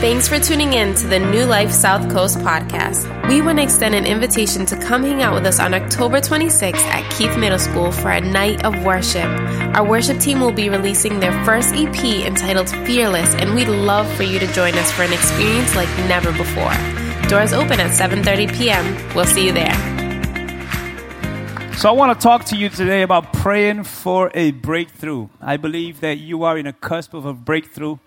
Thanks 0.00 0.26
for 0.26 0.38
tuning 0.38 0.72
in 0.72 0.94
to 0.94 1.06
the 1.06 1.18
New 1.18 1.44
Life 1.44 1.70
South 1.70 2.10
Coast 2.10 2.38
podcast. 2.38 3.04
We 3.28 3.42
want 3.42 3.58
to 3.58 3.62
extend 3.62 3.94
an 3.94 4.06
invitation 4.06 4.64
to 4.64 4.76
come 4.78 5.02
hang 5.02 5.20
out 5.20 5.34
with 5.34 5.44
us 5.44 5.60
on 5.60 5.74
October 5.74 6.22
26th 6.22 6.76
at 6.76 7.12
Keith 7.12 7.36
Middle 7.36 7.58
School 7.58 7.92
for 7.92 8.10
a 8.10 8.18
night 8.18 8.64
of 8.64 8.82
worship. 8.82 9.26
Our 9.76 9.86
worship 9.86 10.18
team 10.18 10.40
will 10.40 10.52
be 10.52 10.70
releasing 10.70 11.20
their 11.20 11.32
first 11.44 11.74
EP 11.74 12.02
entitled 12.26 12.70
Fearless, 12.86 13.34
and 13.34 13.54
we'd 13.54 13.68
love 13.68 14.10
for 14.14 14.22
you 14.22 14.38
to 14.38 14.46
join 14.54 14.72
us 14.72 14.90
for 14.90 15.02
an 15.02 15.12
experience 15.12 15.76
like 15.76 15.90
never 16.08 16.32
before. 16.32 16.72
Doors 17.28 17.52
open 17.52 17.78
at 17.78 17.90
7:30 17.90 18.56
p.m. 18.56 19.14
We'll 19.14 19.26
see 19.26 19.48
you 19.48 19.52
there. 19.52 19.74
So 21.76 21.90
I 21.90 21.92
want 21.92 22.18
to 22.18 22.22
talk 22.22 22.46
to 22.46 22.56
you 22.56 22.70
today 22.70 23.02
about 23.02 23.34
praying 23.34 23.84
for 23.84 24.30
a 24.32 24.52
breakthrough. 24.52 25.28
I 25.42 25.58
believe 25.58 26.00
that 26.00 26.16
you 26.16 26.44
are 26.44 26.56
in 26.56 26.66
a 26.66 26.72
cusp 26.72 27.12
of 27.12 27.26
a 27.26 27.34
breakthrough. 27.34 27.98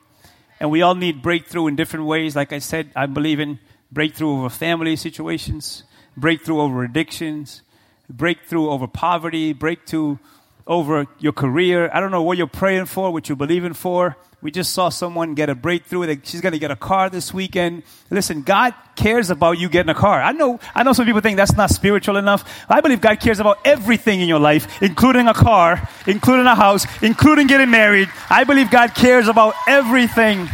And 0.63 0.71
we 0.71 0.81
all 0.81 0.95
need 0.95 1.21
breakthrough 1.21 1.67
in 1.67 1.75
different 1.75 2.05
ways. 2.05 2.37
Like 2.37 2.53
I 2.53 2.59
said, 2.59 2.89
I 2.95 3.05
believe 3.05 3.41
in 3.41 3.59
breakthrough 3.91 4.29
over 4.29 4.49
family 4.49 4.95
situations, 4.95 5.83
breakthrough 6.15 6.61
over 6.61 6.85
addictions, 6.85 7.63
breakthrough 8.09 8.69
over 8.69 8.87
poverty, 8.87 9.51
breakthrough 9.51 10.19
over 10.65 11.07
your 11.19 11.33
career. 11.33 11.89
I 11.93 11.99
don't 11.99 12.11
know 12.11 12.23
what 12.23 12.37
you're 12.37 12.47
praying 12.47 12.85
for, 12.85 13.11
what 13.11 13.27
you're 13.27 13.35
believing 13.35 13.73
for. 13.73 14.15
We 14.41 14.51
just 14.51 14.73
saw 14.73 14.89
someone 14.89 15.35
get 15.35 15.49
a 15.49 15.55
breakthrough. 15.55 16.17
She's 16.23 16.41
going 16.41 16.51
to 16.51 16.59
get 16.59 16.69
a 16.69 16.75
car 16.75 17.09
this 17.09 17.33
weekend. 17.33 17.83
Listen, 18.09 18.41
God 18.41 18.73
cares 18.95 19.29
about 19.29 19.57
you 19.57 19.69
getting 19.69 19.89
a 19.89 19.95
car. 19.95 20.21
I 20.21 20.33
know, 20.33 20.59
I 20.75 20.83
know 20.83 20.91
some 20.91 21.05
people 21.05 21.21
think 21.21 21.37
that's 21.37 21.55
not 21.55 21.69
spiritual 21.69 22.17
enough. 22.17 22.65
I 22.69 22.81
believe 22.81 22.99
God 22.99 23.21
cares 23.21 23.39
about 23.39 23.59
everything 23.63 24.19
in 24.19 24.27
your 24.27 24.39
life, 24.39 24.81
including 24.81 25.27
a 25.27 25.33
car, 25.33 25.87
including 26.07 26.45
a 26.45 26.55
house, 26.55 26.85
including 27.01 27.47
getting 27.47 27.69
married. 27.69 28.09
I 28.29 28.43
believe 28.43 28.69
God 28.69 28.93
cares 28.93 29.29
about 29.29 29.53
everything 29.65 30.49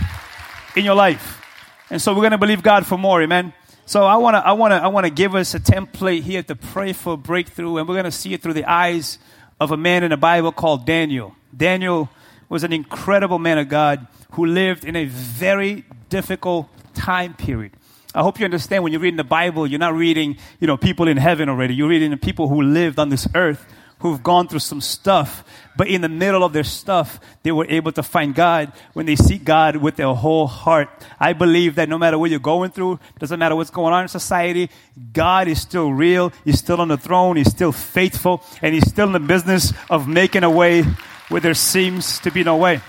in 0.76 0.86
your 0.86 0.96
life. 0.96 1.42
And 1.90 2.00
so 2.00 2.14
we're 2.14 2.22
going 2.22 2.32
to 2.32 2.38
believe 2.38 2.62
God 2.62 2.86
for 2.86 2.98
more. 2.98 3.22
Amen. 3.24 3.54
So 3.88 4.04
I 4.04 4.18
want 4.18 4.36
to, 4.36 4.46
I 4.46 4.52
want 4.52 4.72
to, 4.72 4.76
I 4.76 4.88
want 4.90 5.08
to 5.08 5.10
give 5.10 5.34
us 5.34 5.56
a 5.56 5.60
template 5.60 6.22
here 6.22 6.44
to 6.44 6.56
pray 6.56 6.94
for 6.94 7.18
breakthrough. 7.18 7.78
And 7.78 7.88
we're 7.88 7.96
going 7.96 8.06
to 8.06 8.12
see 8.12 8.36
it 8.36 8.44
through 8.44 8.54
the 8.54 8.70
eyes 8.70 9.18
of 9.60 9.72
a 9.72 9.78
man 9.78 10.04
in 10.04 10.12
the 10.12 10.18
Bible 10.18 10.52
called 10.52 10.86
Daniel. 10.86 11.36
Daniel 11.56 12.10
was 12.48 12.64
an 12.64 12.74
incredible 12.74 13.40
man 13.40 13.58
of 13.58 13.70
God 13.70 14.08
who 14.32 14.46
lived 14.46 14.86
in 14.86 14.96
a 14.96 15.06
very 15.06 15.86
difficult 16.10 16.68
time 16.94 17.34
period. 17.34 17.72
I 18.14 18.24
hope 18.24 18.40
you 18.40 18.46
understand 18.46 18.84
when 18.84 18.92
you're 18.92 19.02
reading 19.02 19.18
the 19.18 19.24
Bible, 19.24 19.68
you're 19.68 19.80
not 19.80 19.94
reading, 19.94 20.38
you 20.60 20.66
know, 20.66 20.78
people 20.78 21.08
in 21.08 21.18
heaven 21.18 21.48
already. 21.48 21.76
You're 21.76 21.90
reading 21.90 22.10
the 22.10 22.18
people 22.18 22.48
who 22.48 22.62
lived 22.62 22.98
on 22.98 23.10
this 23.10 23.28
earth, 23.36 23.66
who've 24.00 24.22
gone 24.24 24.48
through 24.48 24.60
some 24.60 24.82
stuff, 24.82 25.44
but 25.76 25.88
in 25.88 26.02
the 26.02 26.10
middle 26.10 26.44
of 26.44 26.54
their 26.54 26.64
stuff, 26.64 27.20
they 27.44 27.52
were 27.52 27.66
able 27.70 27.92
to 27.92 28.04
find 28.04 28.34
God 28.34 28.72
when 28.94 29.06
they 29.06 29.16
seek 29.16 29.44
God 29.44 29.76
with 29.76 29.96
their 29.96 30.14
whole 30.14 30.48
heart. 30.48 30.90
I 31.20 31.34
believe 31.34 31.76
that 31.76 31.90
no 31.90 31.98
matter 31.98 32.18
what 32.18 32.30
you're 32.30 32.40
going 32.40 32.72
through, 32.72 33.00
doesn't 33.20 33.40
matter 33.40 33.56
what's 33.56 33.70
going 33.70 33.94
on 33.94 34.04
in 34.04 34.08
society, 34.08 34.70
God 35.14 35.48
is 35.48 35.62
still 35.62 35.94
real. 35.94 36.32
He's 36.46 36.60
still 36.60 36.82
on 36.82 36.88
the 36.88 36.98
throne. 36.98 37.38
He's 37.38 37.52
still 37.52 37.72
faithful, 37.72 38.44
and 38.62 38.74
He's 38.74 38.88
still 38.90 39.08
in 39.08 39.14
the 39.14 39.20
business 39.20 39.74
of 39.90 40.08
making 40.08 40.44
a 40.44 40.50
way 40.50 40.84
where 41.28 41.42
there 41.42 41.54
seems 41.54 42.20
to 42.20 42.32
be 42.32 42.44
no 42.44 42.58
way. 42.58 42.82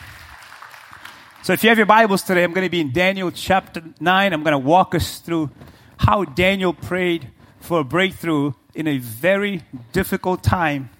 So 1.42 1.53
if 1.53 1.62
you 1.64 1.70
have 1.70 1.78
your 1.78 1.86
Bibles 1.86 2.22
today, 2.22 2.44
I'm 2.44 2.53
going 2.53 2.66
to 2.66 2.70
be 2.70 2.81
in 2.81 2.92
Daniel 2.92 3.31
chapter 3.31 3.83
9. 3.98 4.33
I'm 4.33 4.42
going 4.42 4.53
to 4.53 4.58
walk 4.58 4.94
us 4.94 5.19
through 5.19 5.50
how 5.97 6.25
Daniel 6.25 6.72
prayed 6.72 7.31
for 7.61 7.81
a 7.81 7.84
breakthrough 7.84 8.53
in 8.75 8.86
a 8.86 8.98
very 8.98 9.62
difficult 9.92 10.42
time 10.42 10.91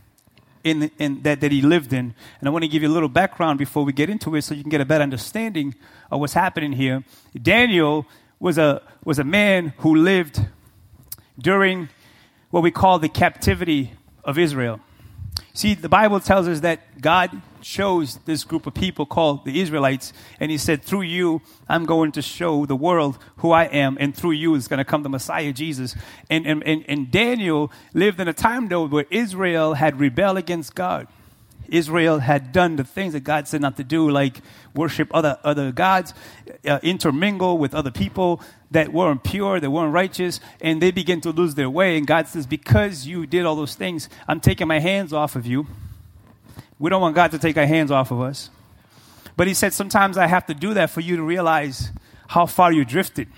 in, 0.65 0.91
in 0.99 1.23
that, 1.23 1.41
that 1.41 1.53
he 1.53 1.63
lived 1.63 1.93
in. 1.93 2.15
And 2.41 2.49
I 2.49 2.51
want 2.51 2.65
to 2.65 2.69
give 2.69 2.83
you 2.83 2.89
a 2.89 2.93
little 2.93 3.09
background 3.09 3.59
before 3.59 3.85
we 3.85 3.93
get 3.93 4.11
into 4.11 4.35
it 4.37 4.43
so 4.43 4.55
you 4.55 4.63
can 4.63 4.71
get 4.71 4.81
a 4.81 4.85
better 4.85 5.03
understanding 5.03 5.75
of 6.11 6.21
what's 6.21 6.35
happening 6.35 6.73
here. 6.73 7.05
Daniel 7.41 8.07
was 8.39 8.59
a, 8.59 8.83
was 9.05 9.19
a 9.19 9.25
man 9.25 9.75
who 9.79 9.95
lived 9.95 10.47
during 11.39 11.89
what 12.51 12.63
we 12.63 12.71
call 12.71 12.99
the 12.99 13.09
captivity 13.09 13.93
of 14.25 14.39
Israel. 14.39 14.81
See, 15.53 15.75
the 15.75 15.89
Bible 15.89 16.21
tells 16.21 16.49
us 16.49 16.61
that 16.61 17.01
God 17.01 17.31
chose 17.61 18.17
this 18.25 18.45
group 18.45 18.67
of 18.67 18.75
people 18.75 19.07
called 19.07 19.45
the 19.45 19.61
Israelites, 19.61 20.13
and 20.39 20.51
He 20.51 20.59
said, 20.59 20.83
Through 20.83 21.03
you, 21.03 21.43
I'm 21.69 21.85
going 21.85 22.13
to 22.13 22.23
show 22.23 22.67
the 22.67 22.77
world 22.77 23.19
who 23.39 23.51
I 23.53 23.65
am, 23.65 23.97
and 24.01 24.15
through 24.15 24.33
you 24.33 24.55
is 24.55 24.69
going 24.69 24.79
to 24.79 24.85
come 24.85 25.03
the 25.03 25.09
Messiah, 25.09 25.53
Jesus. 25.53 25.95
And, 26.29 26.47
and, 26.47 26.63
and, 26.65 26.85
and 26.89 27.11
Daniel 27.11 27.71
lived 27.95 28.21
in 28.21 28.29
a 28.29 28.33
time, 28.33 28.69
though, 28.69 28.87
where 28.87 29.07
Israel 29.11 29.75
had 29.75 30.01
rebelled 30.01 30.39
against 30.39 30.75
God. 30.75 31.07
Israel 31.71 32.19
had 32.19 32.53
done 32.53 32.77
the 32.77 32.85
things 32.85 33.13
that 33.13 33.21
God 33.21 33.49
said 33.49 33.61
not 33.61 33.77
to 33.77 33.85
do, 33.85 34.11
like 34.11 34.41
worship 34.75 35.09
other, 35.15 35.39
other 35.45 35.73
gods, 35.73 36.13
uh, 36.67 36.79
intermingle 36.83 37.59
with 37.59 37.75
other 37.75 37.91
people 37.91 38.41
that 38.71 38.93
weren't 38.93 39.23
pure, 39.23 39.61
that 39.61 39.71
weren't 39.71 39.93
righteous, 39.93 40.41
and 40.61 40.81
they 40.83 40.91
begin 40.91 41.21
to 41.23 41.31
lose 41.31 41.55
their 41.55 41.71
way. 41.71 41.97
And 41.97 42.07
God 42.07 42.29
says, 42.29 42.47
Because 42.47 43.07
you 43.07 43.27
did 43.27 43.47
all 43.47 43.57
those 43.57 43.75
things, 43.75 44.09
I'm 44.29 44.41
taking 44.41 44.69
my 44.69 44.81
hands 44.81 45.13
off 45.13 45.37
of 45.37 45.47
you. 45.47 45.67
We 46.81 46.89
don't 46.89 47.03
want 47.03 47.15
God 47.15 47.31
to 47.33 47.39
take 47.39 47.57
our 47.59 47.67
hands 47.67 47.93
off 47.93 48.11
of 48.11 48.21
us. 48.21 48.51
But 49.37 49.47
He 49.47 49.55
said, 49.55 49.73
Sometimes 49.73 50.19
I 50.19 50.27
have 50.27 50.47
to 50.47 50.55
do 50.55 50.75
that 50.75 50.91
for 50.91 51.01
you 51.01 51.17
to 51.17 51.23
realize 51.23 51.93
how 52.27 52.47
far 52.47 52.73
you 52.73 52.85
drifted. 52.85 53.29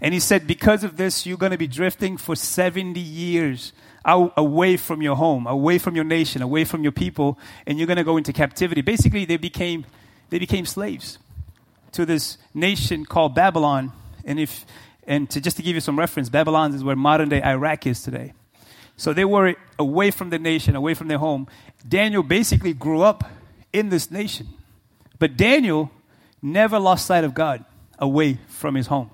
And 0.00 0.14
He 0.14 0.20
said, 0.20 0.46
Because 0.46 0.84
of 0.84 0.96
this, 0.96 1.26
you're 1.26 1.36
going 1.36 1.52
to 1.52 1.58
be 1.58 1.66
drifting 1.66 2.16
for 2.16 2.36
70 2.36 2.98
years 2.98 3.72
away 4.04 4.76
from 4.76 5.02
your 5.02 5.16
home, 5.16 5.46
away 5.46 5.78
from 5.78 5.96
your 5.96 6.04
nation, 6.04 6.40
away 6.40 6.64
from 6.64 6.82
your 6.82 6.92
people, 6.92 7.38
and 7.66 7.78
you're 7.78 7.86
going 7.86 7.98
to 7.98 8.04
go 8.04 8.16
into 8.16 8.32
captivity. 8.32 8.80
Basically, 8.80 9.24
they 9.24 9.36
became, 9.36 9.84
they 10.30 10.38
became 10.38 10.64
slaves 10.64 11.18
to 11.92 12.06
this 12.06 12.38
nation 12.54 13.04
called 13.04 13.34
Babylon. 13.34 13.92
And, 14.24 14.38
if, 14.38 14.64
and 15.06 15.28
to, 15.30 15.40
just 15.40 15.56
to 15.56 15.62
give 15.62 15.74
you 15.74 15.80
some 15.80 15.98
reference, 15.98 16.28
Babylon 16.28 16.74
is 16.74 16.84
where 16.84 16.96
modern 16.96 17.28
day 17.28 17.42
Iraq 17.42 17.86
is 17.86 18.02
today. 18.02 18.34
So 18.96 19.12
they 19.12 19.24
were 19.24 19.54
away 19.78 20.10
from 20.10 20.30
the 20.30 20.38
nation, 20.38 20.76
away 20.76 20.94
from 20.94 21.08
their 21.08 21.18
home. 21.18 21.48
Daniel 21.86 22.22
basically 22.22 22.72
grew 22.72 23.02
up 23.02 23.24
in 23.72 23.88
this 23.88 24.10
nation. 24.10 24.48
But 25.18 25.36
Daniel 25.36 25.90
never 26.40 26.78
lost 26.78 27.06
sight 27.06 27.24
of 27.24 27.34
God 27.34 27.64
away 27.98 28.38
from 28.48 28.74
his 28.74 28.88
home. 28.88 29.10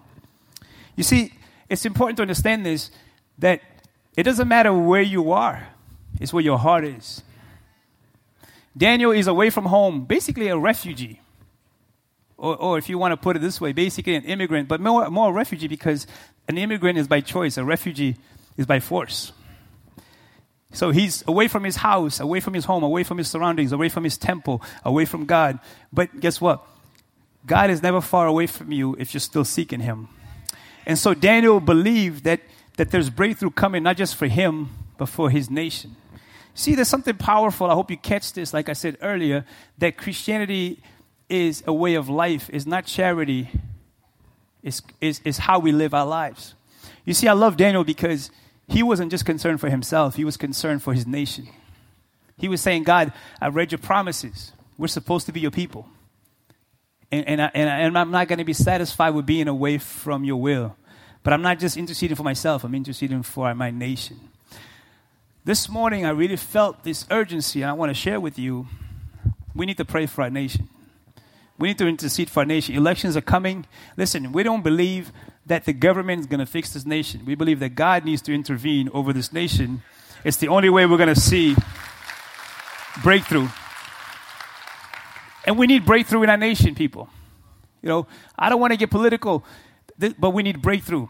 You 0.96 1.04
see, 1.04 1.32
it's 1.68 1.84
important 1.84 2.16
to 2.16 2.22
understand 2.22 2.64
this 2.66 2.90
that 3.38 3.60
it 4.16 4.24
doesn't 4.24 4.48
matter 4.48 4.72
where 4.72 5.02
you 5.02 5.32
are, 5.32 5.68
it's 6.20 6.32
where 6.32 6.42
your 6.42 6.58
heart 6.58 6.84
is. 6.84 7.22
Daniel 8.76 9.10
is 9.10 9.26
away 9.26 9.50
from 9.50 9.66
home, 9.66 10.04
basically 10.04 10.48
a 10.48 10.56
refugee. 10.56 11.20
Or, 12.36 12.56
or 12.56 12.78
if 12.78 12.88
you 12.88 12.98
want 12.98 13.12
to 13.12 13.16
put 13.16 13.36
it 13.36 13.40
this 13.40 13.60
way, 13.60 13.72
basically 13.72 14.14
an 14.14 14.24
immigrant, 14.24 14.68
but 14.68 14.80
more, 14.80 15.10
more 15.10 15.30
a 15.30 15.32
refugee 15.32 15.66
because 15.66 16.06
an 16.48 16.56
immigrant 16.56 16.96
is 16.96 17.08
by 17.08 17.20
choice, 17.20 17.56
a 17.56 17.64
refugee 17.64 18.16
is 18.56 18.66
by 18.66 18.78
force. 18.80 19.32
So 20.72 20.90
he's 20.90 21.24
away 21.26 21.48
from 21.48 21.64
his 21.64 21.76
house, 21.76 22.20
away 22.20 22.40
from 22.40 22.54
his 22.54 22.66
home, 22.66 22.82
away 22.82 23.02
from 23.02 23.18
his 23.18 23.28
surroundings, 23.28 23.72
away 23.72 23.88
from 23.88 24.04
his 24.04 24.18
temple, 24.18 24.62
away 24.84 25.04
from 25.06 25.24
God. 25.24 25.58
But 25.92 26.20
guess 26.20 26.40
what? 26.40 26.66
God 27.46 27.70
is 27.70 27.82
never 27.82 28.00
far 28.00 28.26
away 28.26 28.46
from 28.46 28.70
you 28.72 28.94
if 28.98 29.14
you're 29.14 29.20
still 29.20 29.44
seeking 29.44 29.80
him. 29.80 30.08
And 30.84 30.98
so 30.98 31.14
Daniel 31.14 31.60
believed 31.60 32.24
that 32.24 32.40
that 32.78 32.92
there's 32.92 33.10
breakthrough 33.10 33.50
coming, 33.50 33.82
not 33.82 33.96
just 33.96 34.14
for 34.14 34.28
him, 34.28 34.70
but 34.96 35.06
for 35.06 35.30
his 35.30 35.50
nation. 35.50 35.96
See, 36.54 36.74
there's 36.74 36.88
something 36.88 37.16
powerful. 37.16 37.68
I 37.70 37.74
hope 37.74 37.90
you 37.90 37.96
catch 37.96 38.32
this, 38.32 38.54
like 38.54 38.68
I 38.68 38.72
said 38.72 38.96
earlier, 39.02 39.44
that 39.78 39.96
Christianity 39.96 40.80
is 41.28 41.62
a 41.66 41.72
way 41.72 41.94
of 41.94 42.08
life, 42.08 42.48
it's 42.52 42.66
not 42.66 42.86
charity, 42.86 43.50
it's, 44.62 44.80
is, 45.00 45.20
is 45.24 45.38
how 45.38 45.58
we 45.58 45.72
live 45.72 45.92
our 45.92 46.06
lives. 46.06 46.54
You 47.04 47.14
see, 47.14 47.28
I 47.28 47.32
love 47.32 47.56
Daniel 47.56 47.84
because 47.84 48.30
he 48.68 48.82
wasn't 48.82 49.10
just 49.10 49.24
concerned 49.24 49.60
for 49.60 49.70
himself, 49.70 50.16
he 50.16 50.24
was 50.24 50.36
concerned 50.36 50.82
for 50.82 50.92
his 50.92 51.06
nation. 51.06 51.48
He 52.36 52.48
was 52.48 52.60
saying, 52.60 52.84
God, 52.84 53.12
I 53.40 53.48
read 53.48 53.72
your 53.72 53.80
promises. 53.80 54.52
We're 54.76 54.86
supposed 54.86 55.26
to 55.26 55.32
be 55.32 55.40
your 55.40 55.50
people. 55.50 55.88
And, 57.10 57.26
and, 57.26 57.42
I, 57.42 57.50
and, 57.54 57.68
I, 57.68 57.78
and 57.80 57.98
I'm 57.98 58.10
not 58.10 58.28
going 58.28 58.38
to 58.38 58.44
be 58.44 58.52
satisfied 58.52 59.10
with 59.10 59.26
being 59.26 59.48
away 59.48 59.78
from 59.78 60.22
your 60.22 60.40
will. 60.40 60.76
But 61.24 61.32
I'm 61.32 61.42
not 61.42 61.58
just 61.58 61.76
interceding 61.76 62.16
for 62.16 62.22
myself, 62.22 62.62
I'm 62.62 62.74
interceding 62.74 63.22
for 63.22 63.52
my 63.54 63.70
nation. 63.70 64.20
This 65.44 65.68
morning, 65.68 66.04
I 66.04 66.10
really 66.10 66.36
felt 66.36 66.84
this 66.84 67.06
urgency, 67.10 67.62
and 67.62 67.70
I 67.70 67.72
want 67.72 67.90
to 67.90 67.94
share 67.94 68.20
with 68.20 68.38
you. 68.38 68.66
We 69.54 69.66
need 69.66 69.78
to 69.78 69.84
pray 69.84 70.06
for 70.06 70.22
our 70.22 70.30
nation. 70.30 70.68
We 71.58 71.68
need 71.68 71.78
to 71.78 71.88
intercede 71.88 72.30
for 72.30 72.40
our 72.40 72.46
nation. 72.46 72.76
Elections 72.76 73.16
are 73.16 73.22
coming. 73.22 73.66
Listen, 73.96 74.30
we 74.30 74.42
don't 74.42 74.62
believe 74.62 75.10
that 75.48 75.64
the 75.64 75.72
government 75.72 76.20
is 76.20 76.26
going 76.26 76.40
to 76.40 76.46
fix 76.46 76.72
this 76.72 76.86
nation. 76.86 77.24
We 77.24 77.34
believe 77.34 77.60
that 77.60 77.74
God 77.74 78.04
needs 78.04 78.22
to 78.22 78.34
intervene 78.34 78.88
over 78.94 79.12
this 79.12 79.32
nation. 79.32 79.82
It's 80.24 80.36
the 80.36 80.48
only 80.48 80.68
way 80.68 80.86
we're 80.86 80.96
going 80.96 81.14
to 81.14 81.20
see 81.20 81.56
breakthrough. 83.02 83.48
And 85.46 85.58
we 85.58 85.66
need 85.66 85.84
breakthrough 85.86 86.22
in 86.22 86.30
our 86.30 86.36
nation, 86.36 86.74
people. 86.74 87.08
You 87.82 87.88
know, 87.88 88.06
I 88.38 88.50
don't 88.50 88.60
want 88.60 88.72
to 88.72 88.76
get 88.76 88.90
political, 88.90 89.44
but 90.18 90.30
we 90.30 90.42
need 90.42 90.60
breakthrough. 90.60 91.08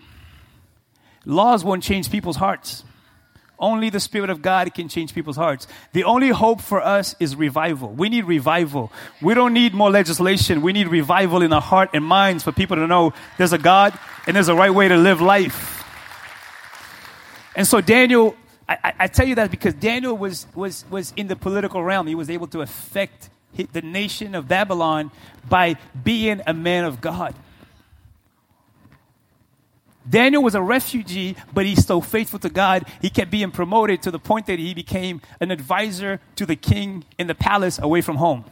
Laws 1.24 1.64
won't 1.64 1.82
change 1.82 2.10
people's 2.10 2.36
hearts. 2.36 2.84
Only 3.58 3.90
the 3.90 4.00
Spirit 4.00 4.30
of 4.30 4.40
God 4.40 4.72
can 4.72 4.88
change 4.88 5.14
people's 5.14 5.36
hearts. 5.36 5.66
The 5.92 6.04
only 6.04 6.28
hope 6.28 6.60
for 6.60 6.80
us 6.80 7.16
is 7.18 7.34
revival. 7.34 7.88
We 7.88 8.08
need 8.08 8.24
revival. 8.24 8.92
We 9.20 9.34
don't 9.34 9.52
need 9.52 9.74
more 9.74 9.90
legislation. 9.90 10.62
We 10.62 10.72
need 10.72 10.88
revival 10.88 11.42
in 11.42 11.52
our 11.52 11.60
heart 11.60 11.90
and 11.92 12.04
minds 12.04 12.44
for 12.44 12.52
people 12.52 12.76
to 12.76 12.86
know 12.86 13.12
there's 13.36 13.52
a 13.52 13.58
God 13.58 13.98
and 14.26 14.36
there's 14.36 14.48
a 14.48 14.54
right 14.54 14.72
way 14.72 14.86
to 14.88 14.96
live 14.96 15.20
life. 15.20 15.84
And 17.56 17.66
so 17.66 17.80
Daniel, 17.80 18.36
I, 18.68 18.92
I 19.00 19.06
tell 19.08 19.26
you 19.26 19.34
that 19.34 19.50
because 19.50 19.74
Daniel 19.74 20.16
was, 20.16 20.46
was, 20.54 20.84
was 20.88 21.12
in 21.16 21.26
the 21.26 21.34
political 21.34 21.82
realm. 21.82 22.06
He 22.06 22.14
was 22.14 22.30
able 22.30 22.46
to 22.48 22.60
affect 22.60 23.30
the 23.72 23.82
nation 23.82 24.36
of 24.36 24.46
Babylon 24.46 25.10
by 25.48 25.76
being 26.04 26.42
a 26.46 26.54
man 26.54 26.84
of 26.84 27.00
God. 27.00 27.34
Daniel 30.08 30.42
was 30.42 30.54
a 30.54 30.62
refugee, 30.62 31.36
but 31.52 31.66
he's 31.66 31.84
so 31.84 32.00
faithful 32.00 32.38
to 32.40 32.48
God, 32.48 32.86
he 33.02 33.10
kept 33.10 33.30
being 33.30 33.50
promoted 33.50 34.02
to 34.02 34.10
the 34.10 34.18
point 34.18 34.46
that 34.46 34.58
he 34.58 34.74
became 34.74 35.20
an 35.40 35.50
advisor 35.50 36.20
to 36.36 36.46
the 36.46 36.56
king 36.56 37.04
in 37.18 37.26
the 37.26 37.34
palace 37.34 37.78
away 37.78 38.00
from 38.00 38.16
home. 38.16 38.44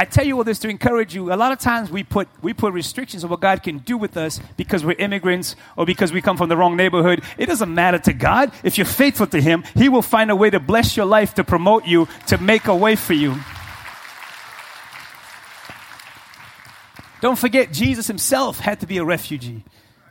I 0.00 0.04
tell 0.04 0.24
you 0.24 0.36
all 0.36 0.44
this 0.44 0.60
to 0.60 0.68
encourage 0.68 1.12
you. 1.12 1.32
A 1.32 1.34
lot 1.34 1.50
of 1.50 1.58
times 1.58 1.90
we 1.90 2.04
put, 2.04 2.28
we 2.40 2.54
put 2.54 2.72
restrictions 2.72 3.24
on 3.24 3.30
what 3.30 3.40
God 3.40 3.64
can 3.64 3.78
do 3.78 3.96
with 3.96 4.16
us 4.16 4.38
because 4.56 4.84
we're 4.84 4.92
immigrants 4.92 5.56
or 5.76 5.86
because 5.86 6.12
we 6.12 6.22
come 6.22 6.36
from 6.36 6.48
the 6.48 6.56
wrong 6.56 6.76
neighborhood. 6.76 7.24
It 7.36 7.46
doesn't 7.46 7.74
matter 7.74 7.98
to 7.98 8.12
God. 8.12 8.52
If 8.62 8.78
you're 8.78 8.84
faithful 8.84 9.26
to 9.26 9.40
Him, 9.40 9.64
He 9.74 9.88
will 9.88 10.02
find 10.02 10.30
a 10.30 10.36
way 10.36 10.50
to 10.50 10.60
bless 10.60 10.96
your 10.96 11.06
life, 11.06 11.34
to 11.34 11.42
promote 11.42 11.84
you, 11.84 12.06
to 12.28 12.38
make 12.38 12.68
a 12.68 12.76
way 12.76 12.94
for 12.94 13.12
you. 13.12 13.34
Don't 17.20 17.38
forget, 17.38 17.72
Jesus 17.72 18.06
Himself 18.06 18.60
had 18.60 18.78
to 18.80 18.86
be 18.86 18.98
a 18.98 19.04
refugee. 19.04 19.64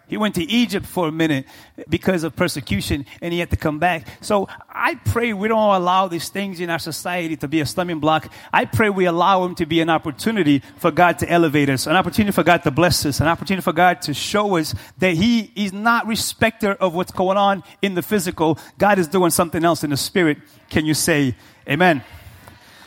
He 0.07 0.18
went 0.18 0.36
to 0.36 0.44
Egypt 0.44 0.86
for 0.86 1.07
a 1.07 1.12
minute 1.12 1.45
because 1.89 2.24
of 2.24 2.36
persecution 2.36 3.06
and 3.21 3.33
he 3.33 3.39
had 3.39 3.50
to 3.51 3.57
come 3.57 3.80
back. 3.80 4.07
So 4.21 4.48
I 4.69 4.95
pray 4.95 5.33
we 5.33 5.48
don't 5.48 5.75
allow 5.75 6.07
these 6.07 6.30
things 6.30 6.59
in 6.59 6.69
our 6.69 6.80
society 6.80 7.36
to 7.38 7.48
be 7.48 7.59
a 7.59 7.65
stumbling 7.65 8.00
block. 8.00 8.31
I 8.54 8.65
pray 8.65 8.89
we 8.89 9.06
allow 9.06 9.44
them 9.44 9.56
to 9.56 9.65
be 9.65 9.81
an 9.81 9.89
opportunity 9.89 10.63
for 10.77 10.92
God 10.92 11.19
to 11.19 11.30
elevate 11.30 11.69
us, 11.69 11.88
an 11.88 11.95
opportunity 11.95 12.31
for 12.31 12.44
God 12.44 12.63
to 12.63 12.71
bless 12.71 13.06
us, 13.06 13.19
an 13.19 13.27
opportunity 13.27 13.63
for 13.63 13.74
God 13.74 14.01
to 14.04 14.13
show 14.13 14.57
us 14.57 14.74
that 15.00 15.15
He 15.15 15.51
is 15.56 15.74
not 15.74 16.07
respecter 16.07 16.71
of 16.71 16.95
what's 16.95 17.12
going 17.12 17.38
on 17.38 17.63
in 17.81 17.95
the 17.95 18.01
physical. 18.01 18.57
God 18.77 19.00
is 19.00 19.07
doing 19.07 19.31
something 19.31 19.63
else 19.63 19.83
in 19.83 19.89
the 19.89 19.98
spirit. 19.98 20.38
Can 20.69 20.86
you 20.86 20.94
say 20.94 21.36
amen? 21.68 22.04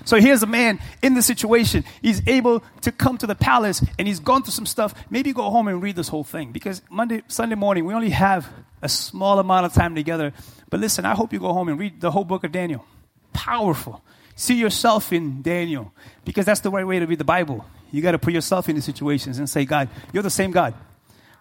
So 0.04 0.18
here's 0.20 0.42
a 0.42 0.46
man 0.46 0.78
in 1.02 1.14
the 1.14 1.22
situation. 1.22 1.84
He's 2.02 2.26
able 2.26 2.62
to 2.82 2.92
come 2.92 3.18
to 3.18 3.26
the 3.26 3.34
palace 3.34 3.84
and 3.98 4.08
he's 4.08 4.20
gone 4.20 4.42
through 4.42 4.52
some 4.52 4.66
stuff. 4.66 4.94
Maybe 5.10 5.32
go 5.32 5.50
home 5.50 5.68
and 5.68 5.82
read 5.82 5.96
this 5.96 6.08
whole 6.08 6.24
thing 6.24 6.52
because 6.52 6.82
Monday, 6.90 7.22
Sunday 7.28 7.54
morning, 7.54 7.84
we 7.84 7.94
only 7.94 8.10
have 8.10 8.48
a 8.82 8.88
small 8.88 9.38
amount 9.38 9.66
of 9.66 9.72
time 9.72 9.94
together. 9.94 10.32
But 10.70 10.80
listen, 10.80 11.04
I 11.04 11.14
hope 11.14 11.32
you 11.32 11.38
go 11.38 11.52
home 11.52 11.68
and 11.68 11.78
read 11.78 12.00
the 12.00 12.10
whole 12.10 12.24
book 12.24 12.44
of 12.44 12.52
Daniel. 12.52 12.84
Powerful. 13.32 14.02
See 14.36 14.54
yourself 14.54 15.12
in 15.12 15.42
Daniel 15.42 15.92
because 16.24 16.46
that's 16.46 16.60
the 16.60 16.70
right 16.70 16.86
way 16.86 16.98
to 16.98 17.06
read 17.06 17.18
the 17.18 17.24
Bible. 17.24 17.64
You 17.92 18.02
got 18.02 18.12
to 18.12 18.18
put 18.18 18.32
yourself 18.32 18.68
in 18.68 18.76
the 18.76 18.82
situations 18.82 19.38
and 19.38 19.50
say, 19.50 19.64
God, 19.64 19.88
you're 20.12 20.22
the 20.22 20.30
same 20.30 20.50
God 20.50 20.74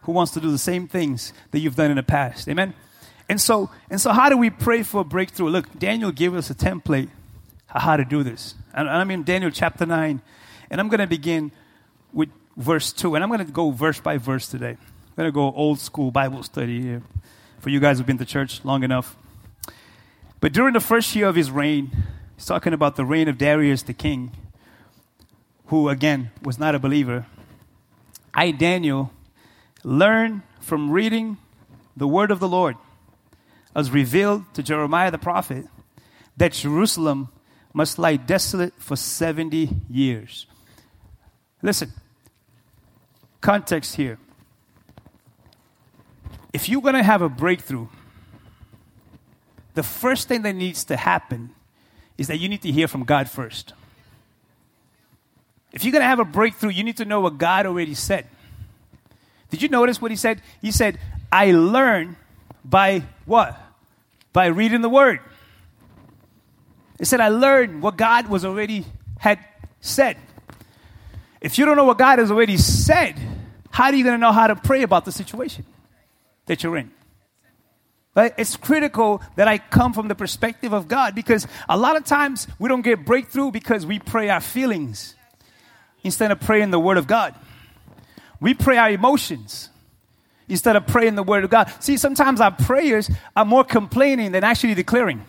who 0.02 0.12
wants 0.12 0.32
to 0.34 0.42
do 0.42 0.52
the 0.52 0.58
same 0.58 0.88
things 0.88 1.34
that 1.52 1.60
you've 1.60 1.76
done 1.76 1.92
in 1.92 1.98
the 1.98 2.04
past. 2.04 2.48
Amen. 2.50 2.74
And 3.30 3.40
so, 3.40 3.70
and 3.90 4.02
so 4.02 4.12
how 4.12 4.30
do 4.30 4.38
we 4.38 4.50
pray 4.50 4.82
for 4.82 5.02
a 5.02 5.04
breakthrough? 5.04 5.50
Look, 5.50 5.78
Daniel 5.78 6.12
gave 6.12 6.34
us 6.34 6.50
a 6.50 6.56
template 6.56 7.10
how 7.70 7.98
to 7.98 8.06
do 8.06 8.24
this. 8.24 8.56
And 8.74 8.90
I'm 8.90 9.12
in 9.12 9.24
Daniel 9.24 9.52
chapter 9.52 9.86
9, 9.86 10.22
and 10.70 10.82
I'm 10.82 10.88
going 10.88 11.00
to 11.00 11.08
begin 11.08 11.52
with 12.14 12.30
verse 12.58 12.92
2, 12.92 13.16
and 13.16 13.24
I'm 13.24 13.30
going 13.30 13.46
to 13.46 13.52
go 13.52 13.72
verse 13.72 14.00
by 14.00 14.18
verse 14.18 14.48
today. 14.48 14.72
I'm 14.72 15.16
going 15.16 15.28
to 15.28 15.32
go 15.32 15.52
old 15.54 15.80
school 15.80 16.12
Bible 16.12 16.44
study 16.44 16.82
here 16.82 17.02
for 17.60 17.70
you 17.70 17.80
guys 17.80 17.98
who've 17.98 18.08
been 18.08 18.18
to 18.18 18.26
church 18.26 18.64
long 18.64 18.84
enough. 18.84 19.16
But 20.40 20.54
during 20.54 20.74
the 20.74 20.80
first 20.80 21.16
year 21.16 21.28
of 21.28 21.36
his 21.36 21.52
reign, 21.52 21.92
he's 22.36 22.46
talking 22.46 22.74
about 22.74 22.96
the 22.96 23.06
reign 23.06 23.28
of 23.28 23.38
Darius 23.38 23.84
the 23.84 23.94
king, 23.94 24.32
who 25.68 25.90
again 25.90 26.32
was 26.42 26.58
not 26.58 26.76
a 26.76 26.80
believer. 26.80 27.26
I, 28.34 28.52
Daniel, 28.52 29.12
learned 29.84 30.42
from 30.62 30.92
reading 30.92 31.38
the 31.98 32.08
word 32.08 32.32
of 32.32 32.40
the 32.40 32.48
Lord 32.48 32.78
as 33.76 33.92
revealed 33.92 34.44
to 34.54 34.64
Jeremiah 34.64 35.12
the 35.12 35.18
prophet 35.18 35.66
that 36.38 36.54
Jerusalem 36.54 37.30
must 37.74 38.00
lie 38.00 38.16
desolate 38.16 38.74
for 38.78 38.96
70 38.96 39.70
years. 39.90 40.48
Listen, 41.62 41.92
context 43.42 43.96
here. 43.96 44.18
If 46.52 46.68
you're 46.68 46.82
going 46.82 46.96
to 46.96 47.04
have 47.04 47.22
a 47.22 47.30
breakthrough, 47.30 47.88
the 49.76 49.84
first 49.84 50.28
thing 50.28 50.42
that 50.42 50.54
needs 50.54 50.84
to 50.86 50.98
happen 50.98 51.52
is 52.18 52.28
that 52.28 52.38
you 52.38 52.50
need 52.50 52.62
to 52.64 52.72
hear 52.72 52.88
from 52.88 53.04
God 53.04 53.30
first. 53.30 53.74
If 55.72 55.84
you're 55.84 55.92
going 55.92 56.02
to 56.02 56.08
have 56.08 56.20
a 56.20 56.26
breakthrough, 56.26 56.72
you 56.72 56.84
need 56.84 56.98
to 56.98 57.06
know 57.06 57.22
what 57.22 57.38
God 57.38 57.66
already 57.66 57.94
said. 57.94 58.26
Did 59.50 59.62
you 59.62 59.70
notice 59.70 60.02
what 60.02 60.12
he 60.12 60.18
said? 60.18 60.42
He 60.62 60.72
said, 60.72 61.00
I 61.32 61.52
learn 61.52 62.18
by 62.66 63.04
what? 63.26 63.58
By 64.34 64.48
reading 64.48 64.82
the 64.82 64.90
word. 64.90 65.20
He 67.00 67.06
said, 67.06 67.22
I 67.22 67.30
learned 67.30 67.82
what 67.82 67.98
God 67.98 68.28
was 68.28 68.46
already 68.46 68.86
had 69.18 69.40
said. 69.80 70.18
If 71.42 71.58
you 71.58 71.66
don't 71.66 71.78
know 71.78 71.86
what 71.86 71.98
God 71.98 72.20
has 72.20 72.30
already 72.30 72.58
said, 72.58 73.16
how 73.72 73.86
are 73.86 73.96
you 73.96 74.04
going 74.04 74.16
to 74.16 74.22
know 74.22 74.34
how 74.34 74.48
to 74.48 74.56
pray 74.56 74.84
about 74.84 75.06
the 75.06 75.12
situation 75.12 75.66
that 76.46 76.62
you're 76.62 76.78
in? 76.78 76.92
It's 78.16 78.58
critical 78.58 79.22
that 79.38 79.48
I 79.48 79.60
come 79.60 79.94
from 79.94 80.10
the 80.10 80.16
perspective 80.16 80.74
of 80.74 80.90
God 80.90 81.16
because 81.16 81.48
a 81.70 81.78
lot 81.78 81.96
of 81.96 82.04
times 82.04 82.48
we 82.60 82.68
don't 82.68 82.82
get 82.82 83.06
breakthrough 83.06 83.52
because 83.52 83.86
we 83.86 84.00
pray 84.00 84.30
our 84.30 84.42
feelings 84.42 85.16
instead 86.04 86.30
of 86.30 86.42
praying 86.42 86.72
the 86.72 86.80
Word 86.80 86.98
of 86.98 87.08
God. 87.08 87.34
We 88.42 88.54
pray 88.54 88.76
our 88.76 88.90
emotions 88.90 89.70
instead 90.50 90.76
of 90.76 90.86
praying 90.86 91.16
the 91.16 91.24
Word 91.24 91.46
of 91.46 91.50
God. 91.50 91.72
See, 91.80 91.96
sometimes 91.96 92.42
our 92.42 92.52
prayers 92.52 93.10
are 93.38 93.46
more 93.46 93.64
complaining 93.64 94.34
than 94.34 94.44
actually 94.44 94.74
declaring. 94.74 95.24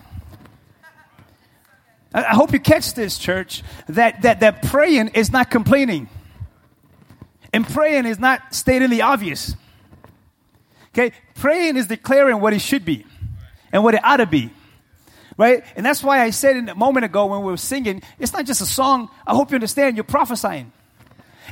I 2.13 2.35
hope 2.35 2.53
you 2.53 2.59
catch 2.59 2.95
this, 2.95 3.19
church, 3.19 3.63
that, 3.89 4.23
that, 4.23 4.41
that 4.41 4.63
praying 4.63 5.09
is 5.09 5.31
not 5.31 5.51
complaining. 5.51 6.09
And 7.53 7.67
praying 7.67 8.07
is 8.07 8.19
not 8.19 8.55
stating 8.55 8.91
the 8.91 9.03
obvious. 9.03 9.55
Okay? 10.93 11.13
Praying 11.37 11.77
is 11.77 11.87
declaring 11.87 12.41
what 12.41 12.53
it 12.53 12.61
should 12.61 12.85
be 12.85 13.07
and 13.73 13.85
what 13.85 13.95
it 13.95 14.05
ought 14.05 14.17
to 14.17 14.27
be. 14.27 14.51
Right? 15.37 15.65
And 15.77 15.87
that's 15.87 16.03
why 16.03 16.21
I 16.23 16.31
said 16.31 16.57
in 16.57 16.69
a 16.69 16.75
moment 16.75 17.05
ago 17.05 17.27
when 17.27 17.41
we 17.41 17.47
were 17.47 17.57
singing, 17.57 18.03
it's 18.19 18.33
not 18.33 18.45
just 18.45 18.61
a 18.61 18.67
song. 18.67 19.09
I 19.27 19.35
hope 19.35 19.51
you 19.51 19.55
understand, 19.55 19.97
you're 19.97 20.05
prophesying. 20.05 20.73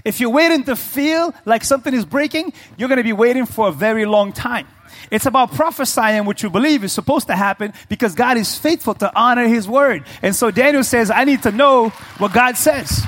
If 0.05 0.21
you're 0.21 0.31
waiting 0.31 0.65
to 0.65 0.77
feel 0.77 1.35
like 1.45 1.65
something 1.65 1.95
is 1.95 2.05
breaking, 2.05 2.53
you're 2.77 2.89
going 2.89 2.99
to 2.99 3.05
be 3.05 3.13
waiting 3.13 3.47
for 3.47 3.69
a 3.69 3.73
very 3.73 4.05
long 4.05 4.33
time. 4.33 4.67
It's 5.11 5.27
about 5.27 5.53
prophesying 5.53 6.25
what 6.25 6.43
you 6.43 6.51
believe 6.51 6.85
is 6.85 6.93
supposed 6.93 7.27
to 7.29 7.37
happen 7.37 7.73
because 7.89 8.15
God 8.15 8.37
is 8.37 8.57
faithful 8.59 8.95
to 8.95 9.15
honor 9.19 9.47
his 9.47 9.69
word. 9.69 10.05
And 10.23 10.35
so 10.35 10.51
Daniel 10.51 10.85
says, 10.85 11.11
I 11.11 11.25
need 11.25 11.43
to 11.43 11.53
know 11.53 11.91
what 12.19 12.33
God 12.33 12.57
says. 12.57 13.03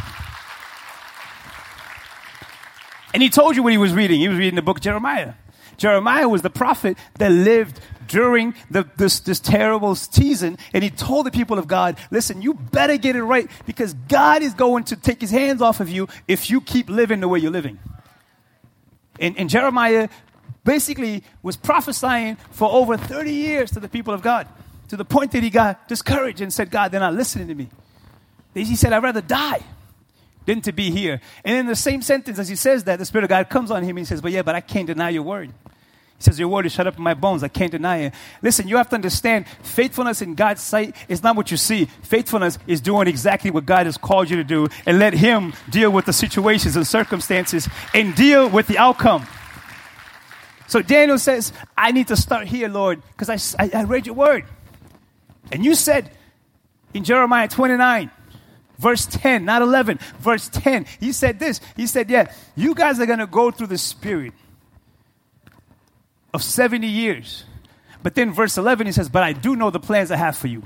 And 3.12 3.22
he 3.22 3.28
told 3.28 3.56
you 3.56 3.62
what 3.62 3.72
he 3.72 3.78
was 3.78 3.92
reading. 3.92 4.20
He 4.20 4.28
was 4.28 4.38
reading 4.38 4.56
the 4.56 4.62
book 4.62 4.78
of 4.78 4.82
Jeremiah. 4.82 5.34
Jeremiah 5.76 6.28
was 6.28 6.42
the 6.42 6.50
prophet 6.50 6.98
that 7.18 7.32
lived 7.32 7.80
during 8.06 8.54
the, 8.70 8.86
this, 8.96 9.20
this 9.20 9.38
terrible 9.38 9.94
season, 9.94 10.58
and 10.74 10.82
he 10.82 10.90
told 10.90 11.26
the 11.26 11.30
people 11.30 11.58
of 11.58 11.68
God, 11.68 11.96
listen, 12.10 12.42
you 12.42 12.54
better 12.54 12.96
get 12.96 13.14
it 13.14 13.22
right 13.22 13.48
because 13.66 13.94
God 13.94 14.42
is 14.42 14.52
going 14.52 14.84
to 14.84 14.96
take 14.96 15.20
his 15.20 15.30
hands 15.30 15.62
off 15.62 15.78
of 15.80 15.88
you 15.88 16.08
if 16.26 16.50
you 16.50 16.60
keep 16.60 16.90
living 16.90 17.20
the 17.20 17.28
way 17.28 17.38
you're 17.38 17.52
living. 17.52 17.78
And, 19.20 19.38
and 19.38 19.48
Jeremiah 19.48 20.08
basically 20.70 21.24
was 21.42 21.56
prophesying 21.56 22.36
for 22.52 22.70
over 22.70 22.96
30 22.96 23.32
years 23.32 23.72
to 23.72 23.80
the 23.80 23.88
people 23.88 24.14
of 24.14 24.22
God 24.22 24.46
to 24.86 24.96
the 24.96 25.04
point 25.04 25.32
that 25.32 25.42
he 25.42 25.50
got 25.50 25.88
discouraged 25.88 26.40
and 26.40 26.52
said, 26.52 26.70
God, 26.70 26.92
they're 26.92 27.00
not 27.00 27.12
listening 27.12 27.48
to 27.48 27.56
me. 27.56 27.68
He 28.54 28.76
said, 28.76 28.92
I'd 28.92 29.02
rather 29.02 29.20
die 29.20 29.64
than 30.46 30.60
to 30.60 30.70
be 30.70 30.92
here. 30.92 31.20
And 31.44 31.56
in 31.56 31.66
the 31.66 31.74
same 31.74 32.02
sentence 32.02 32.38
as 32.38 32.48
he 32.48 32.54
says 32.54 32.84
that, 32.84 33.00
the 33.00 33.04
Spirit 33.04 33.24
of 33.24 33.30
God 33.30 33.48
comes 33.50 33.72
on 33.72 33.82
him 33.82 33.90
and 33.90 33.98
he 33.98 34.04
says, 34.04 34.20
But 34.20 34.30
yeah, 34.30 34.42
but 34.42 34.54
I 34.54 34.60
can't 34.60 34.86
deny 34.86 35.08
your 35.08 35.24
word. 35.24 35.48
He 35.48 36.22
says, 36.22 36.38
Your 36.38 36.46
word 36.46 36.66
is 36.66 36.72
shut 36.72 36.86
up 36.86 36.96
in 36.96 37.02
my 37.02 37.14
bones. 37.14 37.42
I 37.42 37.48
can't 37.48 37.72
deny 37.72 37.96
it. 38.02 38.14
Listen, 38.40 38.68
you 38.68 38.76
have 38.76 38.90
to 38.90 38.94
understand 38.94 39.46
faithfulness 39.64 40.22
in 40.22 40.36
God's 40.36 40.62
sight 40.62 40.94
is 41.08 41.20
not 41.20 41.34
what 41.34 41.50
you 41.50 41.56
see. 41.56 41.86
Faithfulness 42.02 42.60
is 42.68 42.80
doing 42.80 43.08
exactly 43.08 43.50
what 43.50 43.66
God 43.66 43.86
has 43.86 43.96
called 43.96 44.30
you 44.30 44.36
to 44.36 44.44
do 44.44 44.68
and 44.86 45.00
let 45.00 45.14
Him 45.14 45.52
deal 45.68 45.90
with 45.90 46.04
the 46.04 46.12
situations 46.12 46.76
and 46.76 46.86
circumstances 46.86 47.68
and 47.92 48.14
deal 48.14 48.48
with 48.48 48.68
the 48.68 48.78
outcome. 48.78 49.26
So 50.70 50.80
Daniel 50.82 51.18
says, 51.18 51.52
I 51.76 51.90
need 51.90 52.06
to 52.08 52.16
start 52.16 52.46
here, 52.46 52.68
Lord, 52.68 53.02
because 53.08 53.28
I, 53.28 53.64
I, 53.64 53.70
I 53.80 53.82
read 53.82 54.06
your 54.06 54.14
word. 54.14 54.44
And 55.50 55.64
you 55.64 55.74
said 55.74 56.08
in 56.94 57.02
Jeremiah 57.02 57.48
29, 57.48 58.08
verse 58.78 59.04
10, 59.06 59.44
not 59.44 59.62
11, 59.62 59.98
verse 60.20 60.48
10, 60.48 60.86
he 61.00 61.10
said 61.10 61.40
this. 61.40 61.60
He 61.74 61.88
said, 61.88 62.08
Yeah, 62.08 62.32
you 62.54 62.76
guys 62.76 63.00
are 63.00 63.06
going 63.06 63.18
to 63.18 63.26
go 63.26 63.50
through 63.50 63.66
the 63.66 63.78
spirit 63.78 64.32
of 66.32 66.40
70 66.40 66.86
years. 66.86 67.42
But 68.04 68.14
then 68.14 68.32
verse 68.32 68.56
11, 68.56 68.86
he 68.86 68.92
says, 68.92 69.08
But 69.08 69.24
I 69.24 69.32
do 69.32 69.56
know 69.56 69.70
the 69.70 69.80
plans 69.80 70.12
I 70.12 70.16
have 70.16 70.36
for 70.36 70.46
you. 70.46 70.62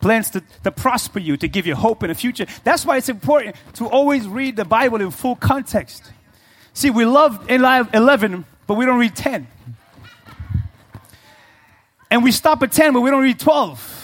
Plans 0.00 0.28
to, 0.32 0.42
to 0.64 0.70
prosper 0.70 1.18
you, 1.18 1.38
to 1.38 1.48
give 1.48 1.66
you 1.66 1.74
hope 1.74 2.02
in 2.02 2.10
the 2.10 2.14
future. 2.14 2.44
That's 2.62 2.84
why 2.84 2.98
it's 2.98 3.08
important 3.08 3.56
to 3.76 3.86
always 3.86 4.28
read 4.28 4.56
the 4.56 4.66
Bible 4.66 5.00
in 5.00 5.10
full 5.12 5.36
context. 5.36 6.12
See, 6.74 6.90
we 6.90 7.06
love 7.06 7.50
11, 7.50 8.44
but 8.66 8.74
we 8.74 8.86
don't 8.86 8.98
read 8.98 9.14
10. 9.14 9.46
And 12.10 12.22
we 12.22 12.32
stop 12.32 12.62
at 12.62 12.72
10, 12.72 12.92
but 12.92 13.00
we 13.00 13.10
don't 13.10 13.22
read 13.22 13.38
12. 13.38 14.00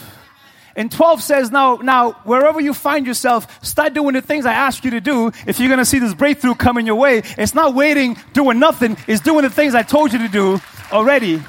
And 0.76 0.92
12 0.92 1.22
says, 1.22 1.50
now, 1.50 1.74
now, 1.76 2.12
wherever 2.22 2.60
you 2.60 2.72
find 2.72 3.04
yourself, 3.06 3.64
start 3.64 3.94
doing 3.94 4.14
the 4.14 4.22
things 4.22 4.46
I 4.46 4.52
ask 4.52 4.84
you 4.84 4.92
to 4.92 5.00
do. 5.00 5.32
If 5.46 5.58
you're 5.58 5.68
going 5.68 5.80
to 5.80 5.84
see 5.84 5.98
this 5.98 6.14
breakthrough 6.14 6.54
coming 6.54 6.86
your 6.86 6.94
way, 6.94 7.22
it's 7.36 7.52
not 7.52 7.74
waiting, 7.74 8.16
doing 8.32 8.60
nothing. 8.60 8.96
It's 9.08 9.20
doing 9.20 9.42
the 9.42 9.50
things 9.50 9.74
I 9.74 9.82
told 9.82 10.12
you 10.12 10.20
to 10.20 10.28
do 10.28 10.60
already 10.92 11.42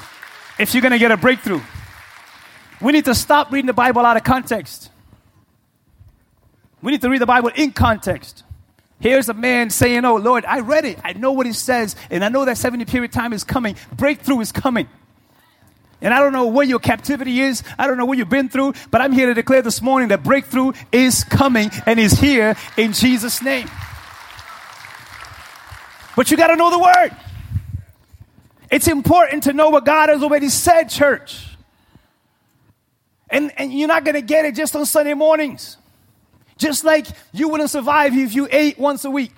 if 0.58 0.74
you're 0.74 0.82
going 0.82 0.94
to 0.94 0.98
get 0.98 1.12
a 1.12 1.18
breakthrough. 1.18 1.62
We 2.82 2.92
need 2.92 3.06
to 3.06 3.13
stop 3.16 3.51
reading 3.51 3.68
the 3.68 3.74
Bible 3.74 4.06
out 4.06 4.18
of 4.18 4.24
context. 4.24 4.89
We 6.82 6.92
need 6.92 7.01
to 7.01 7.10
read 7.10 7.22
the 7.22 7.28
Bible 7.28 7.51
in 7.54 7.72
context. 7.72 8.44
Here's 9.00 9.29
a 9.29 9.34
man 9.34 9.70
saying, 9.70 10.03
Oh 10.03 10.15
Lord, 10.15 10.46
I 10.46 10.60
read 10.60 10.86
it. 10.86 11.00
I 11.03 11.13
know 11.13 11.32
what 11.32 11.46
he 11.46 11.53
says, 11.53 11.96
and 12.10 12.24
I 12.24 12.29
know 12.29 12.46
that 12.46 12.58
70 12.58 12.86
period 12.86 13.12
time 13.12 13.34
is 13.34 13.44
coming. 13.44 13.75
Breakthrough 13.94 14.39
is 14.41 14.51
coming. 14.51 14.88
And 16.01 16.13
I 16.13 16.20
don't 16.20 16.32
know 16.32 16.48
where 16.48 16.65
your 16.65 16.79
captivity 16.79 17.41
is. 17.41 17.62
I 17.77 17.88
don't 17.88 17.98
know 17.98 18.06
what 18.06 18.18
you've 18.18 18.29
been 18.29 18.48
through, 18.50 18.74
but 18.89 19.01
I'm 19.01 19.12
here 19.12 19.27
to 19.27 19.34
declare 19.34 19.62
this 19.62 19.82
morning 19.82 20.10
that 20.10 20.24
breakthrough 20.24 20.72
is 20.91 21.25
coming 21.25 21.72
and 21.86 22.00
is 22.00 22.13
here 22.13 22.56
in 22.77 22.94
Jesus' 22.94 23.41
name. 23.41 23.70
But 26.15 26.32
you 26.32 26.38
got 26.38 26.48
to 26.48 26.56
know 26.56 26.70
the 26.70 26.79
word. 26.79 27.15
It's 28.72 28.88
important 28.88 29.44
to 29.44 29.53
know 29.53 29.70
what 29.70 29.86
God 29.86 30.10
has 30.10 30.22
already 30.24 30.50
said, 30.50 30.86
church. 30.86 31.48
And, 33.29 33.51
and 33.58 33.74
you're 33.74 33.88
not 33.88 34.06
going 34.06 34.15
to 34.15 34.22
get 34.22 34.46
it 34.46 34.56
just 34.56 34.75
on 34.75 34.86
Sunday 34.86 35.13
mornings. 35.13 35.77
Just 36.60 36.84
like 36.84 37.08
you 37.32 37.50
wouldn't 37.50 37.72
survive 37.72 38.16
if 38.16 38.36
you 38.36 38.48
ate 38.51 38.78
once 38.78 39.06
a 39.06 39.10
week. 39.10 39.32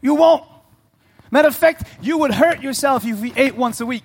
You 0.00 0.14
won't. 0.14 0.44
Matter 1.30 1.48
of 1.48 1.56
fact, 1.56 1.82
you 2.00 2.18
would 2.18 2.32
hurt 2.32 2.62
yourself 2.62 3.04
if 3.04 3.24
you 3.24 3.32
ate 3.36 3.56
once 3.56 3.80
a 3.80 3.86
week. 3.86 4.04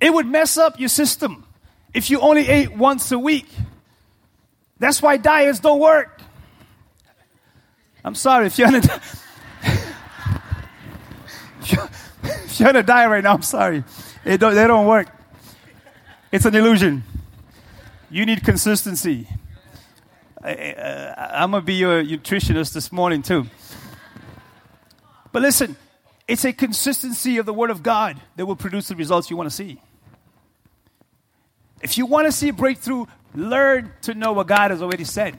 It 0.00 0.12
would 0.12 0.26
mess 0.26 0.56
up 0.58 0.78
your 0.78 0.90
system 0.90 1.46
if 1.94 2.10
you 2.10 2.20
only 2.20 2.46
ate 2.46 2.76
once 2.76 3.10
a 3.12 3.18
week. 3.18 3.48
That's 4.78 5.00
why 5.00 5.16
diets 5.16 5.58
don't 5.60 5.80
work. 5.80 6.20
I'm 8.04 8.14
sorry 8.14 8.46
if 8.46 8.58
you're 8.58 8.68
on 8.68 8.74
a, 8.76 8.78
if 11.62 12.60
you're 12.60 12.68
on 12.68 12.76
a 12.76 12.82
diet 12.82 13.10
right 13.10 13.24
now, 13.24 13.32
I'm 13.32 13.42
sorry. 13.42 13.84
Don't, 14.24 14.54
they 14.54 14.66
don't 14.66 14.86
work. 14.86 15.08
It's 16.30 16.44
an 16.44 16.54
illusion. 16.54 17.02
You 18.08 18.24
need 18.24 18.44
consistency. 18.44 19.28
I, 20.42 21.42
am 21.42 21.50
going 21.50 21.62
to 21.62 21.66
be 21.66 21.74
your 21.74 22.04
nutritionist 22.04 22.72
this 22.72 22.92
morning, 22.92 23.22
too. 23.22 23.46
But 25.32 25.42
listen, 25.42 25.76
it's 26.28 26.44
a 26.44 26.52
consistency 26.52 27.38
of 27.38 27.46
the 27.46 27.52
Word 27.52 27.70
of 27.70 27.82
God 27.82 28.20
that 28.36 28.46
will 28.46 28.54
produce 28.54 28.88
the 28.88 28.94
results 28.94 29.28
you 29.28 29.36
want 29.36 29.50
to 29.50 29.54
see. 29.54 29.80
If 31.82 31.98
you 31.98 32.06
want 32.06 32.26
to 32.26 32.32
see 32.32 32.50
a 32.50 32.52
breakthrough, 32.52 33.06
learn 33.34 33.92
to 34.02 34.14
know 34.14 34.32
what 34.32 34.46
God 34.46 34.70
has 34.70 34.82
already 34.82 35.04
said. 35.04 35.36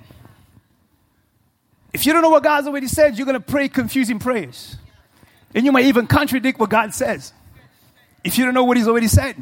If 1.93 2.05
you 2.05 2.11
don't 2.11 2.21
know 2.21 2.29
what 2.29 2.43
God's 2.43 2.67
already 2.67 2.87
said, 2.87 3.17
you're 3.17 3.25
going 3.25 3.41
to 3.41 3.51
pray 3.51 3.69
confusing 3.69 4.19
prayers. 4.19 4.75
And 5.55 5.65
you 5.65 5.71
might 5.71 5.85
even 5.85 6.05
contradict 6.05 6.59
what 6.59 6.69
God 6.69 6.93
says 6.93 7.31
if 8.25 8.37
you 8.37 8.43
don't 8.43 8.53
know 8.53 8.65
what 8.65 8.75
He's 8.75 8.89
already 8.89 9.07
said. 9.07 9.41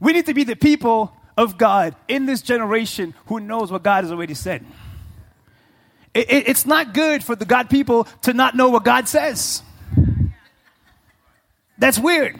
We 0.00 0.14
need 0.14 0.26
to 0.26 0.34
be 0.34 0.44
the 0.44 0.56
people 0.56 1.14
of 1.36 1.58
God 1.58 1.94
in 2.08 2.26
this 2.26 2.42
generation 2.42 3.14
who 3.26 3.40
knows 3.40 3.70
what 3.70 3.82
God 3.82 4.04
has 4.04 4.12
already 4.12 4.34
said. 4.34 4.64
It, 6.12 6.30
it, 6.30 6.48
it's 6.48 6.66
not 6.66 6.92
good 6.92 7.22
for 7.22 7.36
the 7.36 7.44
God 7.44 7.70
people 7.70 8.04
to 8.22 8.32
not 8.32 8.56
know 8.56 8.68
what 8.68 8.84
God 8.84 9.08
says. 9.08 9.62
That's 11.78 11.98
weird. 11.98 12.38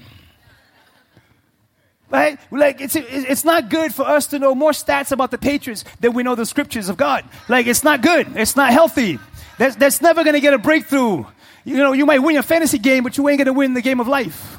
Right? 2.10 2.38
Like, 2.50 2.80
it's, 2.80 2.96
it's 2.96 3.44
not 3.44 3.70
good 3.70 3.94
for 3.94 4.02
us 4.02 4.26
to 4.28 4.40
know 4.40 4.54
more 4.54 4.72
stats 4.72 5.12
about 5.12 5.30
the 5.30 5.38
Patriots 5.38 5.84
than 6.00 6.12
we 6.12 6.24
know 6.24 6.34
the 6.34 6.44
scriptures 6.44 6.88
of 6.88 6.96
God. 6.96 7.24
Like, 7.48 7.66
it's 7.66 7.84
not 7.84 8.02
good. 8.02 8.36
It's 8.36 8.56
not 8.56 8.72
healthy. 8.72 9.20
That's, 9.58 9.76
that's 9.76 10.00
never 10.02 10.24
going 10.24 10.34
to 10.34 10.40
get 10.40 10.52
a 10.52 10.58
breakthrough. 10.58 11.24
You 11.64 11.76
know, 11.76 11.92
you 11.92 12.06
might 12.06 12.18
win 12.18 12.36
a 12.36 12.42
fantasy 12.42 12.78
game, 12.78 13.04
but 13.04 13.16
you 13.16 13.28
ain't 13.28 13.38
going 13.38 13.46
to 13.46 13.52
win 13.52 13.74
the 13.74 13.82
game 13.82 14.00
of 14.00 14.08
life. 14.08 14.58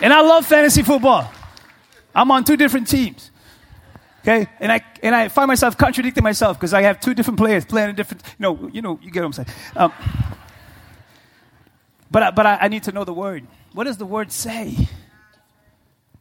And 0.00 0.12
I 0.12 0.20
love 0.22 0.46
fantasy 0.46 0.82
football. 0.82 1.30
I'm 2.14 2.30
on 2.30 2.44
two 2.44 2.56
different 2.56 2.88
teams. 2.88 3.30
Okay, 4.22 4.46
and 4.58 4.70
I 4.70 4.82
and 5.02 5.14
I 5.14 5.28
find 5.28 5.48
myself 5.48 5.78
contradicting 5.78 6.22
myself 6.22 6.58
because 6.58 6.74
I 6.74 6.82
have 6.82 7.00
two 7.00 7.14
different 7.14 7.38
players 7.38 7.64
playing 7.64 7.90
a 7.90 7.92
different. 7.94 8.22
Know, 8.38 8.68
you 8.72 8.82
know, 8.82 8.98
you 9.02 9.10
get 9.10 9.20
what 9.20 9.26
I'm 9.26 9.32
saying. 9.32 9.48
Um, 9.76 9.92
but 12.10 12.22
I, 12.22 12.30
but 12.30 12.46
I, 12.46 12.58
I 12.62 12.68
need 12.68 12.82
to 12.84 12.92
know 12.92 13.04
the 13.04 13.14
word. 13.14 13.46
What 13.72 13.84
does 13.84 13.96
the 13.96 14.04
word 14.04 14.30
say? 14.30 14.88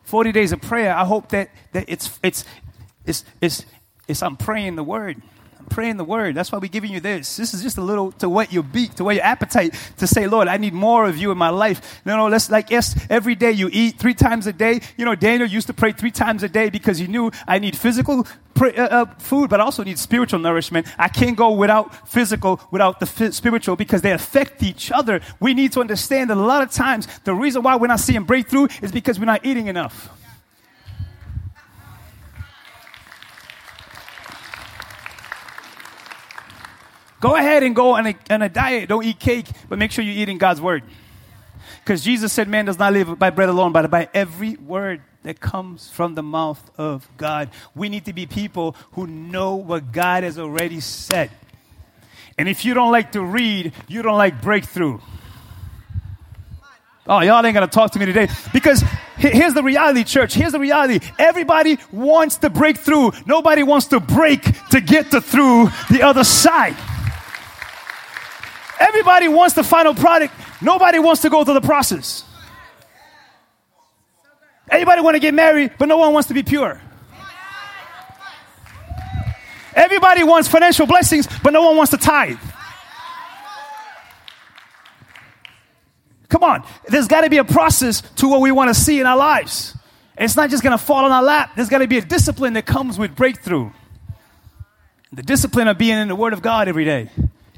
Forty 0.04 0.32
days 0.32 0.54
of 0.54 0.62
prayer. 0.62 0.96
I 0.96 1.04
hope 1.04 1.30
that 1.30 1.50
that 1.74 1.86
it's 1.90 2.18
it's 2.24 2.46
it's 3.06 3.26
it's, 3.42 3.66
it's 4.08 4.24
I'm 4.24 4.38
praying 4.38 4.76
the 4.76 4.84
word 4.84 5.22
praying 5.70 5.98
the 5.98 6.04
word. 6.04 6.36
That's 6.36 6.52
why 6.52 6.58
we're 6.58 6.68
giving 6.68 6.92
you 6.92 7.00
this. 7.00 7.38
This 7.38 7.54
is 7.54 7.62
just 7.62 7.78
a 7.78 7.82
little 7.82 8.12
to 8.14 8.30
whet 8.30 8.52
your 8.52 8.64
beak, 8.64 8.96
to 8.96 9.04
whet 9.04 9.16
your 9.16 9.26
appetite, 9.26 9.74
to 9.98 10.08
say, 10.08 10.28
Lord, 10.28 10.48
I 10.48 10.58
need 10.58 10.74
more 10.74 11.08
of 11.08 11.18
you 11.18 11.32
in 11.32 11.38
my 11.38 11.50
life. 11.50 12.02
No, 12.06 12.18
no, 12.18 12.28
let's 12.28 12.50
like, 12.50 12.70
yes, 12.70 13.00
every 13.10 13.36
day 13.36 13.52
you 13.52 13.70
eat 13.72 13.98
three 13.98 14.14
times 14.14 14.48
a 14.48 14.54
day. 14.54 14.82
You 14.98 15.06
know, 15.06 15.16
Daniel 15.16 15.48
used 15.48 15.68
to 15.68 15.74
pray 15.74 15.92
three 15.92 16.12
times 16.12 16.44
a 16.44 16.50
day 16.50 16.70
because 16.70 16.98
he 16.98 17.08
knew 17.08 17.32
I 17.48 17.60
need 17.60 17.78
physical 17.78 18.28
uh, 18.62 18.66
uh, 18.66 19.06
food, 19.20 19.50
but 19.50 19.62
I 19.62 19.64
also 19.64 19.84
need 19.84 19.98
spiritual 19.98 20.40
nourishment. 20.40 20.88
I 20.98 21.08
can't 21.08 21.38
go 21.38 21.52
without 21.52 22.10
physical, 22.10 22.60
without 22.72 23.00
the 23.00 23.06
f- 23.06 23.34
spiritual 23.34 23.76
because 23.76 24.02
they 24.02 24.12
affect 24.12 24.64
each 24.64 24.92
other. 24.92 25.22
We 25.40 25.54
need 25.54 25.72
to 25.74 25.82
understand 25.82 26.30
that 26.30 26.38
a 26.38 26.42
lot 26.42 26.62
of 26.62 26.72
times 26.72 27.08
the 27.24 27.34
reason 27.34 27.62
why 27.62 27.78
we're 27.78 27.88
not 27.88 28.02
seeing 28.02 28.24
breakthrough 28.24 28.68
is 28.82 28.92
because 28.92 29.20
we're 29.20 29.26
not 29.26 29.46
eating 29.46 29.68
enough. 29.68 30.10
Go 37.20 37.36
ahead 37.36 37.64
and 37.64 37.76
go 37.76 37.94
on 37.94 38.08
a, 38.08 38.16
on 38.30 38.42
a 38.42 38.50
diet. 38.50 38.90
Don't 38.90 39.04
eat 39.04 39.20
cake, 39.20 39.48
but 39.68 39.78
make 39.78 39.92
sure 39.92 40.04
you're 40.04 40.16
eating 40.16 40.38
God's 40.38 40.62
word. 40.62 40.84
Because 41.84 42.04
Jesus 42.04 42.32
said, 42.32 42.48
Man 42.48 42.66
does 42.66 42.80
not 42.80 42.94
live 42.94 43.20
by 43.20 43.30
bread 43.30 43.50
alone, 43.50 43.72
but 43.72 43.90
by 43.90 44.10
every 44.14 44.56
word 44.56 45.02
that 45.24 45.40
comes 45.40 45.90
from 45.90 46.16
the 46.16 46.24
mouth 46.24 46.70
of 46.78 47.08
God. 47.18 47.50
We 47.76 47.90
need 47.90 48.06
to 48.06 48.14
be 48.14 48.26
people 48.26 48.76
who 48.94 49.06
know 49.06 49.56
what 49.56 49.92
God 49.92 50.24
has 50.24 50.40
already 50.40 50.80
said. 50.80 51.30
And 52.38 52.48
if 52.48 52.64
you 52.64 52.74
don't 52.74 52.92
like 52.92 53.12
to 53.14 53.24
read, 53.24 53.74
you 53.88 54.02
don't 54.02 54.18
like 54.18 54.42
breakthrough. 54.42 55.00
Oh, 57.06 57.20
y'all 57.22 57.44
ain't 57.44 57.56
gonna 57.56 57.68
talk 57.68 57.92
to 57.92 58.00
me 58.00 58.06
today. 58.06 58.30
Because 58.54 58.84
here's 59.18 59.56
the 59.56 59.64
reality, 59.64 60.04
church. 60.04 60.36
Here's 60.36 60.52
the 60.52 60.60
reality. 60.60 61.00
Everybody 61.18 61.80
wants 61.92 62.38
to 62.38 62.50
break 62.50 62.78
through. 62.78 63.12
Nobody 63.26 63.64
wants 63.64 63.88
to 63.88 64.00
break 64.00 64.44
to 64.70 64.80
get 64.80 65.12
to 65.12 65.20
through 65.20 65.70
the 65.90 66.04
other 66.04 66.24
side. 66.24 66.76
Everybody 68.80 69.28
wants 69.28 69.56
the 69.56 69.64
final 69.64 69.94
product. 69.94 70.34
Nobody 70.62 71.00
wants 71.00 71.22
to 71.24 71.30
go 71.30 71.44
through 71.44 71.56
the 71.56 71.62
process. 71.62 72.24
Everybody 74.70 75.02
want 75.02 75.16
to 75.16 75.20
get 75.20 75.34
married, 75.34 75.72
but 75.78 75.88
no 75.88 75.98
one 75.98 76.14
wants 76.14 76.28
to 76.30 76.34
be 76.34 76.44
pure. 76.44 76.80
Everybody 79.74 80.24
wants 80.24 80.48
financial 80.48 80.86
blessings, 80.86 81.28
but 81.44 81.52
no 81.52 81.64
one 81.64 81.78
wants 81.78 81.92
to 81.92 81.98
tithe. 81.98 82.38
Come 86.30 86.44
on, 86.44 86.64
there's 86.88 87.08
got 87.08 87.22
to 87.22 87.30
be 87.30 87.38
a 87.38 87.44
process 87.44 88.02
to 88.18 88.28
what 88.28 88.42
we 88.42 88.52
want 88.52 88.70
to 88.70 88.80
see 88.80 89.00
in 89.00 89.06
our 89.06 89.18
lives. 89.18 89.76
It's 90.18 90.36
not 90.36 90.50
just 90.50 90.64
going 90.64 90.78
to 90.78 90.84
fall 90.84 91.06
on 91.06 91.12
our 91.12 91.24
lap. 91.24 91.56
There's 91.56 91.70
got 91.70 91.80
to 91.80 91.88
be 91.88 91.98
a 91.98 92.02
discipline 92.02 92.54
that 92.54 92.66
comes 92.66 93.00
with 93.00 93.16
breakthrough. 93.16 93.72
The 95.12 95.24
discipline 95.24 95.68
of 95.68 95.78
being 95.78 95.98
in 95.98 96.08
the 96.08 96.16
Word 96.16 96.34
of 96.34 96.42
God 96.42 96.68
every 96.68 96.86
day 96.86 97.10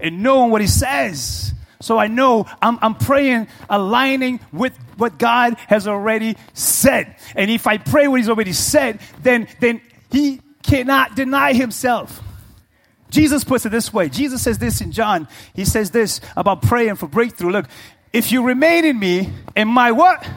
and 0.01 0.23
knowing 0.23 0.51
what 0.51 0.61
he 0.61 0.67
says. 0.67 1.53
So 1.81 1.97
I 1.97 2.07
know 2.07 2.45
I'm, 2.61 2.77
I'm 2.81 2.95
praying, 2.95 3.47
aligning 3.69 4.39
with 4.51 4.77
what 4.97 5.17
God 5.17 5.55
has 5.67 5.87
already 5.87 6.37
said. 6.53 7.15
And 7.35 7.49
if 7.49 7.67
I 7.67 7.77
pray 7.77 8.07
what 8.07 8.19
he's 8.19 8.29
already 8.29 8.53
said, 8.53 8.99
then, 9.23 9.47
then 9.59 9.81
he 10.11 10.41
cannot 10.63 11.15
deny 11.15 11.53
himself. 11.53 12.21
Jesus 13.09 13.43
puts 13.43 13.65
it 13.65 13.69
this 13.69 13.93
way. 13.93 14.09
Jesus 14.09 14.41
says 14.41 14.57
this 14.57 14.79
in 14.81 14.91
John. 14.91 15.27
He 15.53 15.65
says 15.65 15.91
this 15.91 16.21
about 16.37 16.61
praying 16.61 16.95
for 16.95 17.07
breakthrough. 17.07 17.51
Look, 17.51 17.65
if 18.13 18.31
you 18.31 18.43
remain 18.43 18.85
in 18.85 18.97
me 18.97 19.31
and 19.55 19.69
my 19.69 19.91
what? 19.91 20.27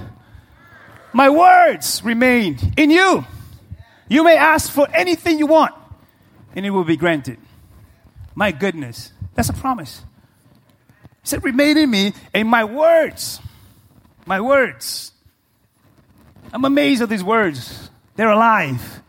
My 1.12 1.30
words 1.30 2.02
remain 2.04 2.58
in 2.76 2.90
you. 2.90 3.24
You 4.08 4.24
may 4.24 4.36
ask 4.36 4.70
for 4.70 4.88
anything 4.92 5.38
you 5.38 5.46
want 5.46 5.74
and 6.56 6.66
it 6.66 6.70
will 6.70 6.84
be 6.84 6.96
granted. 6.96 7.38
My 8.34 8.50
goodness. 8.50 9.12
That's 9.34 9.48
a 9.48 9.52
promise. 9.52 10.02
He 11.22 11.28
said, 11.28 11.44
Remain 11.44 11.76
in 11.76 11.90
me 11.90 12.12
and 12.32 12.48
my 12.48 12.64
words. 12.64 13.40
My 14.26 14.40
words. 14.40 15.12
I'm 16.52 16.64
amazed 16.64 17.02
at 17.02 17.08
these 17.08 17.24
words. 17.24 17.90
They're 18.16 18.30
alive. 18.30 19.02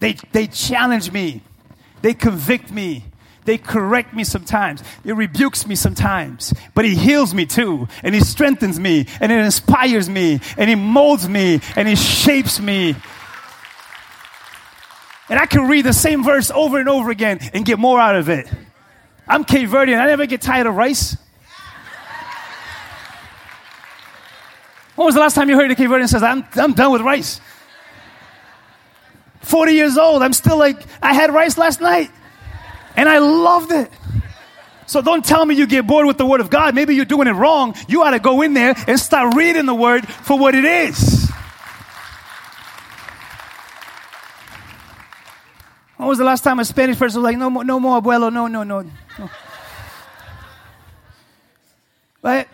They, 0.00 0.14
they 0.32 0.46
challenge 0.46 1.12
me. 1.12 1.42
They 2.02 2.14
convict 2.14 2.70
me. 2.70 3.04
They 3.44 3.58
correct 3.58 4.12
me 4.12 4.24
sometimes. 4.24 4.82
It 5.04 5.14
rebukes 5.14 5.66
me 5.66 5.74
sometimes. 5.74 6.52
But 6.74 6.84
He 6.84 6.94
heals 6.94 7.32
me 7.32 7.46
too. 7.46 7.88
And 8.02 8.14
He 8.14 8.20
strengthens 8.20 8.78
me. 8.78 9.06
And 9.20 9.32
it 9.32 9.38
inspires 9.38 10.08
me. 10.10 10.40
And 10.56 10.68
He 10.68 10.76
molds 10.76 11.28
me. 11.28 11.60
And 11.76 11.88
He 11.88 11.96
shapes 11.96 12.60
me. 12.60 12.94
And 15.30 15.38
I 15.38 15.46
can 15.46 15.68
read 15.68 15.84
the 15.84 15.92
same 15.92 16.24
verse 16.24 16.50
over 16.50 16.78
and 16.78 16.88
over 16.88 17.10
again 17.10 17.38
and 17.52 17.64
get 17.64 17.78
more 17.78 18.00
out 18.00 18.16
of 18.16 18.28
it. 18.28 18.48
I'm 19.28 19.44
Cape 19.44 19.68
Verdean. 19.68 20.00
I 20.00 20.06
never 20.06 20.26
get 20.26 20.40
tired 20.40 20.66
of 20.66 20.74
rice. 20.74 21.16
When 24.96 25.04
was 25.04 25.14
the 25.14 25.20
last 25.20 25.34
time 25.34 25.48
you 25.48 25.56
heard 25.56 25.70
a 25.70 25.74
Cape 25.74 25.90
Verdean 25.90 26.08
says, 26.08 26.22
I'm, 26.22 26.44
I'm 26.56 26.72
done 26.72 26.92
with 26.92 27.02
rice? 27.02 27.40
40 29.42 29.72
years 29.72 29.96
old. 29.98 30.22
I'm 30.22 30.32
still 30.32 30.58
like, 30.58 30.80
I 31.02 31.12
had 31.12 31.32
rice 31.32 31.58
last 31.58 31.80
night 31.80 32.10
and 32.96 33.08
I 33.08 33.18
loved 33.18 33.70
it. 33.70 33.90
So 34.86 35.02
don't 35.02 35.24
tell 35.24 35.44
me 35.44 35.54
you 35.54 35.66
get 35.66 35.86
bored 35.86 36.06
with 36.06 36.16
the 36.16 36.24
Word 36.24 36.40
of 36.40 36.48
God. 36.48 36.74
Maybe 36.74 36.94
you're 36.94 37.04
doing 37.04 37.28
it 37.28 37.32
wrong. 37.32 37.74
You 37.86 38.02
ought 38.04 38.12
to 38.12 38.18
go 38.18 38.40
in 38.40 38.54
there 38.54 38.74
and 38.86 38.98
start 38.98 39.34
reading 39.34 39.66
the 39.66 39.74
Word 39.74 40.08
for 40.08 40.38
what 40.38 40.54
it 40.54 40.64
is. 40.64 41.17
When 45.98 46.08
was 46.08 46.18
the 46.18 46.24
last 46.24 46.44
time 46.44 46.60
a 46.60 46.64
Spanish 46.64 46.96
person 46.96 47.20
was 47.20 47.24
like, 47.24 47.36
no 47.36 47.50
more, 47.50 47.64
no 47.64 47.80
more, 47.80 48.00
abuelo, 48.00 48.32
no, 48.32 48.46
no, 48.46 48.62
no. 48.62 48.82
no. 49.18 49.30
Right? 52.22 52.48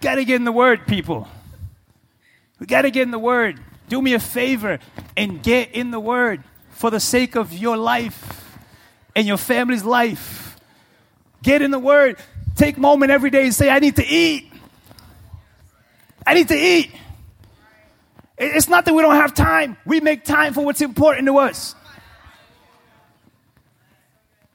Got 0.00 0.14
to 0.14 0.24
get 0.24 0.36
in 0.36 0.44
the 0.44 0.52
Word, 0.52 0.86
people. 0.86 1.26
We 2.60 2.66
got 2.66 2.82
to 2.82 2.92
get 2.92 3.02
in 3.02 3.10
the 3.10 3.18
Word. 3.18 3.58
Do 3.88 4.00
me 4.00 4.14
a 4.14 4.20
favor 4.20 4.78
and 5.16 5.42
get 5.42 5.72
in 5.72 5.90
the 5.90 5.98
Word 5.98 6.44
for 6.70 6.90
the 6.90 7.00
sake 7.00 7.34
of 7.34 7.52
your 7.52 7.76
life 7.76 8.56
and 9.16 9.26
your 9.26 9.36
family's 9.36 9.84
life. 9.84 10.56
Get 11.42 11.60
in 11.60 11.72
the 11.72 11.78
Word. 11.78 12.18
Take 12.54 12.78
moment 12.78 13.10
every 13.10 13.30
day 13.30 13.42
and 13.42 13.54
say, 13.54 13.68
I 13.68 13.80
need 13.80 13.96
to 13.96 14.06
eat. 14.06 14.52
I 16.24 16.34
need 16.34 16.46
to 16.48 16.56
eat. 16.56 16.92
It's 18.36 18.68
not 18.68 18.84
that 18.84 18.94
we 18.94 19.02
don't 19.02 19.14
have 19.14 19.32
time. 19.32 19.76
We 19.86 20.00
make 20.00 20.24
time 20.24 20.54
for 20.54 20.64
what's 20.64 20.80
important 20.80 21.26
to 21.26 21.38
us. 21.38 21.74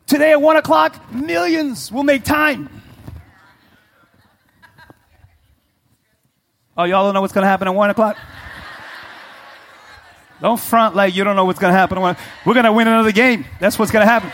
Today 0.06 0.32
at 0.32 0.42
one 0.42 0.58
o'clock, 0.58 1.14
millions 1.14 1.92
will 1.92 2.04
make 2.04 2.24
time. 2.24 2.70
Oh, 6.76 6.84
y'all 6.84 7.06
don't 7.06 7.14
know 7.14 7.22
what's 7.22 7.34
going 7.34 7.44
to 7.44 7.50
happen 7.50 7.68
at 7.68 7.76
one 7.76 7.90
o'clock? 7.90 8.18
Don't 10.42 10.60
front 10.60 10.96
like 10.96 11.16
you 11.16 11.24
don't 11.24 11.36
know 11.36 11.46
what's 11.46 11.60
going 11.60 11.74
to 11.74 11.78
happen. 11.78 12.00
We're 12.00 12.16
going 12.54 12.64
to 12.66 12.72
win 12.72 12.88
another 12.88 13.12
game. 13.12 13.46
That's 13.60 13.78
what's 13.78 13.92
going 13.92 14.06
to 14.06 14.12
happen. 14.12 14.32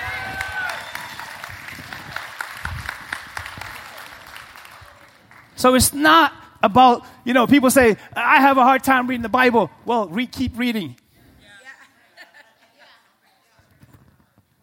So 5.56 5.74
it's 5.74 5.94
not 5.94 6.32
about, 6.62 7.04
you 7.24 7.34
know, 7.34 7.48
people 7.48 7.72
say, 7.72 7.98
I 8.25 8.41
have 8.41 8.58
a 8.58 8.63
hard 8.63 8.84
time 8.84 9.08
reading 9.08 9.22
the 9.22 9.29
Bible. 9.29 9.70
Well, 9.86 10.08
re- 10.08 10.25
keep 10.25 10.58
reading. 10.58 10.96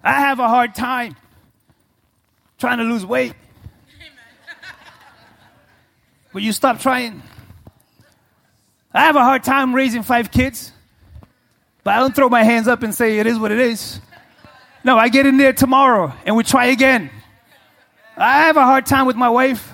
I 0.03 0.13
have 0.21 0.41
a 0.41 0.49
hard 0.49 0.75
time 0.75 1.17
trying 2.59 2.79
to 2.79 2.85
lose 2.85 3.07
weight. 3.07 3.35
Will 6.33 6.43
you 6.43 6.53
stop 6.53 6.81
trying? 6.81 7.23
I 8.93 9.05
have 9.05 9.17
a 9.17 9.23
hard 9.23 9.45
time 9.45 9.75
raising 9.75 10.03
five 10.03 10.31
kids. 10.31 10.73
But 11.85 11.95
I 11.95 11.99
don't 11.99 12.15
throw 12.15 12.29
my 12.29 12.43
hands 12.43 12.69
up 12.69 12.83
and 12.83 12.95
say 12.95 13.19
it 13.19 13.27
is 13.27 13.39
what 13.39 13.53
it 13.53 13.61
is. 13.61 14.01
No, 14.85 14.97
I 14.99 15.09
get 15.09 15.27
in 15.27 15.37
there 15.37 15.53
tomorrow 15.53 16.13
and 16.27 16.37
we 16.37 16.43
try 16.43 16.67
again. 16.67 17.11
I 18.17 18.43
have 18.47 18.57
a 18.57 18.65
hard 18.65 18.87
time 18.87 19.07
with 19.07 19.17
my 19.17 19.31
wife 19.31 19.73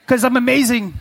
because 0.00 0.24
I'm 0.24 0.36
amazing. 0.36 0.94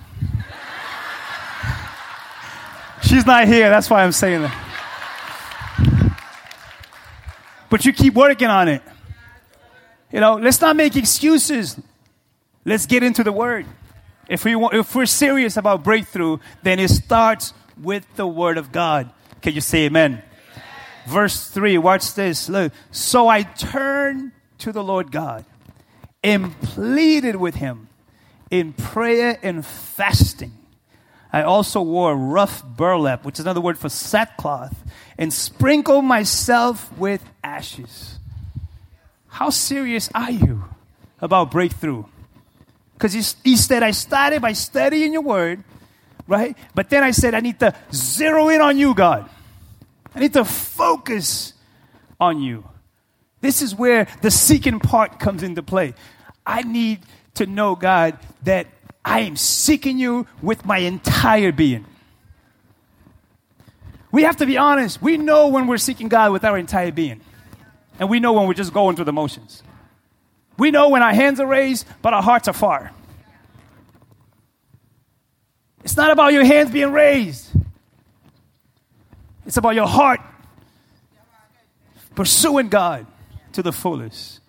She's 3.05 3.25
not 3.25 3.47
here, 3.47 3.69
that's 3.69 3.89
why 3.89 4.03
I'm 4.03 4.11
saying 4.11 4.41
that. 4.41 4.65
But 7.69 7.85
you 7.85 7.93
keep 7.93 8.13
working 8.13 8.47
on 8.47 8.67
it. 8.67 8.81
You 10.11 10.19
know, 10.19 10.35
let's 10.35 10.61
not 10.61 10.75
make 10.75 10.95
excuses. 10.95 11.79
Let's 12.63 12.85
get 12.85 13.03
into 13.03 13.23
the 13.23 13.31
word. 13.31 13.65
If 14.27 14.43
we 14.45 14.55
want, 14.55 14.73
if 14.73 14.95
we're 14.95 15.05
serious 15.05 15.55
about 15.55 15.83
breakthrough, 15.83 16.39
then 16.63 16.79
it 16.79 16.89
starts 16.89 17.53
with 17.79 18.05
the 18.15 18.25
word 18.25 18.57
of 18.57 18.71
God. 18.71 19.11
Can 19.41 19.53
you 19.53 19.61
say 19.61 19.85
amen? 19.85 20.13
amen? 20.13 20.23
Verse 21.05 21.47
3, 21.49 21.77
watch 21.77 22.15
this. 22.15 22.49
Look. 22.49 22.73
So 22.91 23.27
I 23.27 23.43
turned 23.43 24.31
to 24.59 24.71
the 24.71 24.83
Lord 24.83 25.11
God 25.11 25.45
and 26.23 26.59
pleaded 26.61 27.35
with 27.35 27.55
him 27.55 27.87
in 28.49 28.73
prayer 28.73 29.37
and 29.43 29.63
fasting. 29.63 30.53
I 31.35 31.43
also 31.43 31.81
wore 31.81 32.15
rough 32.15 32.63
burlap, 32.63 33.25
which 33.25 33.39
is 33.39 33.39
another 33.41 33.59
word 33.59 33.77
for 33.77 33.89
sackcloth, 33.89 34.73
and 35.17 35.33
sprinkled 35.33 36.05
myself 36.05 36.97
with 36.97 37.21
ashes. 37.43 38.19
How 39.27 39.49
serious 39.49 40.09
are 40.15 40.31
you 40.31 40.63
about 41.19 41.51
breakthrough? 41.51 42.05
Because 42.93 43.11
he, 43.11 43.49
he 43.49 43.57
said, 43.57 43.83
I 43.83 43.91
started 43.91 44.41
by 44.41 44.53
studying 44.53 45.11
your 45.11 45.23
word, 45.23 45.61
right? 46.25 46.57
But 46.73 46.89
then 46.89 47.03
I 47.03 47.11
said, 47.11 47.33
I 47.33 47.41
need 47.41 47.59
to 47.59 47.75
zero 47.93 48.47
in 48.47 48.61
on 48.61 48.77
you, 48.77 48.95
God. 48.95 49.29
I 50.15 50.21
need 50.21 50.31
to 50.35 50.45
focus 50.45 51.51
on 52.17 52.41
you. 52.41 52.63
This 53.41 53.61
is 53.61 53.75
where 53.75 54.07
the 54.21 54.31
seeking 54.31 54.79
part 54.79 55.19
comes 55.19 55.43
into 55.43 55.61
play. 55.61 55.95
I 56.45 56.61
need 56.61 57.01
to 57.33 57.45
know, 57.45 57.75
God, 57.75 58.17
that 58.43 58.67
I 59.05 59.19
am 59.19 59.37
seeking 59.37 59.99
you 59.99 60.25
with 60.41 60.65
my 60.65 60.79
entire 60.79 61.51
being. 61.51 61.85
We 64.11 64.23
have 64.23 64.37
to 64.37 64.47
be 64.47 64.57
honest. 64.57 64.99
We 64.99 65.17
know 65.17 65.49
when 65.49 65.67
we're 65.67 65.77
seeking 65.77 66.07
God 66.07 66.31
with 66.31 66.43
our 66.43 66.57
entire 66.57 66.91
being. 66.91 67.21
And 67.99 68.09
we 68.09 68.19
know 68.19 68.33
when 68.33 68.47
we're 68.47 68.55
just 68.55 68.73
going 68.73 68.95
through 68.95 69.05
the 69.05 69.13
motions. 69.13 69.61
We 70.57 70.71
know 70.71 70.89
when 70.89 71.03
our 71.03 71.13
hands 71.13 71.39
are 71.39 71.45
raised, 71.45 71.85
but 72.01 72.13
our 72.13 72.23
hearts 72.23 72.47
are 72.47 72.53
far. 72.53 72.91
It's 75.83 75.95
not 75.95 76.09
about 76.09 76.33
your 76.33 76.43
hands 76.43 76.71
being 76.71 76.91
raised. 76.91 77.51
It's 79.45 79.57
about 79.57 79.75
your 79.75 79.87
heart 79.87 80.19
pursuing 82.15 82.69
God 82.69 83.05
to 83.53 83.61
the 83.61 83.71
fullest. 83.71 84.39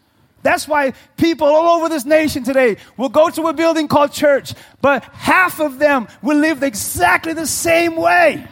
That's 0.47 0.69
why 0.69 0.93
people 1.17 1.49
all 1.49 1.77
over 1.77 1.89
this 1.89 2.05
nation 2.05 2.45
today 2.45 2.77
will 2.97 3.09
go 3.09 3.31
to 3.31 3.49
a 3.49 3.53
building 3.53 3.89
called 3.89 4.13
church, 4.13 4.55
but 4.81 5.03
half 5.03 5.59
of 5.59 5.81
them 5.81 6.07
will 6.23 6.39
live 6.39 6.63
exactly 6.63 7.33
the 7.33 7.49
same 7.49 7.97
way. 7.97 8.47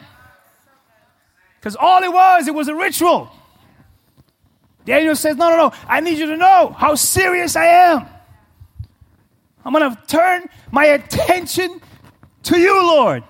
Because 1.60 1.76
all 1.76 2.02
it 2.02 2.12
was, 2.12 2.48
it 2.48 2.54
was 2.54 2.66
a 2.66 2.74
ritual. 2.74 3.30
Daniel 4.84 5.14
says, 5.14 5.36
No, 5.36 5.50
no, 5.50 5.56
no, 5.56 5.72
I 5.86 6.00
need 6.00 6.18
you 6.18 6.26
to 6.26 6.36
know 6.36 6.74
how 6.76 6.96
serious 6.96 7.54
I 7.54 7.66
am. 7.66 8.08
I'm 9.64 9.72
going 9.72 9.94
to 9.94 10.02
turn 10.08 10.48
my 10.72 10.86
attention 10.86 11.80
to 12.42 12.58
you, 12.58 12.74
Lord. 12.88 13.22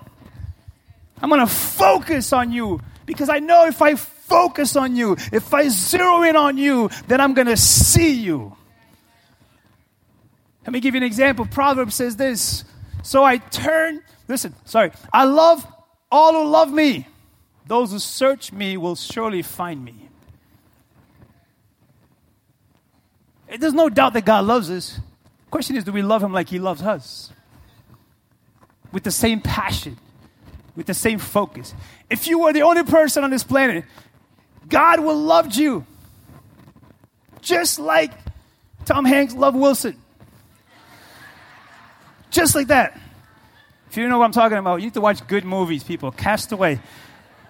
I'm 1.21 1.29
going 1.29 1.39
to 1.39 1.53
focus 1.53 2.33
on 2.33 2.51
you 2.51 2.81
because 3.05 3.29
I 3.29 3.37
know 3.37 3.67
if 3.67 3.83
I 3.83 3.93
focus 4.27 4.75
on 4.75 4.95
you, 4.95 5.13
if 5.31 5.53
I 5.53 5.69
zero 5.69 6.23
in 6.23 6.35
on 6.35 6.57
you, 6.57 6.89
then 7.07 7.21
I'm 7.21 7.33
going 7.33 7.47
to 7.47 7.57
see 7.57 8.13
you. 8.13 8.55
Let 10.65 10.73
me 10.73 10.79
give 10.79 10.95
you 10.95 10.99
an 10.99 11.03
example. 11.03 11.45
Proverbs 11.45 11.95
says 11.95 12.15
this. 12.15 12.63
So 13.03 13.23
I 13.23 13.37
turn, 13.37 14.01
listen, 14.27 14.55
sorry. 14.65 14.91
I 15.13 15.25
love 15.25 15.65
all 16.11 16.33
who 16.33 16.49
love 16.49 16.71
me. 16.71 17.07
Those 17.67 17.91
who 17.91 17.99
search 17.99 18.51
me 18.51 18.77
will 18.77 18.95
surely 18.95 19.41
find 19.41 19.83
me. 19.83 20.09
There's 23.59 23.73
no 23.73 23.89
doubt 23.89 24.13
that 24.13 24.25
God 24.25 24.45
loves 24.45 24.69
us. 24.71 24.99
Question 25.51 25.75
is, 25.75 25.83
do 25.83 25.91
we 25.91 26.01
love 26.01 26.23
him 26.23 26.33
like 26.33 26.49
he 26.49 26.59
loves 26.59 26.81
us? 26.81 27.31
With 28.91 29.03
the 29.03 29.11
same 29.11 29.39
passion, 29.39 29.97
with 30.75 30.87
the 30.87 30.93
same 30.93 31.19
focus. 31.19 31.73
If 32.09 32.27
you 32.27 32.39
were 32.39 32.53
the 32.53 32.63
only 32.63 32.83
person 32.83 33.23
on 33.23 33.29
this 33.29 33.43
planet, 33.43 33.85
God 34.67 34.99
will 34.99 35.17
love 35.17 35.53
you. 35.55 35.85
Just 37.41 37.79
like 37.79 38.11
Tom 38.85 39.05
Hanks 39.05 39.33
loved 39.33 39.57
Wilson. 39.57 39.95
Just 42.31 42.55
like 42.55 42.67
that. 42.67 42.99
If 43.89 43.97
you 43.97 44.03
don't 44.03 44.09
know 44.09 44.19
what 44.19 44.25
I'm 44.25 44.31
talking 44.31 44.57
about, 44.57 44.77
you 44.77 44.87
need 44.87 44.93
to 44.95 45.01
watch 45.01 45.25
good 45.27 45.45
movies, 45.45 45.83
people. 45.83 46.11
Castaway. 46.11 46.79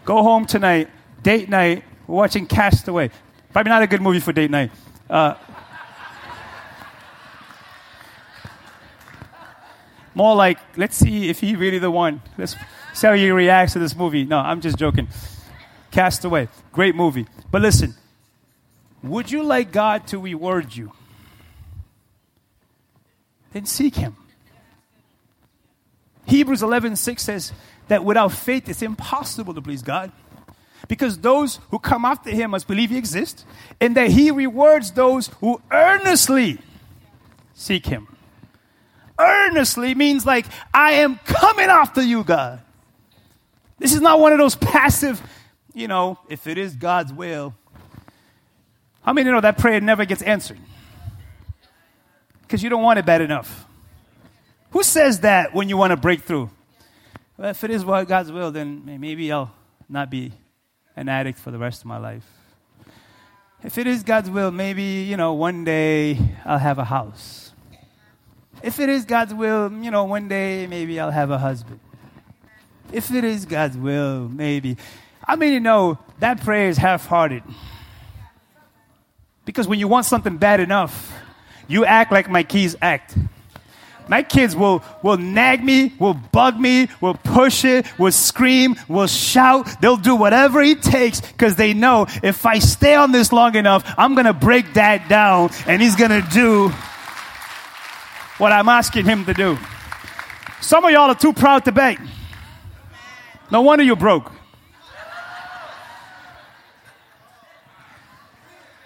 Go 0.03 0.21
home 0.21 0.45
tonight, 0.45 0.89
date 1.23 1.49
night, 1.49 1.83
we're 2.05 2.15
watching 2.15 2.45
Castaway. 2.45 3.09
Probably 3.51 3.69
not 3.69 3.81
a 3.81 3.87
good 3.87 4.01
movie 4.01 4.19
for 4.19 4.31
date 4.31 4.51
night. 4.51 4.71
Uh, 5.09 5.33
more 10.13 10.35
like, 10.35 10.59
let's 10.77 10.95
see 10.95 11.29
if 11.29 11.39
he 11.39 11.55
really 11.55 11.79
the 11.79 11.89
one. 11.89 12.21
Let's 12.37 12.55
see 12.93 13.07
how 13.07 13.13
he 13.13 13.31
reacts 13.31 13.73
to 13.73 13.79
this 13.79 13.95
movie. 13.95 14.25
No, 14.25 14.37
I'm 14.37 14.61
just 14.61 14.77
joking. 14.77 15.07
Castaway, 15.95 16.49
great 16.73 16.93
movie. 16.93 17.25
But 17.49 17.61
listen, 17.61 17.95
would 19.01 19.31
you 19.31 19.43
like 19.43 19.71
God 19.71 20.05
to 20.07 20.19
reward 20.19 20.75
you? 20.75 20.91
Then 23.53 23.65
seek 23.65 23.95
Him. 23.95 24.17
Hebrews 26.25 26.61
11:6 26.61 27.19
says 27.21 27.53
that 27.87 28.03
without 28.03 28.33
faith 28.33 28.67
it's 28.67 28.81
impossible 28.81 29.53
to 29.53 29.61
please 29.61 29.81
God. 29.81 30.11
Because 30.89 31.17
those 31.17 31.61
who 31.71 31.79
come 31.79 32.03
after 32.03 32.29
him 32.29 32.51
must 32.51 32.67
believe 32.67 32.89
he 32.89 32.97
exists 32.97 33.45
and 33.79 33.95
that 33.95 34.11
he 34.11 34.31
rewards 34.31 34.91
those 34.91 35.29
who 35.39 35.61
earnestly 35.71 36.59
seek 37.53 37.85
him. 37.85 38.07
Earnestly 39.17 39.95
means 39.95 40.25
like, 40.25 40.45
I 40.73 40.91
am 40.91 41.19
coming 41.23 41.69
after 41.69 42.03
you, 42.03 42.25
God. 42.25 42.61
This 43.79 43.93
is 43.93 44.01
not 44.01 44.19
one 44.19 44.33
of 44.33 44.37
those 44.37 44.55
passive, 44.55 45.21
you 45.75 45.87
know, 45.87 46.17
if 46.29 46.47
it 46.47 46.57
is 46.57 46.75
God's 46.75 47.13
will. 47.13 47.53
How 49.03 49.13
many 49.13 49.29
know 49.29 49.41
that 49.41 49.59
prayer 49.59 49.79
never 49.81 50.05
gets 50.05 50.23
answered? 50.23 50.57
Because 52.41 52.63
you 52.63 52.69
don't 52.69 52.81
want 52.81 52.97
it 52.97 53.05
bad 53.05 53.21
enough. 53.21 53.67
Who 54.71 54.81
says 54.81 55.19
that 55.19 55.53
when 55.53 55.69
you 55.69 55.77
want 55.77 55.91
to 55.91 55.97
break 55.97 56.23
through? 56.23 56.49
Well, 57.37 57.49
if 57.49 57.63
it 57.63 57.69
is 57.69 57.83
God's 57.83 58.31
will, 58.31 58.51
then 58.51 58.83
maybe 58.85 59.31
I'll 59.31 59.53
not 59.89 60.09
be 60.09 60.31
an 60.95 61.09
addict 61.09 61.37
for 61.37 61.51
the 61.51 61.57
rest 61.57 61.81
of 61.81 61.85
my 61.87 61.97
life. 61.97 62.25
If 63.63 63.77
it 63.77 63.87
is 63.87 64.03
God's 64.03 64.29
will, 64.29 64.51
maybe, 64.51 65.03
you 65.03 65.17
know, 65.17 65.33
one 65.33 65.65
day 65.65 66.17
I'll 66.45 66.57
have 66.57 66.79
a 66.79 66.85
house. 66.85 67.51
If 68.63 68.79
it 68.79 68.89
is 68.89 69.05
God's 69.05 69.33
will, 69.33 69.71
you 69.71 69.91
know, 69.91 70.05
one 70.05 70.29
day 70.29 70.65
maybe 70.67 70.99
I'll 70.99 71.11
have 71.11 71.31
a 71.31 71.37
husband. 71.37 71.79
If 72.91 73.11
it 73.11 73.23
is 73.23 73.45
God's 73.45 73.77
will, 73.77 74.29
maybe. 74.29 74.77
I 75.27 75.35
mean, 75.35 75.53
you 75.53 75.59
know, 75.59 75.97
that 76.19 76.41
prayer 76.41 76.69
is 76.69 76.77
half 76.77 77.05
hearted. 77.05 77.43
Because 79.45 79.67
when 79.67 79.79
you 79.79 79.87
want 79.87 80.05
something 80.05 80.37
bad 80.37 80.59
enough, 80.59 81.13
you 81.67 81.85
act 81.85 82.11
like 82.11 82.29
my 82.29 82.43
keys 82.43 82.75
act. 82.81 83.17
My 84.07 84.21
kids 84.21 84.55
will, 84.55 84.83
will 85.01 85.17
nag 85.17 85.63
me, 85.63 85.93
will 85.99 86.13
bug 86.13 86.59
me, 86.59 86.89
will 87.01 87.15
push 87.15 87.65
it, 87.65 87.87
will 87.97 88.11
scream, 88.11 88.75
will 88.87 89.07
shout. 89.07 89.81
They'll 89.81 89.97
do 89.97 90.15
whatever 90.15 90.61
it 90.61 90.83
takes 90.83 91.21
because 91.21 91.55
they 91.55 91.73
know 91.73 92.05
if 92.21 92.45
I 92.45 92.59
stay 92.59 92.95
on 92.95 93.11
this 93.11 93.31
long 93.31 93.55
enough, 93.55 93.83
I'm 93.97 94.13
going 94.13 94.25
to 94.25 94.33
break 94.33 94.73
that 94.75 95.09
down 95.09 95.49
and 95.65 95.81
he's 95.81 95.95
going 95.95 96.11
to 96.11 96.27
do 96.29 96.69
what 98.37 98.51
I'm 98.51 98.69
asking 98.69 99.05
him 99.05 99.25
to 99.25 99.33
do. 99.33 99.57
Some 100.61 100.85
of 100.85 100.91
y'all 100.91 101.09
are 101.09 101.15
too 101.15 101.33
proud 101.33 101.65
to 101.65 101.71
beg. 101.71 101.99
No 103.51 103.61
wonder 103.61 103.83
you're 103.83 103.95
broke. 103.95 104.34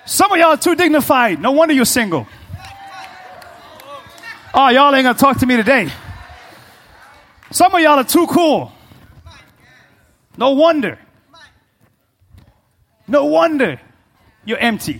Some 0.10 0.32
of 0.32 0.39
y'all 0.39 0.54
are 0.54 0.58
too 0.58 0.74
dignified. 0.74 1.39
No 1.39 1.52
wonder 1.52 1.72
you're 1.72 1.86
single. 1.86 2.26
Oh, 4.52 4.69
y'all 4.69 4.93
ain't 4.95 5.04
gonna 5.04 5.13
talk 5.13 5.38
to 5.38 5.45
me 5.45 5.56
today. 5.56 5.88
Some 7.52 7.76
of 7.76 7.80
y'all 7.80 8.00
are 8.00 8.04
too 8.04 8.26
cool. 8.26 8.72
No 10.36 10.50
wonder. 10.54 10.98
No 13.08 13.26
wonder 13.26 13.80
you're 14.45 14.58
empty. 14.58 15.00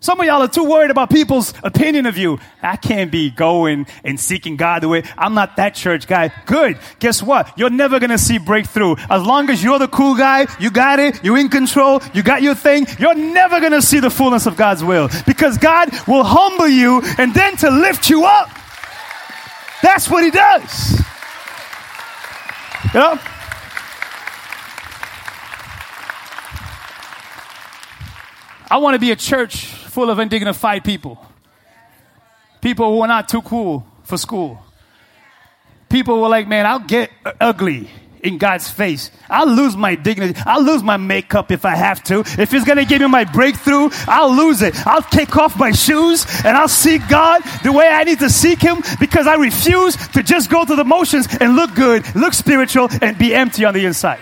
Some 0.00 0.20
of 0.20 0.26
y'all 0.26 0.42
are 0.42 0.48
too 0.48 0.62
worried 0.62 0.92
about 0.92 1.10
people's 1.10 1.52
opinion 1.64 2.06
of 2.06 2.16
you. 2.16 2.38
I 2.62 2.76
can't 2.76 3.10
be 3.10 3.30
going 3.30 3.88
and 4.04 4.18
seeking 4.18 4.56
God 4.56 4.84
the 4.84 4.88
way 4.88 5.02
I'm 5.16 5.34
not 5.34 5.56
that 5.56 5.74
church 5.74 6.06
guy. 6.06 6.32
Good. 6.46 6.78
Guess 7.00 7.20
what? 7.20 7.58
You're 7.58 7.70
never 7.70 7.98
gonna 7.98 8.16
see 8.18 8.38
breakthrough. 8.38 8.94
As 9.10 9.22
long 9.22 9.50
as 9.50 9.62
you're 9.62 9.80
the 9.80 9.88
cool 9.88 10.14
guy, 10.14 10.46
you 10.60 10.70
got 10.70 11.00
it, 11.00 11.24
you're 11.24 11.36
in 11.38 11.48
control, 11.48 12.00
you 12.14 12.22
got 12.22 12.42
your 12.42 12.54
thing, 12.54 12.86
you're 13.00 13.16
never 13.16 13.60
gonna 13.60 13.82
see 13.82 13.98
the 13.98 14.10
fullness 14.10 14.46
of 14.46 14.56
God's 14.56 14.84
will. 14.84 15.08
Because 15.26 15.58
God 15.58 15.90
will 16.06 16.24
humble 16.24 16.68
you 16.68 17.02
and 17.18 17.34
then 17.34 17.56
to 17.56 17.70
lift 17.70 18.08
you 18.08 18.24
up. 18.24 18.50
That's 19.82 20.08
what 20.08 20.22
He 20.22 20.30
does. 20.30 21.00
You 22.94 23.00
know? 23.00 23.18
I 28.70 28.76
want 28.76 28.94
to 28.94 28.98
be 28.98 29.10
a 29.12 29.16
church 29.16 29.74
full 29.98 30.10
of 30.10 30.20
undignified 30.20 30.84
people. 30.84 31.18
People 32.60 32.94
who 32.94 33.00
are 33.00 33.08
not 33.08 33.28
too 33.28 33.42
cool 33.42 33.84
for 34.04 34.16
school. 34.16 34.62
People 35.88 36.14
who 36.14 36.22
are 36.22 36.30
like, 36.30 36.46
man, 36.46 36.66
I'll 36.66 36.78
get 36.78 37.10
ugly 37.40 37.90
in 38.22 38.38
God's 38.38 38.70
face. 38.70 39.10
I'll 39.28 39.48
lose 39.48 39.76
my 39.76 39.96
dignity. 39.96 40.40
I'll 40.46 40.62
lose 40.62 40.84
my 40.84 40.98
makeup 40.98 41.50
if 41.50 41.64
I 41.64 41.74
have 41.74 42.00
to. 42.04 42.20
If 42.20 42.54
it's 42.54 42.64
going 42.64 42.78
to 42.78 42.84
give 42.84 43.00
me 43.00 43.08
my 43.08 43.24
breakthrough, 43.24 43.88
I'll 44.06 44.32
lose 44.32 44.62
it. 44.62 44.76
I'll 44.86 45.02
take 45.02 45.36
off 45.36 45.58
my 45.58 45.72
shoes 45.72 46.24
and 46.44 46.56
I'll 46.56 46.68
seek 46.68 47.02
God 47.08 47.42
the 47.64 47.72
way 47.72 47.88
I 47.88 48.04
need 48.04 48.20
to 48.20 48.30
seek 48.30 48.62
Him 48.62 48.80
because 49.00 49.26
I 49.26 49.34
refuse 49.34 49.96
to 50.12 50.22
just 50.22 50.48
go 50.48 50.64
through 50.64 50.76
the 50.76 50.84
motions 50.84 51.26
and 51.40 51.56
look 51.56 51.74
good, 51.74 52.04
look 52.14 52.34
spiritual, 52.34 52.88
and 53.02 53.18
be 53.18 53.34
empty 53.34 53.64
on 53.64 53.74
the 53.74 53.84
inside. 53.84 54.20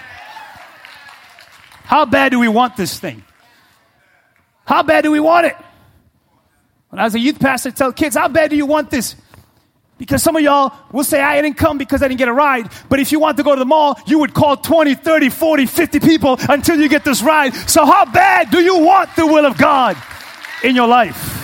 How 1.85 2.07
bad 2.07 2.31
do 2.31 2.41
we 2.41 2.49
want 2.49 2.79
this 2.79 2.99
thing? 2.99 3.23
How 4.65 4.83
bad 4.83 5.03
do 5.03 5.11
we 5.11 5.21
want 5.21 5.49
it? 5.49 5.57
When 6.97 7.03
I 7.03 7.05
was 7.05 7.15
a 7.15 7.19
youth 7.19 7.39
pastor, 7.39 7.69
I 7.69 7.73
tell 7.73 7.93
kids, 7.93 8.17
how 8.17 8.27
bad 8.27 8.49
do 8.49 8.57
you 8.57 8.65
want 8.65 8.89
this? 8.89 9.17
Because 9.99 10.23
some 10.23 10.35
of 10.35 10.41
y'all 10.41 10.73
will 10.93 11.05
say, 11.05 11.21
I 11.21 11.43
didn't 11.43 11.59
come 11.59 11.77
because 11.77 12.03
I 12.03 12.09
didn't 12.09 12.17
get 12.17 12.29
a 12.29 12.33
ride. 12.33 12.71
But 12.89 13.01
if 13.01 13.13
you 13.13 13.21
want 13.21 13.37
to 13.37 13.43
go 13.43 13.55
to 13.55 13.59
the 13.59 13.67
mall, 13.67 14.01
you 14.07 14.21
would 14.21 14.33
call 14.33 14.57
20, 14.57 14.95
30, 14.95 15.29
40, 15.29 15.67
50 15.67 16.01
people 16.01 16.39
until 16.49 16.81
you 16.81 16.89
get 16.89 17.05
this 17.05 17.23
ride. 17.23 17.55
So 17.69 17.85
how 17.85 18.07
bad 18.07 18.51
do 18.51 18.61
you 18.63 18.79
want 18.79 19.15
the 19.15 19.27
will 19.27 19.45
of 19.45 19.59
God 19.59 19.99
in 20.65 20.75
your 20.75 20.89
life? 20.89 21.35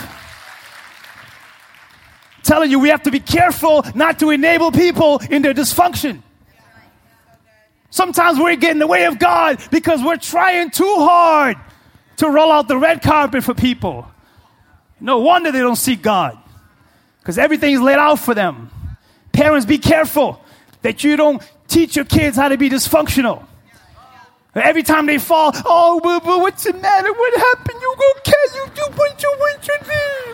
telling 2.41 2.71
you 2.71 2.79
we 2.79 2.89
have 2.89 3.03
to 3.03 3.11
be 3.11 3.19
careful 3.19 3.85
not 3.93 4.17
to 4.19 4.31
enable 4.31 4.71
people 4.71 5.21
in 5.29 5.43
their 5.43 5.53
dysfunction. 5.53 6.23
Sometimes 7.91 8.39
we're 8.39 8.55
getting 8.55 8.77
in 8.77 8.79
the 8.79 8.87
way 8.87 9.05
of 9.05 9.19
God 9.19 9.61
because 9.69 10.01
we're 10.03 10.17
trying 10.17 10.71
too 10.71 10.95
hard 10.97 11.57
to 12.17 12.27
roll 12.27 12.51
out 12.51 12.67
the 12.67 12.77
red 12.77 13.03
carpet 13.03 13.43
for 13.43 13.53
people. 13.53 14.07
No 15.03 15.17
wonder 15.17 15.51
they 15.51 15.59
don't 15.59 15.75
seek 15.75 16.01
God 16.01 16.37
because 17.19 17.37
everything's 17.37 17.81
laid 17.81 17.97
out 17.97 18.19
for 18.19 18.33
them. 18.33 18.71
Parents, 19.33 19.65
be 19.65 19.77
careful 19.77 20.41
that 20.81 21.03
you 21.03 21.17
don't 21.17 21.43
teach 21.67 21.97
your 21.97 22.05
kids 22.05 22.37
how 22.37 22.47
to 22.47 22.57
be 22.57 22.69
dysfunctional. 22.69 23.45
Every 24.55 24.81
time 24.81 25.05
they 25.05 25.17
fall, 25.17 25.51
oh, 25.65 25.99
but, 26.01 26.23
but 26.23 26.39
what's 26.39 26.63
the 26.63 26.71
matter? 26.71 27.11
What 27.11 27.37
happened? 27.37 27.81
You 27.81 27.95
go 27.97 28.13
cat, 28.23 28.35
you 28.55 28.65
do 28.73 28.81
what 28.95 29.21
you 29.21 29.35
want 29.37 29.61
to 29.63 29.79
do. 29.83 30.33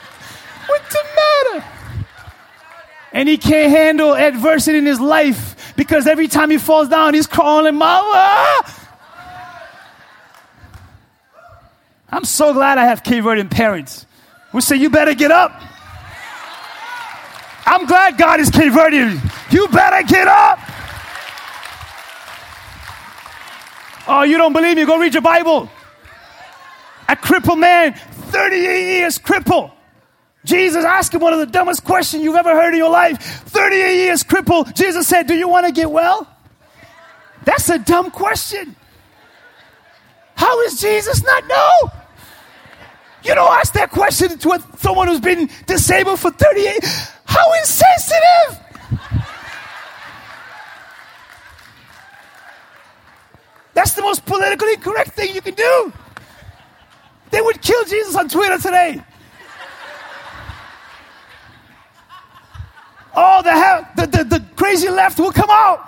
What's 0.67 0.93
the 0.93 1.03
matter? 1.15 1.65
And 3.11 3.27
he 3.27 3.37
can't 3.37 3.71
handle 3.71 4.15
adversity 4.15 4.77
in 4.77 4.85
his 4.85 4.99
life 4.99 5.73
because 5.77 6.05
every 6.05 6.27
time 6.27 6.51
he 6.51 6.59
falls 6.59 6.89
down, 6.89 7.15
he's 7.15 7.25
crawling, 7.25 7.73
Mama. 7.73 8.59
I'm 12.11 12.25
so 12.25 12.53
glad 12.53 12.77
I 12.77 12.83
have 12.83 13.03
Cape 13.03 13.49
parents 13.49 14.05
who 14.51 14.61
say, 14.61 14.75
You 14.75 14.89
better 14.89 15.13
get 15.13 15.31
up. 15.31 15.61
I'm 17.65 17.85
glad 17.85 18.17
God 18.17 18.39
is 18.39 18.49
converting 18.49 19.11
You 19.11 19.19
You 19.51 19.67
better 19.67 20.05
get 20.07 20.27
up. 20.27 20.59
Oh, 24.07 24.23
you 24.23 24.37
don't 24.37 24.53
believe 24.53 24.75
me? 24.75 24.85
Go 24.85 24.97
read 24.97 25.13
your 25.13 25.21
Bible. 25.21 25.69
A 27.07 27.15
crippled 27.15 27.59
man, 27.59 27.93
38 27.93 28.97
years 28.97 29.17
crippled. 29.19 29.71
Jesus 30.45 30.83
asked 30.83 31.13
him 31.13 31.21
one 31.21 31.33
of 31.33 31.39
the 31.39 31.45
dumbest 31.45 31.83
questions 31.83 32.23
you've 32.23 32.35
ever 32.35 32.49
heard 32.49 32.73
in 32.73 32.79
your 32.79 32.89
life. 32.89 33.21
38 33.21 33.97
years 33.97 34.23
crippled. 34.23 34.75
Jesus 34.75 35.07
said, 35.07 35.27
Do 35.27 35.35
you 35.35 35.47
want 35.47 35.67
to 35.67 35.71
get 35.71 35.91
well? 35.91 36.27
That's 37.45 37.69
a 37.69 37.77
dumb 37.77 38.09
question. 38.09 38.75
How 40.35 40.61
is 40.61 40.79
Jesus 40.79 41.23
not 41.23 41.47
know? 41.47 41.98
You 43.23 43.35
don't 43.35 43.51
ask 43.51 43.73
that 43.73 43.91
question 43.91 44.37
to 44.37 44.51
a, 44.51 44.59
someone 44.77 45.07
who's 45.07 45.19
been 45.19 45.49
disabled 45.67 46.19
for 46.19 46.31
38. 46.31 46.83
How 47.25 47.53
insensitive! 47.53 48.59
That's 53.73 53.93
the 53.93 54.01
most 54.01 54.25
politically 54.25 54.77
correct 54.77 55.11
thing 55.11 55.33
you 55.33 55.41
can 55.41 55.53
do. 55.53 55.93
They 57.31 57.41
would 57.41 57.61
kill 57.61 57.83
Jesus 57.85 58.15
on 58.15 58.27
Twitter 58.27 58.57
today. 58.57 59.03
Oh, 63.15 63.41
the, 63.41 64.05
the, 64.05 64.17
the, 64.17 64.23
the 64.23 64.45
crazy 64.55 64.89
left 64.89 65.19
will 65.19 65.31
come 65.31 65.49
out. 65.49 65.85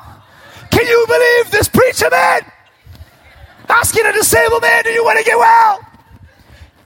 Can 0.70 0.86
you 0.86 1.06
believe 1.08 1.52
this 1.52 1.68
preacher 1.68 2.10
man? 2.10 2.42
Asking 3.70 4.06
a 4.06 4.14
disabled 4.14 4.62
man, 4.62 4.84
do 4.84 4.90
you 4.90 5.04
want 5.04 5.18
to 5.20 5.26
get 5.26 5.38
well? 5.38 5.91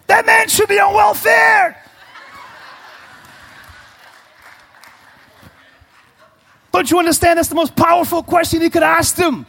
That 0.07 0.25
man 0.25 0.47
should 0.47 0.69
be 0.69 0.79
on 0.79 0.93
welfare. 0.93 1.81
Don't 6.71 6.91
you 6.91 6.99
understand? 6.99 7.37
That's 7.37 7.47
the 7.47 7.55
most 7.55 7.75
powerful 7.75 8.21
question 8.21 8.61
he 8.61 8.69
could 8.69 8.83
ask 8.83 9.15
them. 9.15 9.45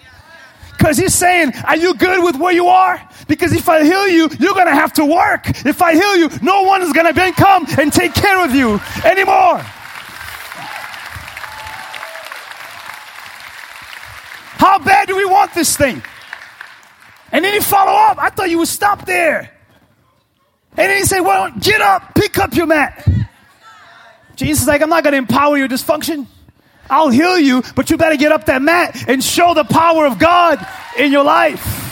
Because 0.77 0.97
he's 0.97 1.14
saying, 1.14 1.53
Are 1.66 1.77
you 1.77 1.95
good 1.95 2.23
with 2.23 2.37
where 2.37 2.53
you 2.53 2.69
are? 2.69 3.03
Because 3.27 3.53
if 3.53 3.69
I 3.69 3.83
heal 3.83 4.07
you, 4.09 4.29
you're 4.38 4.55
going 4.55 4.66
to 4.66 4.75
have 4.75 4.92
to 4.95 5.05
work. 5.05 5.49
If 5.66 5.83
I 5.83 5.95
heal 5.95 6.16
you, 6.16 6.31
no 6.42 6.62
one 6.62 6.83
is 6.83 6.92
going 6.92 7.12
to 7.12 7.33
come 7.33 7.66
and 7.79 7.92
take 7.92 8.14
care 8.14 8.45
of 8.45 8.55
you 8.55 8.81
anymore. 9.05 9.59
How 14.59 14.79
bad 14.79 15.09
do 15.09 15.16
we 15.16 15.25
want 15.25 15.53
this 15.53 15.77
thing? 15.77 16.03
And 17.33 17.45
then 17.45 17.55
he 17.55 17.61
follow 17.61 17.92
up. 17.92 18.19
I 18.19 18.31
thought 18.31 18.51
you 18.51 18.59
would 18.59 18.69
stop 18.69 19.05
there. 19.05 19.56
And 20.79 20.91
then 20.91 20.99
he 20.99 21.05
said, 21.05 21.21
Well, 21.21 21.51
get 21.59 21.81
up, 21.81 22.15
pick 22.15 22.39
up 22.39 22.55
your 22.55 22.67
mat. 22.67 23.07
Jesus 24.37 24.62
is 24.62 24.69
like, 24.69 24.83
I'm 24.83 24.91
not 24.91 25.03
going 25.03 25.12
to 25.12 25.19
empower 25.19 25.57
your 25.57 25.69
dysfunction. 25.69 26.27
I'll 26.89 27.09
heal 27.09 27.39
you, 27.39 27.62
but 27.75 27.91
you 27.91 27.97
better 27.97 28.17
get 28.17 28.31
up 28.31 28.47
that 28.47 28.62
mat 28.62 29.09
and 29.09 29.25
show 29.25 29.55
the 29.55 29.65
power 29.65 30.07
of 30.07 30.19
God 30.19 30.65
in 30.97 31.11
your 31.11 31.25
life. 31.25 31.85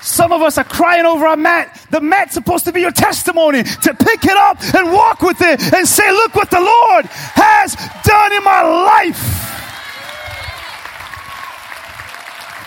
Some 0.00 0.32
of 0.32 0.40
us 0.40 0.56
are 0.56 0.64
crying 0.64 1.04
over 1.04 1.26
our 1.26 1.36
mat. 1.36 1.86
The 1.90 2.00
mat's 2.00 2.34
supposed 2.34 2.64
to 2.64 2.72
be 2.72 2.80
your 2.80 2.90
testimony 2.90 3.64
to 3.64 3.94
pick 3.94 4.24
it 4.24 4.36
up 4.36 4.62
and 4.74 4.92
walk 4.92 5.20
with 5.20 5.40
it 5.42 5.74
and 5.74 5.86
say, 5.86 6.10
Look 6.10 6.34
what 6.34 6.50
the 6.50 6.60
Lord 6.60 7.04
has 7.04 7.74
done 8.02 8.32
in 8.32 8.42
my 8.42 8.62
life. 8.62 9.42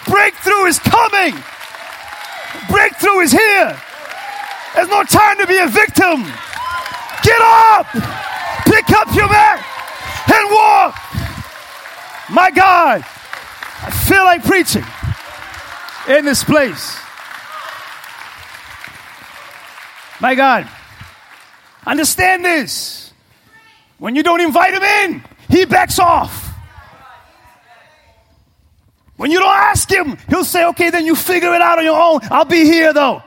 Breakthrough 0.05 0.65
is 0.65 0.79
coming. 0.79 1.33
Breakthrough 2.69 3.19
is 3.19 3.31
here. 3.31 3.81
There's 4.75 4.89
no 4.89 5.03
time 5.03 5.37
to 5.39 5.47
be 5.47 5.57
a 5.57 5.67
victim. 5.67 6.23
Get 7.23 7.41
up 7.41 7.87
pick 8.69 8.89
up 8.91 9.13
your 9.15 9.27
mat 9.27 9.65
and 10.31 10.51
walk. 10.51 10.95
My 12.29 12.51
God, 12.51 13.03
I 13.81 13.91
feel 14.07 14.23
like 14.23 14.43
preaching 14.43 14.85
in 16.07 16.25
this 16.25 16.43
place. 16.43 16.97
My 20.21 20.35
God, 20.35 20.69
understand 21.85 22.45
this. 22.45 23.11
When 23.97 24.15
you 24.15 24.23
don't 24.23 24.41
invite 24.41 24.73
him 24.73 24.83
in, 24.83 25.23
he 25.49 25.65
backs 25.65 25.97
off. 25.97 26.48
When 29.19 29.31
you 29.31 29.39
don't 29.39 29.53
ask 29.53 29.91
him, 29.91 30.15
he'll 30.29 30.45
say, 30.45 30.65
okay, 30.67 30.91
then 30.91 31.05
you 31.05 31.13
figure 31.13 31.53
it 31.53 31.61
out 31.61 31.77
on 31.77 31.83
your 31.83 32.01
own. 32.01 32.21
I'll 32.31 32.45
be 32.45 32.63
here 32.63 32.93
though. 32.93 33.21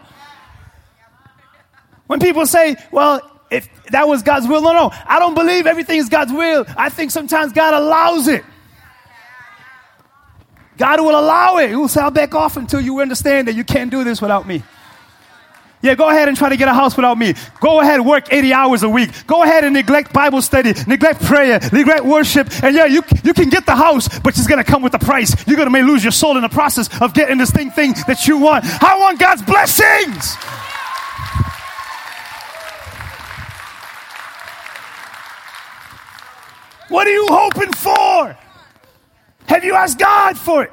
When 2.06 2.18
people 2.18 2.46
say, 2.46 2.76
well, 2.90 3.20
if 3.50 3.68
that 3.90 4.08
was 4.08 4.22
God's 4.22 4.48
will. 4.48 4.62
No, 4.62 4.72
no. 4.72 4.90
I 5.06 5.18
don't 5.18 5.34
believe 5.34 5.66
everything 5.66 5.98
is 5.98 6.08
God's 6.08 6.32
will. 6.32 6.64
I 6.78 6.88
think 6.88 7.10
sometimes 7.10 7.52
God 7.52 7.74
allows 7.74 8.26
it. 8.26 8.42
God 10.78 10.98
will 11.00 11.10
allow 11.10 11.58
it. 11.58 11.68
He 11.68 11.76
will 11.76 11.88
say, 11.88 12.00
I'll 12.00 12.10
back 12.10 12.34
off 12.34 12.56
until 12.56 12.80
you 12.80 13.00
understand 13.00 13.48
that 13.48 13.54
you 13.54 13.62
can't 13.62 13.90
do 13.90 14.02
this 14.02 14.22
without 14.22 14.46
me. 14.46 14.62
Yeah, 15.82 15.96
go 15.96 16.08
ahead 16.08 16.28
and 16.28 16.36
try 16.36 16.48
to 16.48 16.56
get 16.56 16.68
a 16.68 16.74
house 16.74 16.96
without 16.96 17.18
me. 17.18 17.34
Go 17.60 17.80
ahead 17.80 18.00
work 18.00 18.32
80 18.32 18.52
hours 18.52 18.82
a 18.84 18.88
week. 18.88 19.10
Go 19.26 19.42
ahead 19.42 19.64
and 19.64 19.74
neglect 19.74 20.12
Bible 20.12 20.40
study, 20.40 20.74
neglect 20.86 21.22
prayer, 21.24 21.58
neglect 21.72 22.04
worship. 22.04 22.48
And 22.62 22.74
yeah, 22.74 22.86
you, 22.86 23.02
you 23.24 23.34
can 23.34 23.48
get 23.48 23.66
the 23.66 23.74
house, 23.74 24.08
but 24.20 24.38
it's 24.38 24.46
going 24.46 24.62
to 24.62 24.70
come 24.70 24.82
with 24.82 24.94
a 24.94 24.98
price. 24.98 25.34
You're 25.46 25.56
going 25.56 25.66
to 25.66 25.72
may 25.72 25.82
lose 25.82 26.04
your 26.04 26.12
soul 26.12 26.36
in 26.36 26.42
the 26.42 26.48
process 26.48 26.88
of 27.00 27.14
getting 27.14 27.38
this 27.38 27.50
thing, 27.50 27.70
thing 27.70 27.94
that 28.06 28.26
you 28.28 28.38
want. 28.38 28.64
I 28.82 28.96
want 28.98 29.18
God's 29.18 29.42
blessings. 29.42 30.36
What 36.88 37.06
are 37.06 37.10
you 37.10 37.26
hoping 37.30 37.72
for? 37.72 38.36
Have 39.46 39.64
you 39.64 39.74
asked 39.74 39.98
God 39.98 40.38
for 40.38 40.64
it? 40.64 40.72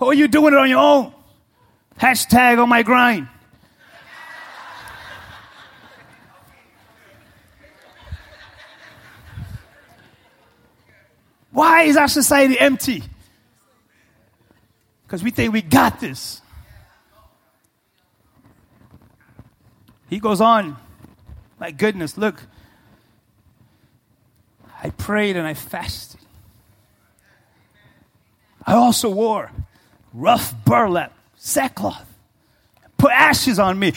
Or 0.00 0.08
are 0.08 0.14
you 0.14 0.26
doing 0.26 0.54
it 0.54 0.58
on 0.58 0.70
your 0.70 0.78
own? 0.78 1.12
Hashtag 1.98 2.62
on 2.62 2.68
my 2.68 2.82
grind. 2.82 3.28
Why 11.50 11.82
is 11.82 11.96
our 11.96 12.06
society 12.06 12.58
empty? 12.58 13.02
Because 15.04 15.24
we 15.24 15.30
think 15.30 15.52
we 15.52 15.62
got 15.62 15.98
this. 15.98 16.40
He 20.08 20.20
goes 20.20 20.40
on, 20.40 20.76
my 21.58 21.70
goodness, 21.70 22.16
look, 22.16 22.46
I 24.82 24.90
prayed 24.90 25.36
and 25.36 25.46
I 25.46 25.54
fasted. 25.54 26.20
I 28.64 28.74
also 28.74 29.10
wore 29.10 29.50
rough 30.12 30.54
burlap, 30.64 31.12
sackcloth, 31.38 32.06
put 32.98 33.10
ashes 33.12 33.58
on 33.58 33.78
me. 33.78 33.92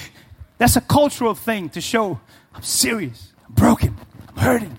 That's 0.57 0.75
a 0.75 0.81
cultural 0.81 1.33
thing 1.33 1.69
to 1.69 1.81
show 1.81 2.19
I'm 2.53 2.63
serious, 2.63 3.33
I'm 3.47 3.53
broken, 3.53 3.97
I'm 4.29 4.37
hurting. 4.37 4.77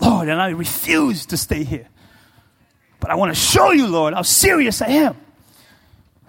Lord, 0.00 0.28
and 0.28 0.40
I 0.40 0.50
refuse 0.50 1.26
to 1.26 1.36
stay 1.36 1.62
here. 1.62 1.88
But 3.00 3.10
I 3.10 3.14
want 3.14 3.34
to 3.34 3.40
show 3.40 3.70
you, 3.70 3.86
Lord, 3.86 4.14
how 4.14 4.22
serious 4.22 4.80
I 4.80 4.88
am. 4.88 5.16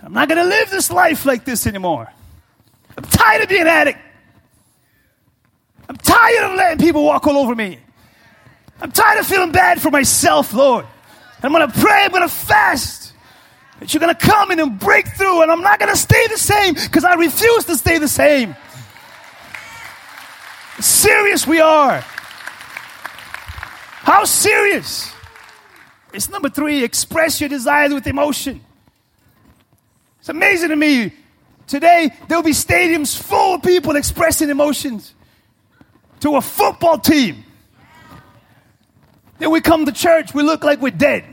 I'm 0.04 0.14
not 0.14 0.28
going 0.28 0.42
to 0.42 0.50
live 0.50 0.70
this 0.70 0.92
life 0.92 1.26
like 1.26 1.46
this 1.46 1.68
anymore. 1.68 2.12
I'm 2.98 3.04
tired 3.04 3.44
of 3.44 3.50
being 3.50 3.62
an 3.62 3.68
addict. 3.68 4.00
I'm 5.88 5.98
tired 5.98 6.52
of 6.52 6.56
letting 6.58 6.80
people 6.80 7.04
walk 7.04 7.28
all 7.28 7.38
over 7.38 7.54
me. 7.54 7.80
I'm 8.82 8.92
tired 8.92 9.20
of 9.20 9.28
feeling 9.28 9.52
bad 9.52 9.82
for 9.82 9.92
myself, 9.92 10.54
Lord. 10.54 10.86
I'm 11.44 11.52
going 11.52 11.70
to 11.70 11.80
pray, 11.80 12.04
I'm 12.04 12.12
going 12.12 12.24
to 12.24 12.30
fast. 12.30 13.01
That 13.82 13.92
you're 13.96 14.00
going 14.00 14.14
to 14.16 14.28
come 14.28 14.52
in 14.52 14.60
and 14.60 14.80
break 14.80 15.08
through, 15.08 15.42
and 15.42 15.52
I'm 15.52 15.64
not 15.64 15.80
going 15.80 15.92
to 15.92 15.98
stay 15.98 16.28
the 16.28 16.38
same 16.38 16.76
because 16.76 17.04
I 17.04 17.16
refuse 17.16 17.66
to 17.66 17.76
stay 17.76 17.98
the 17.98 18.08
same. 18.08 18.56
Serious 20.80 21.48
we 21.48 21.60
are. 21.62 22.00
How 24.04 24.24
serious? 24.26 25.12
It's 26.14 26.30
number 26.30 26.48
three 26.48 26.84
express 26.84 27.42
your 27.42 27.50
desires 27.50 27.92
with 27.92 28.06
emotion. 28.06 28.62
It's 30.20 30.30
amazing 30.30 30.70
to 30.70 30.76
me. 30.76 31.12
Today, 31.66 32.12
there'll 32.28 32.44
be 32.44 32.52
stadiums 32.52 33.20
full 33.20 33.56
of 33.56 33.64
people 33.64 33.96
expressing 33.96 34.50
emotions 34.50 35.16
to 36.20 36.36
a 36.36 36.42
football 36.42 37.00
team. 37.00 37.46
Then 39.40 39.50
we 39.50 39.60
come 39.60 39.88
to 39.88 39.92
church, 39.92 40.36
we 40.36 40.44
look 40.44 40.64
like 40.64 40.82
we're 40.82 40.92
dead. 40.92 41.31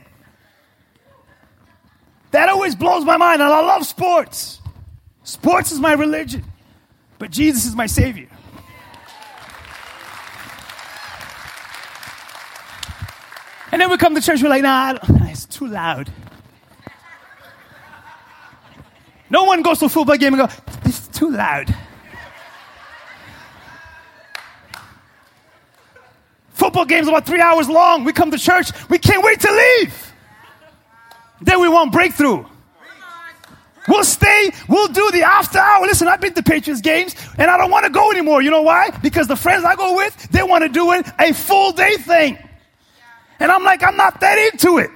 That 2.30 2.48
always 2.48 2.74
blows 2.74 3.04
my 3.04 3.16
mind, 3.16 3.40
and 3.40 3.50
I 3.50 3.60
love 3.60 3.86
sports. 3.86 4.60
Sports 5.24 5.72
is 5.72 5.80
my 5.80 5.92
religion, 5.92 6.44
but 7.18 7.30
Jesus 7.30 7.66
is 7.66 7.74
my 7.74 7.86
Savior. 7.86 8.28
And 13.70 13.80
then 13.80 13.90
we 13.90 13.96
come 13.98 14.14
to 14.14 14.20
church, 14.20 14.42
we're 14.42 14.48
like, 14.48 14.62
nah, 14.62 14.98
it's 15.30 15.44
too 15.44 15.66
loud. 15.66 16.10
No 19.30 19.44
one 19.44 19.62
goes 19.62 19.78
to 19.80 19.86
a 19.86 19.88
football 19.88 20.16
game 20.16 20.34
and 20.34 20.48
go, 20.48 20.54
it's 20.84 21.06
too 21.08 21.30
loud. 21.30 21.74
Football 26.50 26.86
games 26.86 27.06
about 27.06 27.26
three 27.26 27.40
hours 27.40 27.68
long. 27.68 28.04
We 28.04 28.12
come 28.12 28.30
to 28.30 28.38
church. 28.38 28.70
We 28.88 28.98
can't 28.98 29.22
wait 29.22 29.40
to 29.40 29.52
leave. 29.52 30.07
Then 31.48 31.62
we 31.62 31.68
want 31.70 31.92
breakthrough. 31.92 32.44
We'll 33.88 34.04
stay. 34.04 34.50
We'll 34.68 34.88
do 34.88 35.10
the 35.12 35.22
after 35.22 35.58
hour. 35.58 35.86
Listen, 35.86 36.06
I've 36.06 36.20
been 36.20 36.34
to 36.34 36.42
Patriots 36.42 36.82
games 36.82 37.16
and 37.38 37.50
I 37.50 37.56
don't 37.56 37.70
want 37.70 37.86
to 37.86 37.90
go 37.90 38.10
anymore. 38.10 38.42
You 38.42 38.50
know 38.50 38.60
why? 38.60 38.90
Because 39.02 39.28
the 39.28 39.34
friends 39.34 39.64
I 39.64 39.74
go 39.74 39.96
with, 39.96 40.28
they 40.28 40.42
want 40.42 40.64
to 40.64 40.68
do 40.68 40.92
it 40.92 41.06
a 41.18 41.32
full 41.32 41.72
day 41.72 41.96
thing. 41.96 42.36
And 43.40 43.50
I'm 43.50 43.64
like, 43.64 43.82
I'm 43.82 43.96
not 43.96 44.20
that 44.20 44.36
into 44.52 44.76
it. 44.76 44.90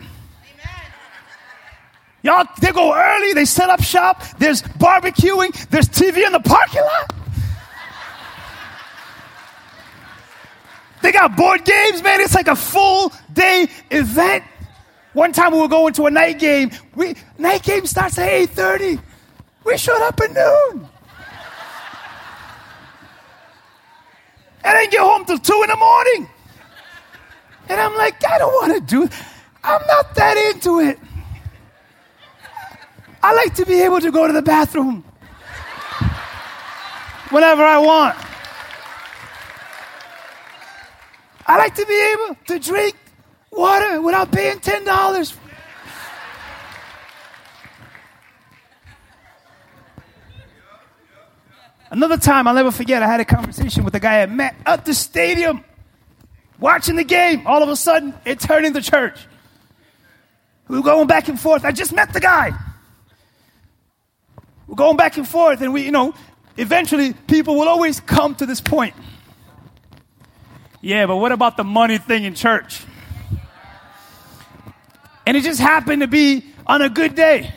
Y'all, 2.23 2.45
they 2.61 2.71
go 2.71 2.95
early, 2.95 3.33
they 3.33 3.47
set 3.47 3.71
up 3.71 3.83
shop, 3.83 4.23
there's 4.39 4.61
barbecuing, 4.61 5.57
there's 5.71 5.89
TV 5.89 6.27
in 6.27 6.33
the 6.33 6.41
parking 6.41 6.83
lot. 6.83 7.15
They 11.01 11.13
got 11.13 11.35
board 11.35 11.65
games, 11.65 12.03
man. 12.03 12.21
It's 12.21 12.35
like 12.35 12.49
a 12.49 12.57
full 12.57 13.11
day 13.33 13.69
event. 13.91 14.45
One 15.13 15.33
time 15.33 15.53
we 15.53 15.59
were 15.59 15.69
going 15.69 15.93
to 15.95 16.07
a 16.07 16.11
night 16.11 16.39
game. 16.39 16.71
We 16.95 17.17
night 17.39 17.63
game 17.63 17.87
starts 17.87 18.19
at 18.19 18.29
8:30. 18.29 19.01
We 19.65 19.77
showed 19.77 20.03
up 20.03 20.21
at 20.21 20.33
noon. 20.33 20.89
And 24.65 24.77
then 24.77 24.91
get 24.91 25.01
home 25.01 25.25
till 25.25 25.39
two 25.39 25.61
in 25.63 25.71
the 25.71 25.77
morning. 25.77 26.29
And 27.69 27.81
I'm 27.81 27.97
like, 27.97 28.25
I 28.27 28.39
don't 28.39 28.53
want 28.53 28.75
to 28.75 28.81
do 28.81 29.09
I'm 29.65 29.87
not 29.87 30.15
that 30.17 30.37
into 30.37 30.81
it. 30.81 30.99
I 33.23 33.33
like 33.35 33.55
to 33.55 33.67
be 33.67 33.81
able 33.83 34.01
to 34.01 34.11
go 34.11 34.27
to 34.27 34.33
the 34.33 34.43
bathroom 34.43 35.05
whenever 37.31 37.63
I 37.63 37.79
want. 37.79 38.17
I 41.47 41.59
like 41.59 41.75
to 41.77 41.87
be 41.87 42.13
able 42.13 42.37
to 42.47 42.59
drink 42.59 42.97
water 43.53 44.01
without 44.01 44.33
paying 44.33 44.59
$10. 44.59 45.37
Another 51.91 52.17
time, 52.17 52.49
I'll 52.49 52.55
never 52.55 52.71
forget, 52.71 53.03
I 53.03 53.07
had 53.07 53.21
a 53.21 53.25
conversation 53.25 53.85
with 53.85 53.95
a 53.95 54.01
guy 54.01 54.23
I 54.23 54.27
met 54.27 54.55
at 54.65 54.87
the 54.87 54.95
stadium 54.95 55.63
watching 56.59 56.97
the 56.97 57.05
game. 57.05 57.47
All 57.47 57.63
of 57.63 57.69
a 57.69 57.77
sudden, 57.77 58.15
it 58.25 58.41
turned 58.41 58.65
into 58.65 58.81
church. 58.81 59.19
We 60.69 60.79
were 60.79 60.83
going 60.83 61.07
back 61.07 61.29
and 61.29 61.39
forth. 61.39 61.67
I 61.67 61.73
just 61.73 61.93
met 61.93 62.15
the 62.15 62.21
guy. 62.21 62.53
We're 64.67 64.77
going 64.77 64.97
back 64.97 65.19
and 65.19 65.29
forth, 65.29 65.61
and 65.61 65.75
we, 65.75 65.83
you 65.83 65.91
know, 65.91 66.15
eventually 66.57 67.13
people 67.13 67.57
will 67.57 67.69
always 67.69 68.01
come 68.01 68.37
to 68.37 68.47
this 68.47 68.63
point. 68.63 68.95
Yeah, 70.81 71.05
but 71.05 71.17
what 71.17 71.31
about 71.31 71.59
the 71.59 71.65
money 71.65 71.99
thing 71.99 72.25
in 72.25 72.35
church? 72.35 72.83
And 75.27 75.37
it 75.37 75.45
just 75.45 75.61
happened 75.61 76.03
to 76.03 76.09
be 76.09 76.45
on 76.67 76.83
a 76.83 76.89
good 76.89 77.15
day 77.15 77.53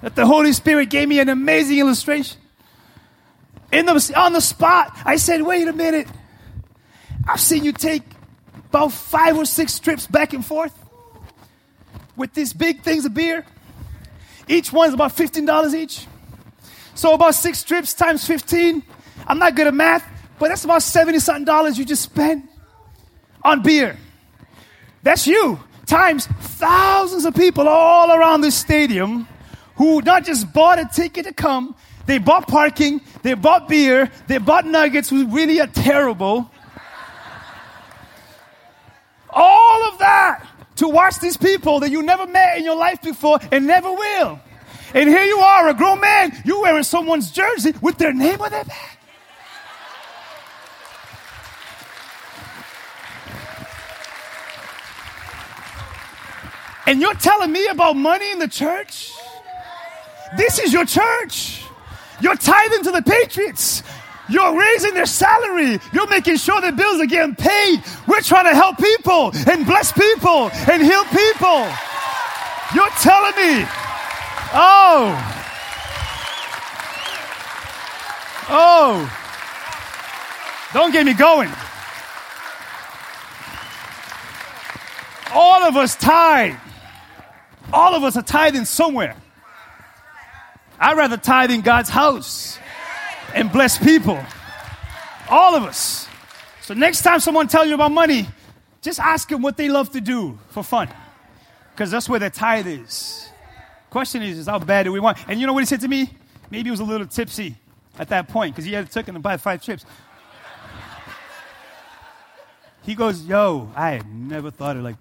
that 0.00 0.16
the 0.16 0.26
Holy 0.26 0.52
Spirit 0.52 0.90
gave 0.90 1.08
me 1.08 1.20
an 1.20 1.28
amazing 1.28 1.78
illustration. 1.78 2.38
In 3.70 3.86
the, 3.86 4.12
on 4.16 4.32
the 4.32 4.40
spot, 4.40 4.96
I 5.04 5.16
said, 5.16 5.42
wait 5.42 5.66
a 5.68 5.72
minute. 5.72 6.08
I've 7.26 7.40
seen 7.40 7.64
you 7.64 7.72
take 7.72 8.02
about 8.68 8.92
five 8.92 9.36
or 9.36 9.44
six 9.44 9.78
trips 9.78 10.06
back 10.06 10.32
and 10.32 10.44
forth 10.44 10.76
with 12.16 12.34
these 12.34 12.52
big 12.52 12.82
things 12.82 13.04
of 13.04 13.14
beer. 13.14 13.46
Each 14.48 14.72
one's 14.72 14.92
about 14.92 15.16
$15 15.16 15.74
each. 15.74 16.06
So 16.94 17.14
about 17.14 17.34
six 17.34 17.62
trips 17.62 17.94
times 17.94 18.26
15. 18.26 18.82
I'm 19.26 19.38
not 19.38 19.54
good 19.54 19.66
at 19.66 19.74
math, 19.74 20.06
but 20.38 20.48
that's 20.48 20.64
about 20.64 20.82
70 20.82 21.20
something 21.20 21.44
dollars 21.44 21.78
you 21.78 21.84
just 21.84 22.02
spent 22.02 22.44
on 23.42 23.62
beer. 23.62 23.96
That's 25.02 25.26
you 25.26 25.60
times 25.92 26.26
thousands 26.26 27.26
of 27.26 27.34
people 27.34 27.68
all 27.68 28.10
around 28.10 28.40
this 28.40 28.56
stadium 28.56 29.28
who 29.76 30.00
not 30.00 30.24
just 30.24 30.50
bought 30.50 30.78
a 30.78 30.86
ticket 30.86 31.26
to 31.26 31.34
come, 31.34 31.76
they 32.06 32.16
bought 32.16 32.48
parking, 32.48 33.02
they 33.20 33.34
bought 33.34 33.68
beer, 33.68 34.10
they 34.26 34.38
bought 34.38 34.64
nuggets, 34.64 35.10
who 35.10 35.26
really 35.26 35.60
are 35.60 35.66
terrible. 35.66 36.50
All 39.28 39.88
of 39.92 39.98
that 39.98 40.48
to 40.76 40.88
watch 40.88 41.18
these 41.20 41.36
people 41.36 41.80
that 41.80 41.90
you 41.90 42.02
never 42.02 42.26
met 42.26 42.56
in 42.56 42.64
your 42.64 42.76
life 42.76 43.02
before 43.02 43.38
and 43.50 43.66
never 43.66 43.92
will. 43.92 44.40
And 44.94 45.10
here 45.10 45.24
you 45.24 45.38
are, 45.40 45.68
a 45.68 45.74
grown 45.74 46.00
man, 46.00 46.32
you 46.46 46.62
wearing 46.62 46.84
someone's 46.84 47.30
jersey 47.30 47.74
with 47.82 47.98
their 47.98 48.14
name 48.14 48.40
on 48.40 48.50
their 48.50 48.64
back. 48.64 48.98
And 56.86 57.00
you're 57.00 57.14
telling 57.14 57.52
me 57.52 57.66
about 57.68 57.96
money 57.96 58.30
in 58.32 58.38
the 58.38 58.48
church? 58.48 59.12
This 60.36 60.58
is 60.58 60.72
your 60.72 60.84
church. 60.84 61.62
You're 62.20 62.36
tithing 62.36 62.84
to 62.84 62.90
the 62.90 63.02
Patriots. 63.02 63.82
You're 64.28 64.58
raising 64.58 64.94
their 64.94 65.06
salary. 65.06 65.78
You're 65.92 66.08
making 66.08 66.36
sure 66.36 66.60
their 66.60 66.72
bills 66.72 67.00
are 67.00 67.06
getting 67.06 67.34
paid. 67.34 67.82
We're 68.06 68.20
trying 68.20 68.44
to 68.44 68.54
help 68.54 68.78
people 68.78 69.32
and 69.48 69.66
bless 69.66 69.92
people 69.92 70.50
and 70.70 70.82
heal 70.82 71.04
people. 71.04 71.68
You're 72.74 72.88
telling 73.00 73.36
me, 73.36 73.66
oh, 74.54 75.12
oh, 78.48 79.18
don't 80.72 80.92
get 80.92 81.04
me 81.04 81.12
going. 81.12 81.50
All 85.34 85.62
of 85.62 85.76
us 85.76 85.96
tithe. 85.96 86.54
All 87.72 87.94
of 87.94 88.04
us 88.04 88.16
are 88.16 88.22
tithing 88.22 88.64
somewhere. 88.64 89.16
I'd 90.78 90.96
rather 90.96 91.16
tithe 91.16 91.50
in 91.50 91.60
God's 91.60 91.88
house 91.88 92.58
and 93.34 93.50
bless 93.50 93.78
people. 93.78 94.18
All 95.30 95.54
of 95.54 95.62
us. 95.62 96.08
So 96.62 96.74
next 96.74 97.02
time 97.02 97.20
someone 97.20 97.48
tells 97.48 97.68
you 97.68 97.74
about 97.74 97.92
money, 97.92 98.26
just 98.82 99.00
ask 99.00 99.28
them 99.28 99.42
what 99.42 99.56
they 99.56 99.68
love 99.68 99.90
to 99.92 100.00
do 100.00 100.38
for 100.48 100.62
fun. 100.62 100.88
Because 101.72 101.90
that's 101.90 102.08
where 102.08 102.18
their 102.18 102.30
tithe 102.30 102.66
is. 102.66 103.28
Question 103.90 104.22
is, 104.22 104.38
is 104.38 104.46
how 104.46 104.58
bad 104.58 104.84
do 104.84 104.92
we 104.92 105.00
want? 105.00 105.18
And 105.28 105.40
you 105.40 105.46
know 105.46 105.52
what 105.52 105.60
he 105.60 105.66
said 105.66 105.80
to 105.80 105.88
me? 105.88 106.10
Maybe 106.50 106.64
he 106.64 106.70
was 106.70 106.80
a 106.80 106.84
little 106.84 107.06
tipsy 107.06 107.56
at 107.98 108.08
that 108.08 108.28
point 108.28 108.54
because 108.54 108.64
he 108.64 108.72
had 108.72 108.90
taken 108.90 109.20
buy 109.20 109.36
five 109.36 109.62
trips. 109.62 109.84
He 112.82 112.94
goes, 112.94 113.22
Yo, 113.22 113.70
I 113.76 114.00
never 114.06 114.50
thought 114.50 114.76
of 114.76 114.82
like. 114.82 114.96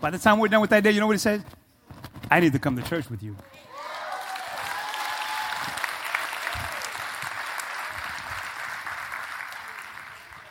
By 0.00 0.10
the 0.10 0.18
time 0.18 0.38
we're 0.38 0.48
done 0.48 0.60
with 0.60 0.70
that 0.70 0.82
day, 0.82 0.90
you 0.90 1.00
know 1.00 1.06
what 1.06 1.14
he 1.14 1.18
said? 1.18 1.42
I 2.30 2.40
need 2.40 2.52
to 2.52 2.58
come 2.58 2.76
to 2.76 2.82
church 2.82 3.08
with 3.10 3.22
you. 3.22 3.36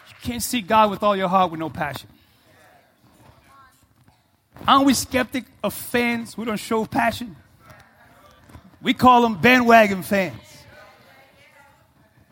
You 0.09 0.15
can't 0.21 0.41
seek 0.41 0.67
God 0.67 0.89
with 0.89 1.03
all 1.03 1.15
your 1.15 1.27
heart 1.27 1.51
with 1.51 1.59
no 1.59 1.69
passion. 1.69 2.09
Aren't 4.67 4.85
we 4.85 4.93
skeptic 4.93 5.45
of 5.63 5.73
fans 5.73 6.35
who 6.35 6.45
don't 6.45 6.57
show 6.57 6.85
passion? 6.85 7.35
We 8.81 8.93
call 8.93 9.21
them 9.21 9.39
bandwagon 9.41 10.03
fans. 10.03 10.52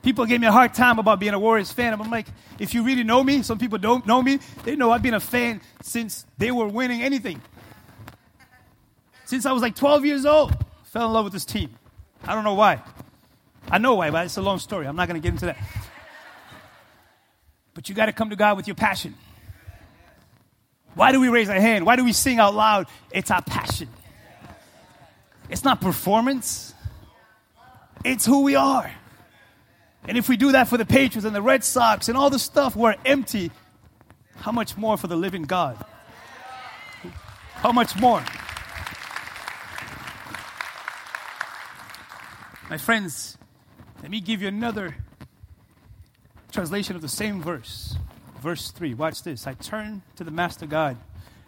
People 0.02 0.26
gave 0.26 0.42
me 0.42 0.48
a 0.48 0.52
hard 0.52 0.74
time 0.74 0.98
about 0.98 1.20
being 1.20 1.34
a 1.34 1.40
Warriors 1.40 1.72
fan. 1.72 1.94
I'm 1.94 2.10
like, 2.10 2.28
if 2.60 2.74
you 2.74 2.84
really 2.84 3.04
know 3.04 3.24
me, 3.24 3.44
some 3.44 3.60
people 3.60 3.78
don't 3.78 4.06
know 4.08 4.22
me, 4.22 4.40
they 4.64 4.76
know 4.76 4.92
I've 4.92 5.04
been 5.04 5.14
a 5.14 5.20
fan 5.20 5.62
since 5.84 6.26
they 6.38 6.52
were 6.52 6.68
winning 6.68 7.04
anything. 7.04 7.42
Since 9.26 9.46
I 9.46 9.52
was 9.52 9.62
like 9.62 9.76
12 9.76 10.06
years 10.06 10.26
old, 10.26 10.54
fell 10.86 11.06
in 11.06 11.14
love 11.14 11.26
with 11.26 11.34
this 11.34 11.46
team. 11.46 11.70
I 12.24 12.34
don't 12.34 12.44
know 12.44 12.56
why. 12.56 12.82
I 13.70 13.78
know 13.78 13.96
why, 13.96 14.10
but 14.10 14.26
it's 14.26 14.38
a 14.38 14.42
long 14.42 14.60
story. 14.60 14.88
I'm 14.88 14.96
not 14.96 15.08
going 15.08 15.22
to 15.22 15.26
get 15.26 15.34
into 15.34 15.46
that. 15.46 15.58
But 17.74 17.88
you 17.88 17.96
got 17.96 18.08
to 18.08 18.14
come 18.14 18.32
to 18.32 18.36
God 18.36 18.58
with 18.58 18.68
your 18.68 18.76
passion. 18.76 19.16
Why 20.96 21.12
do 21.12 21.22
we 21.22 21.30
raise 21.30 21.48
our 21.48 21.60
hand? 21.60 21.86
Why 21.86 21.96
do 21.96 22.04
we 22.04 22.12
sing 22.12 22.40
out 22.40 22.54
loud? 22.54 22.88
It's 23.12 23.32
our 23.32 23.42
passion. 23.42 23.88
It's 25.50 25.64
not 25.64 25.82
performance, 25.82 26.74
it's 28.04 28.26
who 28.26 28.44
we 28.44 28.56
are. 28.56 28.90
And 30.08 30.18
if 30.18 30.28
we 30.28 30.38
do 30.38 30.54
that 30.54 30.68
for 30.68 30.78
the 30.78 30.86
Patriots 30.86 31.26
and 31.26 31.36
the 31.36 31.42
Red 31.42 31.64
Sox 31.64 32.10
and 32.10 32.18
all 32.18 32.30
the 32.30 32.40
stuff, 32.40 32.76
we're 32.76 32.96
empty. 33.06 33.52
How 34.38 34.52
much 34.52 34.76
more 34.76 34.98
for 34.98 35.08
the 35.08 35.16
living 35.16 35.44
God? 35.44 35.84
How 37.54 37.72
much 37.72 37.96
more? 38.00 38.24
My 42.70 42.78
friends, 42.78 43.38
let 44.02 44.10
me 44.10 44.20
give 44.20 44.42
you 44.42 44.48
another 44.48 44.96
translation 46.52 46.96
of 46.96 47.02
the 47.02 47.10
same 47.10 47.42
verse. 47.42 47.96
Verse 48.42 48.72
3. 48.72 48.96
Watch 48.96 49.22
this. 49.22 49.46
I 49.46 49.54
turn 49.54 50.02
to 50.16 50.24
the 50.24 50.32
Master 50.32 50.66
God. 50.66 50.98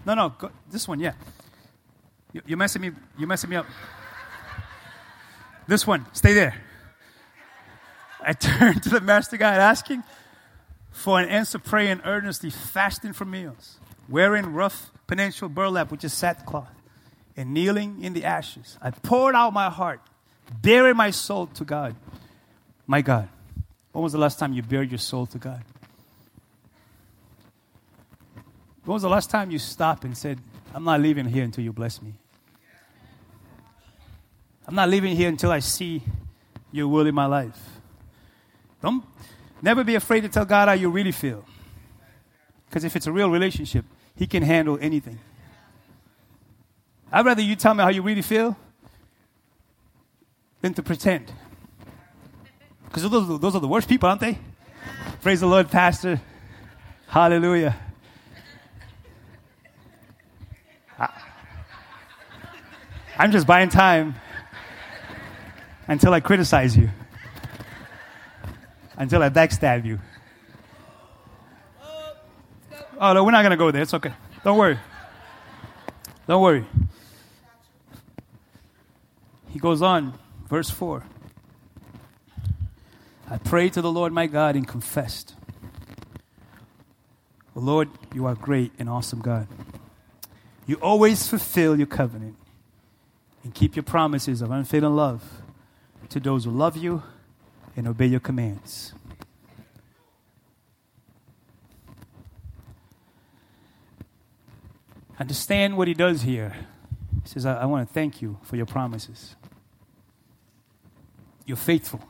No, 0.05 0.13
no, 0.13 0.29
go, 0.37 0.51
this 0.69 0.87
one, 0.87 0.99
yeah. 0.99 1.13
You, 2.33 2.41
you're 2.45 2.57
messing 2.57 2.81
me. 2.81 2.91
You're 3.17 3.27
messing 3.27 3.49
me 3.49 3.55
up. 3.55 3.65
This 5.67 5.87
one, 5.87 6.05
stay 6.13 6.33
there. 6.33 6.61
I 8.25 8.33
turned 8.33 8.83
to 8.83 8.89
the 8.89 9.01
Master 9.01 9.37
God, 9.37 9.59
asking 9.59 10.03
for 10.91 11.19
an 11.19 11.27
answer, 11.27 11.59
praying 11.59 12.01
earnestly, 12.05 12.49
fasting 12.49 13.13
for 13.13 13.25
meals, 13.25 13.77
wearing 14.07 14.53
rough 14.53 14.91
penitential 15.07 15.49
burlap, 15.49 15.91
which 15.91 16.03
is 16.03 16.13
sackcloth, 16.13 16.69
and 17.35 17.53
kneeling 17.53 18.03
in 18.03 18.13
the 18.13 18.23
ashes. 18.23 18.77
I 18.81 18.91
poured 18.91 19.35
out 19.35 19.53
my 19.53 19.69
heart, 19.69 20.01
baring 20.61 20.95
my 20.95 21.11
soul 21.11 21.47
to 21.47 21.65
God. 21.65 21.95
My 22.85 23.01
God, 23.01 23.27
when 23.91 24.03
was 24.03 24.13
the 24.13 24.19
last 24.19 24.39
time 24.39 24.53
you 24.53 24.61
bared 24.61 24.91
your 24.91 24.99
soul 24.99 25.25
to 25.27 25.37
God? 25.37 25.63
When 28.85 28.93
was 28.93 29.01
the 29.01 29.09
last 29.09 29.29
time 29.29 29.49
you 29.49 29.59
stopped 29.59 30.03
and 30.03 30.17
said, 30.17 30.39
I'm 30.73 30.83
not 30.83 30.99
leaving 30.99 31.25
here 31.25 31.43
until 31.43 31.63
you 31.63 31.71
bless 31.71 32.01
me? 32.01 32.13
I'm 34.67 34.75
not 34.75 34.89
leaving 34.89 35.15
here 35.15 35.29
until 35.29 35.51
I 35.51 35.59
see 35.59 36.03
your 36.71 36.87
will 36.87 37.07
in 37.07 37.15
my 37.15 37.25
life. 37.25 37.72
Don't 38.83 39.03
never 39.61 39.83
be 39.83 39.95
afraid 39.95 40.21
to 40.21 40.29
tell 40.29 40.45
God 40.45 40.67
how 40.67 40.73
you 40.73 40.89
really 40.89 41.13
feel. 41.13 41.43
Because 42.69 42.83
if 42.83 42.95
it's 42.95 43.07
a 43.07 43.11
real 43.11 43.31
relationship, 43.31 43.85
He 44.15 44.27
can 44.27 44.43
handle 44.43 44.77
anything. 44.79 45.17
I'd 47.11 47.25
rather 47.25 47.41
you 47.41 47.55
tell 47.55 47.73
me 47.73 47.83
how 47.83 47.89
you 47.89 48.01
really 48.01 48.21
feel 48.21 48.57
than 50.61 50.73
to 50.73 50.83
pretend. 50.83 51.31
Because 52.85 53.09
those, 53.09 53.39
those 53.39 53.55
are 53.55 53.59
the 53.59 53.67
worst 53.67 53.87
people, 53.87 54.09
aren't 54.09 54.21
they? 54.21 54.37
Praise 55.21 55.39
the 55.39 55.47
Lord, 55.47 55.69
Pastor. 55.69 56.19
Hallelujah. 57.07 57.75
I, 60.99 61.09
I'm 63.17 63.31
just 63.31 63.47
buying 63.47 63.69
time 63.69 64.15
until 65.87 66.13
I 66.13 66.19
criticize 66.19 66.75
you, 66.75 66.89
until 68.97 69.21
I 69.23 69.29
backstab 69.29 69.85
you. 69.85 69.99
Oh, 72.99 73.13
no, 73.13 73.23
we're 73.23 73.31
not 73.31 73.41
going 73.41 73.51
to 73.51 73.57
go 73.57 73.71
there. 73.71 73.81
It's 73.81 73.93
okay. 73.93 74.13
Don't 74.43 74.57
worry. 74.57 74.79
Don't 76.27 76.41
worry. 76.41 76.65
He 79.49 79.59
goes 79.59 79.81
on, 79.81 80.17
verse 80.47 80.69
4. 80.69 81.05
I 83.29 83.37
prayed 83.37 83.73
to 83.73 83.81
the 83.81 83.91
Lord 83.91 84.13
my 84.13 84.27
God 84.27 84.55
and 84.55 84.67
confessed. 84.67 85.35
Lord, 87.55 87.89
you 88.13 88.25
are 88.25 88.35
great 88.35 88.71
and 88.79 88.89
awesome 88.89 89.21
God. 89.21 89.47
You 90.65 90.75
always 90.77 91.27
fulfill 91.27 91.77
your 91.77 91.87
covenant 91.87 92.35
and 93.43 93.53
keep 93.53 93.75
your 93.75 93.83
promises 93.83 94.41
of 94.41 94.49
unfailing 94.49 94.95
love 94.95 95.23
to 96.09 96.19
those 96.19 96.45
who 96.45 96.51
love 96.51 96.77
you 96.77 97.03
and 97.75 97.87
obey 97.87 98.07
your 98.07 98.19
commands. 98.19 98.93
Understand 105.19 105.77
what 105.77 105.87
he 105.87 105.93
does 105.93 106.23
here. 106.23 106.55
He 107.23 107.29
says, 107.29 107.45
I, 107.45 107.61
I 107.61 107.65
want 107.65 107.87
to 107.87 107.93
thank 107.93 108.21
you 108.21 108.37
for 108.43 108.55
your 108.55 108.65
promises. 108.65 109.35
You're 111.45 111.57
faithful. 111.57 112.01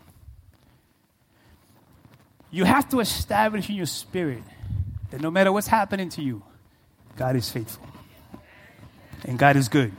You 2.50 2.66
have 2.66 2.90
to 2.90 3.00
establish 3.00 3.70
in 3.70 3.76
your 3.76 3.88
spirit 3.88 4.44
that 5.12 5.22
no 5.22 5.32
matter 5.32 5.52
what's 5.52 5.68
happening 5.68 6.10
to 6.10 6.22
you, 6.22 6.44
God 7.16 7.36
is 7.36 7.50
faithful. 7.50 7.86
And 9.26 9.38
God 9.38 9.56
is 9.56 9.70
good. 9.70 9.92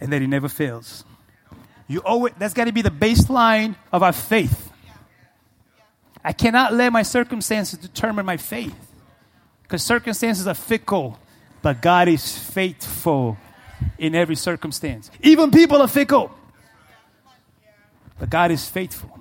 And 0.00 0.12
that 0.12 0.20
He 0.20 0.26
never 0.26 0.48
fails. 0.48 1.04
You 1.90 2.02
owe 2.04 2.26
it, 2.26 2.38
that's 2.38 2.54
got 2.54 2.66
to 2.66 2.72
be 2.72 2.82
the 2.82 2.88
baseline 2.88 3.74
of 3.92 4.04
our 4.04 4.12
faith. 4.12 4.70
I 6.22 6.32
cannot 6.32 6.72
let 6.72 6.92
my 6.92 7.02
circumstances 7.02 7.80
determine 7.80 8.24
my 8.24 8.36
faith. 8.36 8.76
Because 9.64 9.82
circumstances 9.82 10.46
are 10.46 10.54
fickle, 10.54 11.18
but 11.62 11.82
God 11.82 12.06
is 12.06 12.38
faithful 12.38 13.38
in 13.98 14.14
every 14.14 14.36
circumstance. 14.36 15.10
Even 15.20 15.50
people 15.50 15.82
are 15.82 15.88
fickle, 15.88 16.30
but 18.20 18.30
God 18.30 18.52
is 18.52 18.68
faithful. 18.68 19.18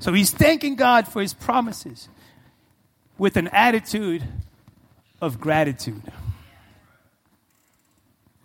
So 0.00 0.12
he's 0.12 0.32
thanking 0.32 0.74
God 0.74 1.06
for 1.06 1.22
his 1.22 1.32
promises 1.32 2.08
with 3.16 3.36
an 3.36 3.46
attitude 3.46 4.24
of 5.20 5.38
gratitude. 5.38 6.02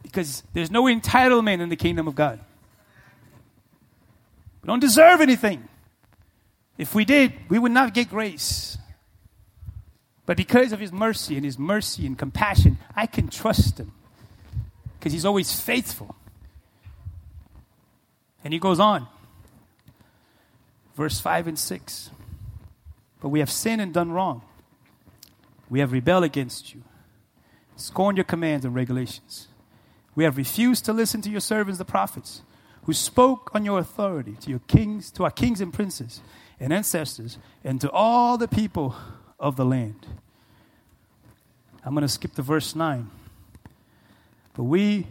Because 0.04 0.44
there's 0.54 0.70
no 0.70 0.84
entitlement 0.84 1.60
in 1.60 1.70
the 1.70 1.76
kingdom 1.76 2.08
of 2.08 2.14
God. 2.14 2.40
We 4.68 4.72
don't 4.72 4.82
deserve 4.82 5.22
anything. 5.22 5.66
If 6.78 6.94
we 6.94 7.06
did, 7.06 7.32
we 7.48 7.58
would 7.58 7.72
not 7.72 7.94
get 7.94 8.10
grace. 8.10 8.78
But 10.26 10.36
because 10.36 10.74
of 10.74 10.82
his 10.82 10.92
mercy 10.92 11.38
and 11.38 11.46
his 11.46 11.58
mercy 11.58 12.06
and 12.06 12.20
compassion, 12.20 12.78
I 12.94 13.06
can 13.06 13.30
trust 13.30 13.80
him. 13.80 13.94
Because 15.00 15.14
he's 15.14 15.24
always 15.24 15.58
faithful. 15.58 16.18
And 18.44 18.52
he 18.52 18.60
goes 18.60 18.78
on. 18.78 19.08
Verse 20.98 21.22
5 21.22 21.48
and 21.48 21.58
6. 21.58 22.10
But 23.22 23.30
we 23.30 23.40
have 23.40 23.50
sinned 23.50 23.80
and 23.80 23.94
done 23.94 24.12
wrong. 24.12 24.42
We 25.70 25.80
have 25.80 25.94
rebelled 25.94 26.26
against 26.26 26.74
you, 26.74 26.84
scorned 27.78 28.18
your 28.18 28.26
commands 28.26 28.66
and 28.66 28.76
regulations. 28.76 29.48
We 30.14 30.26
have 30.26 30.36
refused 30.36 30.84
to 30.86 30.94
listen 30.94 31.22
to 31.22 31.30
your 31.30 31.40
servants, 31.40 31.78
the 31.78 31.86
prophets, 31.86 32.42
who 32.88 32.94
spoke 32.94 33.52
on 33.54 33.66
your 33.66 33.80
authority 33.80 34.38
to 34.40 34.50
your 34.50 34.62
kings, 34.68 35.12
to 35.12 35.26
our 35.26 35.30
kings 35.30 35.60
and 35.60 35.74
princes 35.74 36.22
and 36.58 36.72
ancestors, 36.72 37.38
and 37.62 37.82
to 37.82 37.92
all 37.92 38.38
the 38.38 38.48
people 38.48 38.96
of 39.38 39.58
the 39.58 39.66
land. 39.66 40.08
I'm 41.84 41.94
going 41.94 42.04
to 42.04 42.08
skip 42.08 42.34
to 42.36 42.42
verse 42.42 42.76
9. 42.76 43.10
But 44.56 44.64
we, 44.64 45.06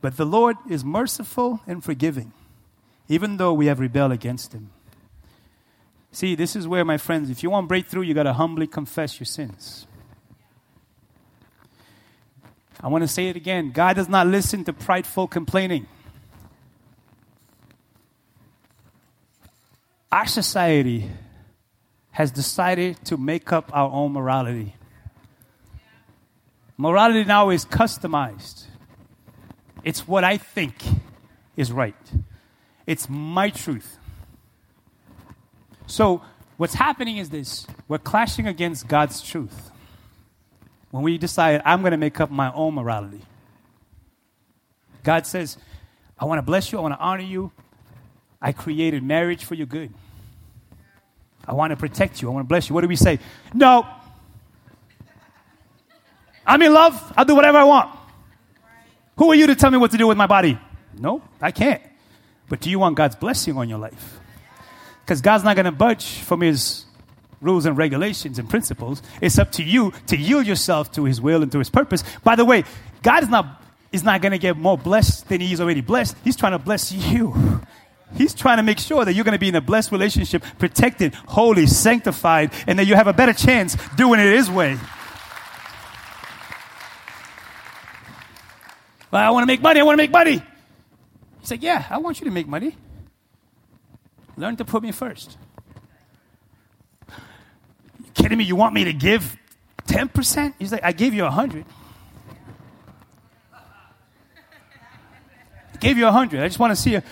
but 0.00 0.16
the 0.16 0.24
Lord 0.24 0.56
is 0.70 0.84
merciful 0.84 1.60
and 1.66 1.82
forgiving, 1.82 2.32
even 3.08 3.36
though 3.36 3.52
we 3.52 3.66
have 3.66 3.80
rebelled 3.80 4.12
against 4.12 4.52
him. 4.52 4.70
See, 6.12 6.36
this 6.36 6.54
is 6.54 6.68
where, 6.68 6.84
my 6.84 6.98
friends, 6.98 7.30
if 7.30 7.42
you 7.42 7.50
want 7.50 7.66
breakthrough, 7.66 8.02
you 8.02 8.14
got 8.14 8.24
to 8.24 8.32
humbly 8.32 8.68
confess 8.68 9.18
your 9.18 9.26
sins. 9.26 9.88
I 12.80 12.86
want 12.86 13.02
to 13.02 13.08
say 13.08 13.26
it 13.28 13.34
again 13.34 13.72
God 13.72 13.96
does 13.96 14.08
not 14.08 14.28
listen 14.28 14.62
to 14.64 14.72
prideful 14.72 15.26
complaining. 15.26 15.88
Our 20.12 20.26
society 20.26 21.10
has 22.10 22.30
decided 22.30 23.02
to 23.06 23.16
make 23.16 23.50
up 23.50 23.70
our 23.72 23.90
own 23.90 24.12
morality. 24.12 24.76
Morality 26.76 27.24
now 27.24 27.48
is 27.48 27.64
customized. 27.64 28.66
It's 29.82 30.06
what 30.06 30.22
I 30.22 30.36
think 30.36 30.74
is 31.56 31.72
right. 31.72 31.96
It's 32.86 33.08
my 33.08 33.48
truth. 33.48 33.96
So, 35.86 36.22
what's 36.58 36.74
happening 36.74 37.16
is 37.16 37.30
this 37.30 37.66
we're 37.88 37.98
clashing 37.98 38.46
against 38.46 38.88
God's 38.88 39.22
truth. 39.22 39.70
When 40.90 41.02
we 41.02 41.16
decide, 41.16 41.62
I'm 41.64 41.80
going 41.80 41.92
to 41.92 41.96
make 41.96 42.20
up 42.20 42.30
my 42.30 42.52
own 42.52 42.74
morality. 42.74 43.22
God 45.02 45.26
says, 45.26 45.56
I 46.18 46.26
want 46.26 46.38
to 46.38 46.42
bless 46.42 46.70
you, 46.70 46.78
I 46.78 46.82
want 46.82 46.94
to 46.94 47.00
honor 47.00 47.22
you. 47.22 47.50
I 48.42 48.50
created 48.50 49.04
marriage 49.04 49.44
for 49.44 49.54
your 49.54 49.66
good. 49.66 49.94
I 51.46 51.54
want 51.54 51.70
to 51.70 51.76
protect 51.76 52.20
you, 52.20 52.28
I 52.28 52.32
want 52.32 52.44
to 52.44 52.48
bless 52.48 52.68
you. 52.68 52.74
What 52.74 52.82
do 52.82 52.88
we 52.88 52.96
say? 52.96 53.20
No. 53.54 53.86
I'm 56.44 56.60
in 56.60 56.74
love, 56.74 57.12
I'll 57.16 57.24
do 57.24 57.36
whatever 57.36 57.58
I 57.58 57.64
want. 57.64 57.96
Who 59.16 59.30
are 59.30 59.34
you 59.34 59.46
to 59.46 59.54
tell 59.54 59.70
me 59.70 59.78
what 59.78 59.92
to 59.92 59.96
do 59.96 60.08
with 60.08 60.18
my 60.18 60.26
body? 60.26 60.58
No, 60.98 61.22
I 61.40 61.52
can't. 61.52 61.80
But 62.48 62.60
do 62.60 62.68
you 62.68 62.80
want 62.80 62.96
God's 62.96 63.14
blessing 63.14 63.56
on 63.56 63.68
your 63.68 63.78
life? 63.78 64.18
Because 65.04 65.20
God's 65.20 65.44
not 65.44 65.54
going 65.54 65.66
to 65.66 65.72
budge 65.72 66.18
from 66.18 66.40
His 66.40 66.84
rules 67.40 67.66
and 67.66 67.76
regulations 67.76 68.38
and 68.38 68.48
principles. 68.48 69.02
It's 69.20 69.38
up 69.38 69.52
to 69.52 69.62
you 69.62 69.92
to 70.08 70.16
yield 70.16 70.46
yourself 70.46 70.90
to 70.92 71.04
His 71.04 71.20
will 71.20 71.42
and 71.42 71.52
to 71.52 71.58
His 71.58 71.70
purpose. 71.70 72.02
By 72.24 72.36
the 72.36 72.44
way, 72.44 72.64
God 73.02 73.22
is 73.22 73.28
not, 73.28 73.62
is 73.92 74.02
not 74.02 74.20
going 74.20 74.32
to 74.32 74.38
get 74.38 74.56
more 74.56 74.76
blessed 74.76 75.28
than 75.28 75.40
He's 75.40 75.60
already 75.60 75.80
blessed. 75.80 76.16
He's 76.24 76.36
trying 76.36 76.52
to 76.52 76.58
bless 76.58 76.92
you. 76.92 77.60
He's 78.14 78.34
trying 78.34 78.58
to 78.58 78.62
make 78.62 78.78
sure 78.78 79.04
that 79.04 79.14
you're 79.14 79.24
going 79.24 79.32
to 79.32 79.38
be 79.38 79.48
in 79.48 79.54
a 79.54 79.60
blessed 79.60 79.92
relationship, 79.92 80.44
protected, 80.58 81.14
holy, 81.14 81.66
sanctified, 81.66 82.52
and 82.66 82.78
that 82.78 82.86
you 82.86 82.94
have 82.94 83.06
a 83.06 83.12
better 83.12 83.32
chance 83.32 83.76
doing 83.96 84.20
it 84.20 84.32
His 84.32 84.50
way. 84.50 84.78
Well, 89.10 89.22
I 89.22 89.30
want 89.30 89.42
to 89.42 89.46
make 89.46 89.60
money. 89.60 89.80
I 89.80 89.82
want 89.82 89.98
to 89.98 90.02
make 90.02 90.10
money. 90.10 90.42
He's 91.40 91.50
like, 91.50 91.62
Yeah, 91.62 91.84
I 91.90 91.98
want 91.98 92.20
you 92.20 92.24
to 92.24 92.30
make 92.30 92.48
money. 92.48 92.76
Learn 94.36 94.56
to 94.56 94.64
put 94.64 94.82
me 94.82 94.92
first. 94.92 95.36
You 97.08 98.10
kidding 98.14 98.38
me? 98.38 98.44
You 98.44 98.56
want 98.56 98.74
me 98.74 98.84
to 98.84 98.92
give 98.92 99.36
10%? 99.86 100.54
He's 100.58 100.72
like, 100.72 100.82
I 100.82 100.92
gave 100.92 101.12
you 101.12 101.24
100. 101.24 101.66
I 103.52 103.58
gave 105.78 105.98
you 105.98 106.04
100. 106.04 106.42
I 106.42 106.48
just 106.48 106.58
want 106.58 106.70
to 106.70 106.76
see, 106.76 106.92
you. 106.92 107.02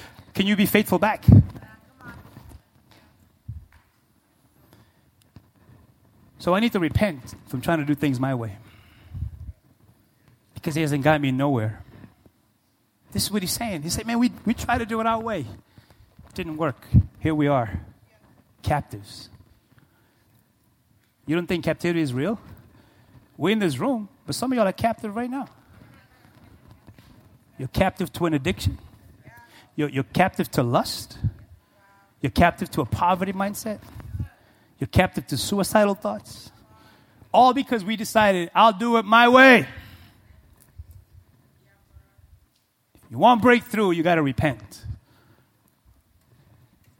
Can 0.40 0.46
you 0.46 0.56
be 0.56 0.64
faithful 0.64 0.98
back? 0.98 1.26
So 6.38 6.54
I 6.54 6.60
need 6.60 6.72
to 6.72 6.78
repent 6.78 7.34
from 7.48 7.60
trying 7.60 7.80
to 7.80 7.84
do 7.84 7.94
things 7.94 8.18
my 8.18 8.34
way. 8.34 8.56
Because 10.54 10.74
he 10.74 10.80
hasn't 10.80 11.04
got 11.04 11.20
me 11.20 11.30
nowhere. 11.30 11.82
This 13.12 13.24
is 13.24 13.30
what 13.30 13.42
he's 13.42 13.52
saying. 13.52 13.82
He 13.82 13.90
said, 13.90 14.06
Man, 14.06 14.18
we, 14.18 14.32
we 14.46 14.54
try 14.54 14.78
to 14.78 14.86
do 14.86 14.98
it 15.02 15.06
our 15.06 15.20
way. 15.20 15.40
It 15.40 16.34
didn't 16.34 16.56
work. 16.56 16.86
Here 17.18 17.34
we 17.34 17.46
are, 17.46 17.78
captives. 18.62 19.28
You 21.26 21.36
don't 21.36 21.48
think 21.48 21.66
captivity 21.66 22.00
is 22.00 22.14
real? 22.14 22.40
We're 23.36 23.50
in 23.50 23.58
this 23.58 23.76
room, 23.76 24.08
but 24.24 24.34
some 24.34 24.52
of 24.52 24.56
y'all 24.56 24.66
are 24.66 24.72
captive 24.72 25.14
right 25.14 25.28
now. 25.28 25.48
You're 27.58 27.68
captive 27.68 28.10
to 28.14 28.24
an 28.24 28.32
addiction. 28.32 28.78
You're, 29.80 29.88
you're 29.88 30.04
captive 30.04 30.50
to 30.50 30.62
lust. 30.62 31.16
You're 32.20 32.28
captive 32.28 32.70
to 32.72 32.82
a 32.82 32.84
poverty 32.84 33.32
mindset. 33.32 33.78
You're 34.78 34.88
captive 34.88 35.26
to 35.28 35.38
suicidal 35.38 35.94
thoughts. 35.94 36.50
All 37.32 37.54
because 37.54 37.82
we 37.82 37.96
decided, 37.96 38.50
I'll 38.54 38.74
do 38.74 38.98
it 38.98 39.06
my 39.06 39.30
way. 39.30 39.66
You 43.10 43.16
want 43.16 43.40
breakthrough, 43.40 43.92
you 43.92 44.02
got 44.02 44.16
to 44.16 44.22
repent. 44.22 44.84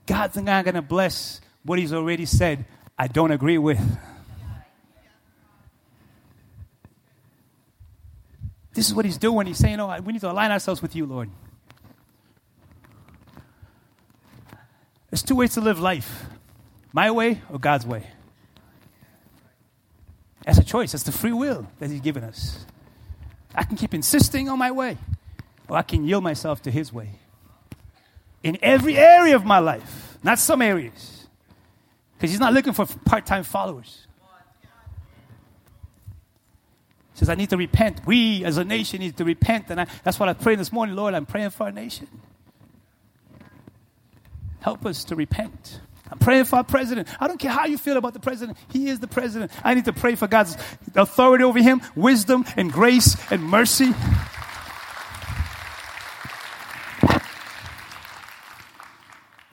God's 0.07 0.37
not 0.37 0.65
going 0.65 0.73
to 0.73 0.81
bless 0.81 1.39
what 1.63 1.77
He's 1.77 1.93
already 1.93 2.25
said, 2.25 2.65
I 2.97 3.05
don't 3.05 3.29
agree 3.29 3.59
with. 3.59 3.79
This 8.73 8.87
is 8.87 8.95
what 8.95 9.05
He's 9.05 9.19
doing. 9.19 9.45
He's 9.45 9.59
saying, 9.59 9.79
Oh, 9.79 10.01
we 10.01 10.13
need 10.13 10.21
to 10.21 10.31
align 10.31 10.49
ourselves 10.49 10.81
with 10.81 10.95
you, 10.95 11.05
Lord. 11.05 11.29
There's 15.11 15.21
two 15.21 15.35
ways 15.35 15.53
to 15.53 15.61
live 15.61 15.79
life 15.79 16.25
my 16.93 17.11
way 17.11 17.41
or 17.49 17.59
God's 17.59 17.85
way. 17.85 18.07
That's 20.45 20.57
a 20.57 20.63
choice. 20.63 20.93
That's 20.93 21.03
the 21.03 21.11
free 21.11 21.33
will 21.33 21.67
that 21.79 21.89
He's 21.89 22.01
given 22.01 22.23
us. 22.23 22.65
I 23.53 23.63
can 23.63 23.77
keep 23.77 23.93
insisting 23.93 24.49
on 24.49 24.57
my 24.57 24.71
way, 24.71 24.97
or 25.67 25.77
I 25.77 25.83
can 25.83 26.05
yield 26.05 26.23
myself 26.23 26.61
to 26.63 26.71
His 26.71 26.91
way. 26.91 27.09
In 28.43 28.57
every 28.61 28.97
area 28.97 29.35
of 29.35 29.45
my 29.45 29.59
life, 29.59 30.17
not 30.23 30.39
some 30.39 30.61
areas. 30.61 31.27
Because 32.17 32.31
He's 32.31 32.39
not 32.39 32.53
looking 32.53 32.73
for 32.73 32.85
part 33.05 33.25
time 33.25 33.43
followers. 33.43 34.07
He 37.13 37.19
says, 37.19 37.29
I 37.29 37.35
need 37.35 37.49
to 37.51 37.57
repent. 37.57 38.05
We 38.05 38.43
as 38.45 38.57
a 38.57 38.63
nation 38.63 39.01
need 39.01 39.17
to 39.17 39.25
repent. 39.25 39.65
And 39.69 39.81
I, 39.81 39.87
that's 40.03 40.19
what 40.19 40.27
I 40.27 40.33
prayed 40.33 40.57
this 40.59 40.71
morning, 40.71 40.95
Lord. 40.95 41.13
I'm 41.13 41.25
praying 41.25 41.51
for 41.51 41.65
our 41.65 41.71
nation. 41.71 42.07
Help 44.61 44.85
us 44.85 45.03
to 45.05 45.15
repent. 45.15 45.81
I'm 46.11 46.19
praying 46.19 46.45
for 46.45 46.57
our 46.57 46.63
president. 46.63 47.07
I 47.19 47.27
don't 47.27 47.39
care 47.39 47.51
how 47.51 47.65
you 47.65 47.77
feel 47.77 47.97
about 47.97 48.13
the 48.13 48.19
president. 48.19 48.57
He 48.69 48.89
is 48.89 48.99
the 48.99 49.07
president. 49.07 49.51
I 49.63 49.73
need 49.73 49.85
to 49.85 49.93
pray 49.93 50.15
for 50.15 50.27
God's 50.27 50.57
authority 50.95 51.43
over 51.43 51.61
him, 51.61 51.81
wisdom 51.95 52.45
and 52.57 52.71
grace 52.71 53.15
and 53.31 53.43
mercy. 53.43 53.93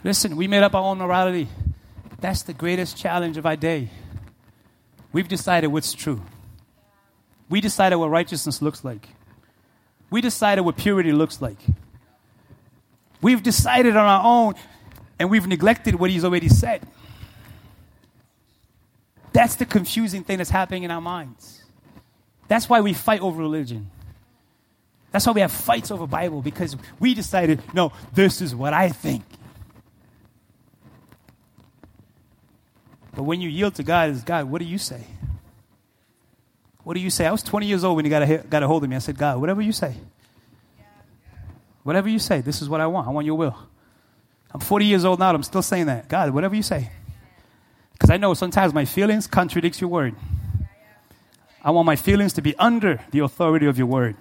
Listen, 0.05 0.37
we 0.37 0.49
made 0.49 0.63
up 0.63 0.75
our 0.75 0.83
own 0.83 0.99
morality. 0.99 1.49
That's 2.21 2.43
the 2.43 2.55
greatest 2.55 2.97
challenge 2.97 3.37
of 3.37 3.47
our 3.47 3.57
day. 3.57 3.91
We've 5.13 5.29
decided 5.29 5.69
what's 5.69 5.93
true. 5.93 6.23
We 7.49 7.61
decided 7.61 7.97
what 7.97 8.11
righteousness 8.11 8.61
looks 8.61 8.85
like. 8.85 9.09
We 10.11 10.21
decided 10.21 10.63
what 10.63 10.77
purity 10.77 11.13
looks 11.13 11.41
like. 11.41 11.59
We've 13.21 13.43
decided 13.43 13.97
on 13.97 14.07
our 14.07 14.25
own 14.25 14.55
and 15.19 15.31
we've 15.31 15.47
neglected 15.47 15.95
what 15.95 16.11
he's 16.11 16.25
already 16.25 16.49
said. 16.49 16.87
That's 19.33 19.57
the 19.57 19.67
confusing 19.67 20.25
thing 20.25 20.39
that's 20.39 20.51
happening 20.51 20.85
in 20.85 20.91
our 20.91 21.01
minds. 21.01 21.63
That's 22.49 22.69
why 22.69 22.81
we 22.81 22.93
fight 22.95 23.21
over 23.21 23.41
religion. 23.41 23.91
That's 25.11 25.27
why 25.27 25.33
we 25.33 25.41
have 25.41 25.53
fights 25.53 25.91
over 25.91 26.07
Bible 26.07 26.43
because 26.43 26.77
we 26.99 27.15
decided, 27.15 27.63
no, 27.75 27.93
this 28.13 28.41
is 28.41 28.55
what 28.55 28.73
I 28.73 28.89
think. 28.89 29.25
But 33.15 33.25
when 33.25 33.41
you 33.41 33.49
yield 33.49 33.75
to 33.77 33.83
God, 33.83 34.11
is 34.11 34.23
God, 34.23 34.45
what 34.51 34.61
do 34.61 34.65
you 34.65 34.79
say? 34.79 35.05
What 36.85 36.95
do 36.95 37.01
you 37.01 37.11
say? 37.11 37.27
I 37.27 37.33
was 37.33 37.43
20 37.43 37.67
years 37.67 37.85
old 37.85 37.97
when 37.97 38.05
he 38.05 38.11
got 38.11 38.23
a, 38.23 38.39
got 38.39 38.63
a 38.63 38.67
hold 38.67 38.85
of 38.85 38.91
me. 38.91 38.97
I 38.97 39.01
said, 39.01 39.19
God, 39.19 39.41
whatever 39.41 39.61
you 39.61 39.73
say. 39.73 39.95
Whatever 41.83 42.09
you 42.09 42.19
say, 42.19 42.41
this 42.41 42.63
is 42.63 42.69
what 42.69 42.81
I 42.81 42.87
want. 42.87 43.09
I 43.09 43.11
want 43.11 43.27
your 43.27 43.37
will. 43.37 43.57
I'm 44.53 44.61
40 44.61 44.87
years 44.87 45.05
old 45.05 45.19
now. 45.19 45.31
I'm 45.31 45.43
still 45.43 45.63
saying 45.63 45.87
that. 45.87 46.09
God, 46.09 46.31
whatever 46.31 46.55
you 46.55 46.63
say. 46.63 46.91
Because 47.93 48.11
I 48.11 48.17
know 48.17 48.35
sometimes 48.35 48.73
my 48.73 48.85
feelings 48.85 49.27
contradicts 49.27 49.81
your 49.81 49.91
word. 49.91 50.15
I 51.63 51.71
want 51.73 51.87
my 51.87 51.97
feelings 51.97 52.35
to 52.35 52.43
be 52.43 52.57
under 52.57 53.01
the 53.11 53.21
authority 53.21 53.67
of 53.67 53.77
your 53.77 53.89
word. 53.89 54.17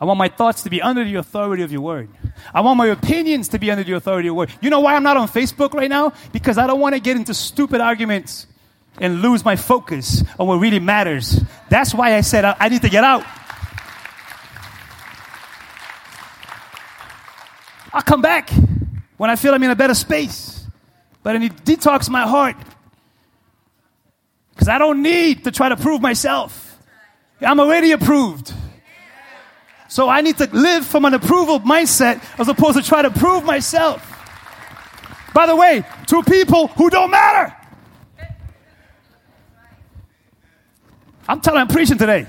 I 0.00 0.04
want 0.04 0.18
my 0.18 0.28
thoughts 0.28 0.62
to 0.64 0.70
be 0.70 0.82
under 0.82 1.04
the 1.04 1.16
authority 1.16 1.62
of 1.62 1.70
your 1.70 1.82
word. 1.82 2.08
I 2.52 2.62
want 2.62 2.78
my 2.78 2.86
opinions 2.86 3.48
to 3.48 3.58
be 3.58 3.70
under 3.70 3.84
the 3.84 3.92
authority 3.92 4.28
of 4.28 4.32
your 4.32 4.34
word. 4.34 4.50
You 4.60 4.70
know 4.70 4.80
why 4.80 4.94
I'm 4.94 5.02
not 5.02 5.16
on 5.16 5.28
Facebook 5.28 5.72
right 5.74 5.90
now? 5.90 6.12
Because 6.32 6.58
I 6.58 6.66
don't 6.66 6.80
want 6.80 6.94
to 6.94 7.00
get 7.00 7.16
into 7.16 7.34
stupid 7.34 7.80
arguments 7.80 8.46
and 8.98 9.22
lose 9.22 9.44
my 9.44 9.56
focus 9.56 10.24
on 10.38 10.46
what 10.48 10.56
really 10.56 10.80
matters. 10.80 11.40
That's 11.68 11.94
why 11.94 12.16
I 12.16 12.22
said 12.22 12.44
I, 12.44 12.56
I 12.58 12.68
need 12.68 12.82
to 12.82 12.88
get 12.88 13.04
out. 13.04 13.24
I'll 17.92 18.02
come 18.02 18.22
back 18.22 18.50
when 19.20 19.28
I 19.28 19.36
feel 19.36 19.52
I'm 19.52 19.62
in 19.62 19.70
a 19.70 19.76
better 19.76 19.92
space. 19.92 20.64
But 21.22 21.36
I 21.36 21.38
need 21.40 21.54
to 21.54 21.62
detox 21.62 22.08
my 22.08 22.22
heart. 22.22 22.56
Because 24.52 24.66
I 24.68 24.78
don't 24.78 25.02
need 25.02 25.44
to 25.44 25.50
try 25.50 25.68
to 25.68 25.76
prove 25.76 26.00
myself. 26.00 26.78
I'm 27.42 27.60
already 27.60 27.92
approved. 27.92 28.50
So 29.90 30.08
I 30.08 30.22
need 30.22 30.38
to 30.38 30.48
live 30.54 30.86
from 30.86 31.04
an 31.04 31.12
approval 31.12 31.60
mindset 31.60 32.24
as 32.40 32.48
opposed 32.48 32.78
to 32.78 32.82
try 32.82 33.02
to 33.02 33.10
prove 33.10 33.44
myself. 33.44 34.00
By 35.34 35.44
the 35.44 35.54
way, 35.54 35.84
to 36.06 36.22
people 36.22 36.68
who 36.68 36.88
don't 36.88 37.10
matter. 37.10 37.54
I'm 41.28 41.42
telling 41.42 41.60
I'm 41.60 41.68
preaching 41.68 41.98
today. 41.98 42.26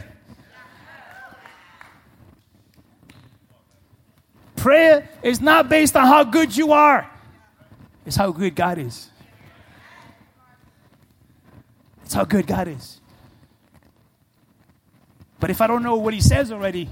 Prayer 4.61 5.09
is 5.23 5.41
not 5.41 5.69
based 5.69 5.95
on 5.95 6.05
how 6.05 6.23
good 6.23 6.55
you 6.55 6.71
are, 6.71 7.09
it's 8.05 8.15
how 8.15 8.31
good 8.31 8.53
God 8.53 8.77
is. 8.77 9.09
It's 12.05 12.13
how 12.13 12.25
good 12.25 12.45
God 12.45 12.67
is. 12.67 13.01
But 15.39 15.49
if 15.49 15.61
I 15.61 15.65
don't 15.65 15.81
know 15.81 15.95
what 15.95 16.13
He 16.13 16.21
says 16.21 16.51
already, 16.51 16.87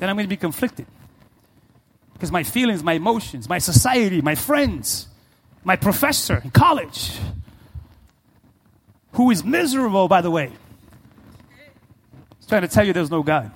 then 0.00 0.10
I'm 0.10 0.16
going 0.16 0.24
to 0.24 0.28
be 0.28 0.36
conflicted. 0.36 0.86
Because 2.14 2.32
my 2.32 2.42
feelings, 2.42 2.82
my 2.82 2.94
emotions, 2.94 3.48
my 3.48 3.58
society, 3.58 4.20
my 4.20 4.34
friends, 4.34 5.06
my 5.62 5.76
professor 5.76 6.40
in 6.42 6.50
college, 6.50 7.16
who 9.12 9.30
is 9.30 9.44
miserable, 9.44 10.08
by 10.08 10.20
the 10.20 10.32
way, 10.32 10.50
is 12.40 12.46
trying 12.48 12.62
to 12.62 12.68
tell 12.68 12.84
you 12.84 12.92
there's 12.92 13.10
no 13.10 13.22
God. 13.22 13.52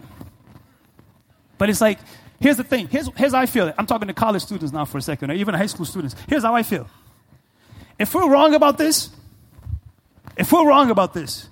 But 1.58 1.70
it's 1.70 1.80
like, 1.80 1.98
Here's 2.40 2.56
the 2.56 2.64
thing. 2.64 2.88
Here's, 2.88 3.08
here's 3.16 3.32
how 3.32 3.40
I 3.40 3.46
feel. 3.46 3.72
I'm 3.78 3.86
talking 3.86 4.08
to 4.08 4.14
college 4.14 4.42
students 4.42 4.72
now 4.72 4.84
for 4.84 4.98
a 4.98 5.02
second, 5.02 5.30
or 5.30 5.34
even 5.34 5.54
high 5.54 5.66
school 5.66 5.86
students. 5.86 6.14
Here's 6.28 6.42
how 6.42 6.54
I 6.54 6.62
feel. 6.62 6.88
If 7.98 8.14
we're 8.14 8.30
wrong 8.30 8.54
about 8.54 8.76
this, 8.76 9.10
if 10.36 10.52
we're 10.52 10.68
wrong 10.68 10.90
about 10.90 11.14
this, 11.14 11.48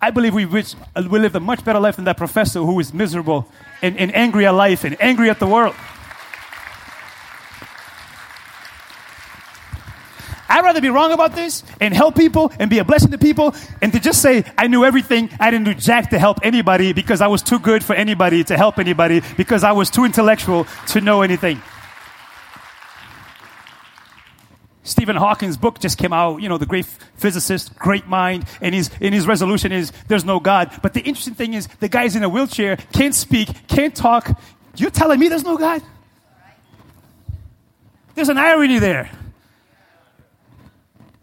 I 0.00 0.10
believe 0.10 0.32
we, 0.32 0.44
reach, 0.44 0.74
we 0.96 1.18
lived 1.18 1.34
a 1.36 1.40
much 1.40 1.64
better 1.64 1.80
life 1.80 1.96
than 1.96 2.06
that 2.06 2.16
professor 2.16 2.60
who 2.60 2.78
is 2.80 2.94
miserable 2.94 3.50
and, 3.82 3.98
and 3.98 4.14
angry 4.14 4.46
at 4.46 4.52
life 4.52 4.84
and 4.84 4.96
angry 5.00 5.28
at 5.28 5.38
the 5.38 5.46
world. 5.46 5.74
I'd 10.50 10.64
rather 10.64 10.80
be 10.80 10.90
wrong 10.90 11.12
about 11.12 11.36
this 11.36 11.62
and 11.80 11.94
help 11.94 12.16
people 12.16 12.52
and 12.58 12.68
be 12.68 12.78
a 12.78 12.84
blessing 12.84 13.12
to 13.12 13.18
people 13.18 13.54
and 13.80 13.92
to 13.92 14.00
just 14.00 14.20
say, 14.20 14.44
I 14.58 14.66
knew 14.66 14.84
everything. 14.84 15.30
I 15.38 15.52
didn't 15.52 15.66
do 15.66 15.74
jack 15.74 16.10
to 16.10 16.18
help 16.18 16.40
anybody 16.42 16.92
because 16.92 17.20
I 17.20 17.28
was 17.28 17.40
too 17.40 17.60
good 17.60 17.84
for 17.84 17.94
anybody 17.94 18.42
to 18.44 18.56
help 18.56 18.78
anybody 18.78 19.22
because 19.36 19.62
I 19.62 19.72
was 19.72 19.90
too 19.90 20.04
intellectual 20.04 20.66
to 20.88 21.00
know 21.00 21.22
anything. 21.22 21.62
Stephen 24.82 25.14
Hawking's 25.14 25.56
book 25.56 25.78
just 25.78 25.98
came 25.98 26.12
out, 26.12 26.42
you 26.42 26.48
know, 26.48 26.58
the 26.58 26.66
great 26.66 26.86
physicist, 27.14 27.76
great 27.78 28.08
mind, 28.08 28.44
and 28.60 28.74
his, 28.74 28.90
and 29.00 29.14
his 29.14 29.28
resolution 29.28 29.70
is 29.70 29.92
there's 30.08 30.24
no 30.24 30.40
God. 30.40 30.72
But 30.82 30.94
the 30.94 31.00
interesting 31.00 31.34
thing 31.34 31.54
is 31.54 31.68
the 31.78 31.88
guy's 31.88 32.16
in 32.16 32.24
a 32.24 32.28
wheelchair, 32.28 32.76
can't 32.92 33.14
speak, 33.14 33.68
can't 33.68 33.94
talk. 33.94 34.36
You're 34.74 34.90
telling 34.90 35.20
me 35.20 35.28
there's 35.28 35.44
no 35.44 35.56
God? 35.56 35.80
There's 38.16 38.30
an 38.30 38.38
irony 38.38 38.80
there. 38.80 39.10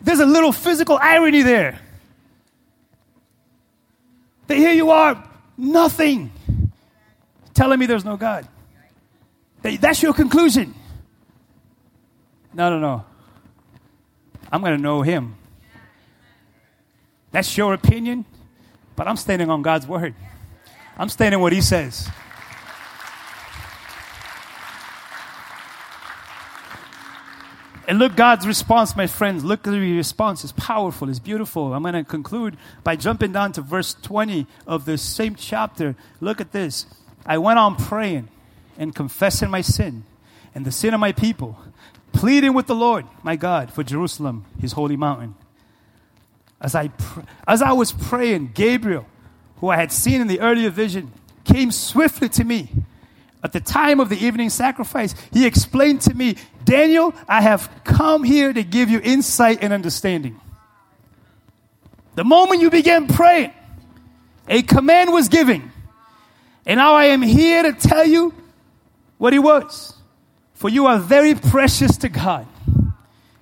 There's 0.08 0.22
a 0.22 0.26
little 0.26 0.53
physical 0.53 0.97
irony 1.01 1.41
there. 1.41 1.82
That 4.47 4.55
here 4.55 4.72
you 4.72 4.89
are, 4.89 5.22
nothing, 5.58 6.32
telling 7.53 7.78
me 7.78 7.88
there's 7.88 8.05
no 8.05 8.16
God. 8.16 8.47
That's 9.62 10.01
your 10.01 10.14
conclusion. 10.14 10.74
No, 12.53 12.70
no, 12.70 12.80
no. 12.80 13.03
I'm 14.49 14.62
going 14.62 14.78
to 14.78 14.82
know 14.82 15.01
Him. 15.01 15.36
That's 17.34 17.58
your 17.58 17.74
opinion, 17.74 18.24
but 18.95 19.10
I'm 19.10 19.18
standing 19.18 19.49
on 19.49 19.62
God's 19.62 19.88
word. 19.88 20.16
I'm 20.97 21.10
standing 21.10 21.41
what 21.41 21.51
He 21.51 21.60
says. 21.60 22.10
And 27.88 27.99
look, 27.99 28.17
God's 28.17 28.45
response, 28.45 28.97
my 28.97 29.07
friends, 29.07 29.45
look 29.45 29.65
at 29.65 29.71
the 29.71 29.79
response. 29.95 30.43
It's 30.43 30.51
powerful, 30.51 31.09
it's 31.09 31.19
beautiful. 31.19 31.73
I'm 31.73 31.83
going 31.83 31.93
to 31.93 32.03
conclude 32.03 32.57
by 32.83 32.97
jumping 32.97 33.31
down 33.31 33.53
to 33.53 33.61
verse 33.61 33.93
20 33.93 34.45
of 34.67 34.83
the 34.83 34.97
same 34.97 35.35
chapter. 35.35 35.95
Look 36.19 36.41
at 36.41 36.51
this. 36.51 36.85
I 37.25 37.38
went 37.38 37.59
on 37.59 37.77
praying 37.77 38.27
and 38.77 38.93
confessing 38.93 39.49
my 39.49 39.61
sin 39.61 40.03
and 40.53 40.65
the 40.65 40.71
sin 40.71 40.93
of 40.93 40.99
my 40.99 41.13
people, 41.13 41.57
pleading 42.11 42.53
with 42.53 42.67
the 42.67 42.75
Lord, 42.75 43.05
my 43.23 43.38
God, 43.38 43.71
for 43.71 43.83
Jerusalem, 43.83 44.43
his 44.59 44.73
holy 44.73 44.97
mountain. 44.97 45.35
As 46.59 46.75
I, 46.75 46.89
pr- 46.89 47.21
as 47.47 47.61
I 47.61 47.71
was 47.71 47.93
praying, 47.93 48.51
Gabriel, 48.53 49.05
who 49.57 49.69
I 49.69 49.77
had 49.77 49.93
seen 49.93 50.19
in 50.19 50.27
the 50.27 50.41
earlier 50.41 50.69
vision, 50.69 51.13
came 51.45 51.71
swiftly 51.71 52.27
to 52.29 52.43
me 52.43 52.69
at 53.43 53.53
the 53.53 53.59
time 53.59 53.99
of 53.99 54.09
the 54.09 54.17
evening 54.17 54.49
sacrifice, 54.49 55.13
he 55.31 55.45
explained 55.45 56.01
to 56.01 56.13
me, 56.13 56.35
Daniel, 56.65 57.13
I 57.27 57.41
have 57.41 57.69
come 57.83 58.23
here 58.23 58.51
to 58.51 58.63
give 58.63 58.89
you 58.89 58.99
insight 58.99 59.59
and 59.61 59.71
understanding. 59.71 60.39
The 62.15 62.23
moment 62.23 62.61
you 62.61 62.69
began 62.69 63.07
praying, 63.07 63.53
a 64.47 64.63
command 64.63 65.13
was 65.13 65.29
given. 65.29 65.71
And 66.65 66.79
now 66.79 66.95
I 66.95 67.05
am 67.05 67.21
here 67.21 67.63
to 67.63 67.73
tell 67.73 68.05
you 68.05 68.33
what 69.17 69.33
it 69.33 69.39
was. 69.39 69.93
For 70.55 70.69
you 70.69 70.88
are 70.88 70.97
very 70.97 71.35
precious 71.35 71.97
to 71.97 72.09
God. 72.09 72.47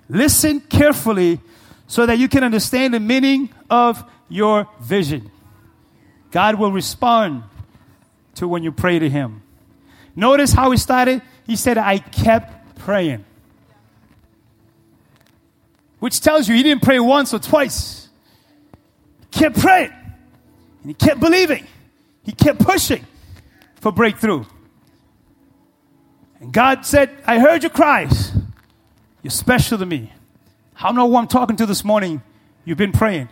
Listen 0.08 0.60
carefully 0.60 1.40
so 1.86 2.04
that 2.04 2.18
you 2.18 2.28
can 2.28 2.44
understand 2.44 2.92
the 2.92 3.00
meaning 3.00 3.48
of 3.70 4.04
your 4.28 4.68
vision. 4.80 5.30
God 6.30 6.56
will 6.56 6.70
respond 6.70 7.44
to 8.34 8.46
when 8.46 8.62
you 8.62 8.72
pray 8.72 8.98
to 8.98 9.08
Him. 9.08 9.42
Notice 10.16 10.52
how 10.52 10.70
he 10.70 10.78
started? 10.78 11.20
He 11.46 11.56
said, 11.56 11.76
I 11.76 11.98
kept 11.98 12.78
praying. 12.78 13.24
Which 15.98 16.20
tells 16.20 16.48
you 16.48 16.56
he 16.56 16.62
didn't 16.62 16.82
pray 16.82 16.98
once 16.98 17.34
or 17.34 17.38
twice. 17.38 18.08
He 19.20 19.40
kept 19.40 19.58
praying. 19.58 19.92
And 19.92 20.90
he 20.90 20.94
kept 20.94 21.20
believing. 21.20 21.66
He 22.24 22.32
kept 22.32 22.60
pushing 22.60 23.04
for 23.80 23.92
breakthrough. 23.92 24.44
And 26.40 26.52
God 26.52 26.84
said, 26.86 27.10
I 27.26 27.38
heard 27.38 27.62
your 27.62 27.70
cries. 27.70 28.32
You're 29.22 29.30
special 29.30 29.78
to 29.78 29.86
me. 29.86 30.12
I 30.78 30.84
don't 30.84 30.96
know 30.96 31.08
who 31.08 31.16
I'm 31.16 31.28
talking 31.28 31.56
to 31.56 31.66
this 31.66 31.84
morning. 31.84 32.22
You've 32.64 32.78
been 32.78 32.92
praying. 32.92 33.28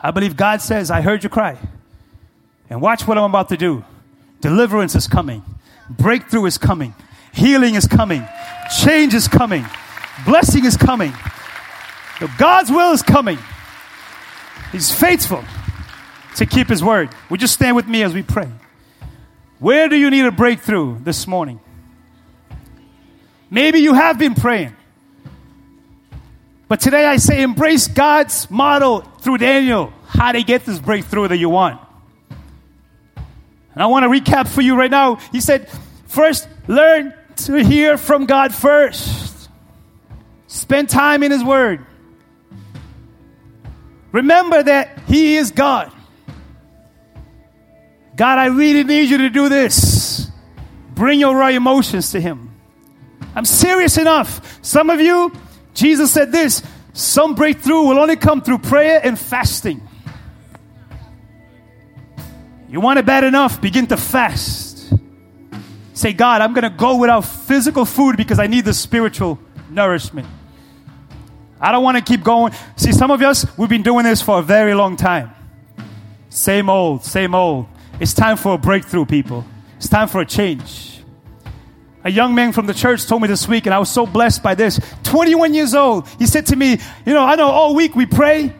I 0.00 0.10
believe 0.10 0.36
God 0.36 0.62
says, 0.62 0.90
I 0.90 1.00
heard 1.00 1.22
your 1.22 1.30
cry. 1.30 1.58
And 2.70 2.80
watch 2.80 3.06
what 3.06 3.18
I'm 3.18 3.24
about 3.24 3.48
to 3.50 3.56
do. 3.56 3.84
Deliverance 4.40 4.94
is 4.94 5.06
coming. 5.06 5.42
Breakthrough 5.90 6.46
is 6.46 6.58
coming. 6.58 6.94
Healing 7.32 7.74
is 7.74 7.86
coming. 7.86 8.26
Change 8.82 9.14
is 9.14 9.28
coming. 9.28 9.64
Blessing 10.24 10.64
is 10.64 10.76
coming. 10.76 11.12
God's 12.36 12.70
will 12.70 12.92
is 12.92 13.02
coming. 13.02 13.38
He's 14.72 14.92
faithful 14.92 15.44
to 16.36 16.46
keep 16.46 16.68
His 16.68 16.82
word. 16.82 17.10
Would 17.30 17.40
you 17.40 17.48
stand 17.48 17.76
with 17.76 17.86
me 17.86 18.02
as 18.02 18.12
we 18.12 18.22
pray? 18.22 18.48
Where 19.58 19.88
do 19.88 19.96
you 19.96 20.10
need 20.10 20.24
a 20.24 20.30
breakthrough 20.30 20.98
this 21.00 21.26
morning? 21.26 21.60
Maybe 23.50 23.78
you 23.78 23.94
have 23.94 24.18
been 24.18 24.34
praying. 24.34 24.74
But 26.68 26.80
today 26.80 27.06
I 27.06 27.16
say 27.16 27.42
embrace 27.42 27.88
God's 27.88 28.50
model 28.50 29.00
through 29.00 29.38
Daniel, 29.38 29.92
how 30.06 30.32
to 30.32 30.42
get 30.42 30.66
this 30.66 30.78
breakthrough 30.78 31.28
that 31.28 31.38
you 31.38 31.48
want. 31.48 31.80
And 33.78 33.84
I 33.84 33.86
want 33.86 34.02
to 34.02 34.08
recap 34.08 34.48
for 34.48 34.60
you 34.60 34.76
right 34.76 34.90
now. 34.90 35.20
He 35.30 35.40
said, 35.40 35.70
first, 36.08 36.48
learn 36.66 37.14
to 37.36 37.62
hear 37.62 37.96
from 37.96 38.26
God 38.26 38.52
first. 38.52 39.48
Spend 40.48 40.88
time 40.88 41.22
in 41.22 41.30
His 41.30 41.44
Word. 41.44 41.86
Remember 44.10 44.60
that 44.60 45.00
He 45.06 45.36
is 45.36 45.52
God. 45.52 45.92
God, 48.16 48.38
I 48.40 48.46
really 48.46 48.82
need 48.82 49.10
you 49.10 49.18
to 49.18 49.30
do 49.30 49.48
this. 49.48 50.28
Bring 50.96 51.20
your 51.20 51.36
raw 51.36 51.50
emotions 51.50 52.10
to 52.10 52.20
Him. 52.20 52.50
I'm 53.36 53.44
serious 53.44 53.96
enough. 53.96 54.58
Some 54.60 54.90
of 54.90 55.00
you, 55.00 55.32
Jesus 55.74 56.10
said 56.10 56.32
this 56.32 56.64
some 56.94 57.36
breakthrough 57.36 57.82
will 57.82 58.00
only 58.00 58.16
come 58.16 58.42
through 58.42 58.58
prayer 58.58 59.00
and 59.04 59.16
fasting. 59.16 59.87
You 62.68 62.80
want 62.80 62.98
it 62.98 63.06
bad 63.06 63.24
enough, 63.24 63.60
begin 63.60 63.86
to 63.86 63.96
fast. 63.96 64.92
Say, 65.94 66.12
God, 66.12 66.42
I'm 66.42 66.52
going 66.52 66.70
to 66.70 66.76
go 66.76 66.96
without 66.96 67.22
physical 67.22 67.84
food 67.84 68.16
because 68.16 68.38
I 68.38 68.46
need 68.46 68.66
the 68.66 68.74
spiritual 68.74 69.38
nourishment. 69.70 70.28
I 71.60 71.72
don't 71.72 71.82
want 71.82 71.96
to 71.96 72.04
keep 72.04 72.22
going. 72.22 72.52
See, 72.76 72.92
some 72.92 73.10
of 73.10 73.22
us, 73.22 73.46
we've 73.56 73.70
been 73.70 73.82
doing 73.82 74.04
this 74.04 74.20
for 74.20 74.38
a 74.38 74.42
very 74.42 74.74
long 74.74 74.96
time. 74.96 75.32
Same 76.28 76.68
old, 76.68 77.04
same 77.04 77.34
old. 77.34 77.66
It's 77.98 78.14
time 78.14 78.36
for 78.36 78.54
a 78.54 78.58
breakthrough, 78.58 79.06
people. 79.06 79.44
It's 79.78 79.88
time 79.88 80.06
for 80.06 80.20
a 80.20 80.26
change. 80.26 81.02
A 82.04 82.10
young 82.10 82.34
man 82.34 82.52
from 82.52 82.66
the 82.66 82.74
church 82.74 83.06
told 83.06 83.22
me 83.22 83.28
this 83.28 83.48
week, 83.48 83.66
and 83.66 83.74
I 83.74 83.78
was 83.78 83.90
so 83.90 84.06
blessed 84.06 84.42
by 84.42 84.54
this. 84.54 84.78
21 85.02 85.52
years 85.54 85.74
old. 85.74 86.06
He 86.18 86.26
said 86.26 86.46
to 86.46 86.56
me, 86.56 86.78
You 87.04 87.14
know, 87.14 87.24
I 87.24 87.34
know 87.34 87.48
all 87.48 87.74
week 87.74 87.96
we 87.96 88.06
pray, 88.06 88.54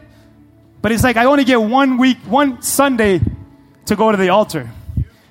but 0.81 0.91
it's 0.91 1.03
like 1.03 1.15
I 1.15 1.25
only 1.25 1.45
get 1.45 1.61
one 1.61 1.97
week, 1.97 2.17
one 2.25 2.61
Sunday 2.61 3.21
to 3.89 3.95
go 3.95 4.11
to 4.11 4.17
the 4.17 4.29
altar. 4.29 4.69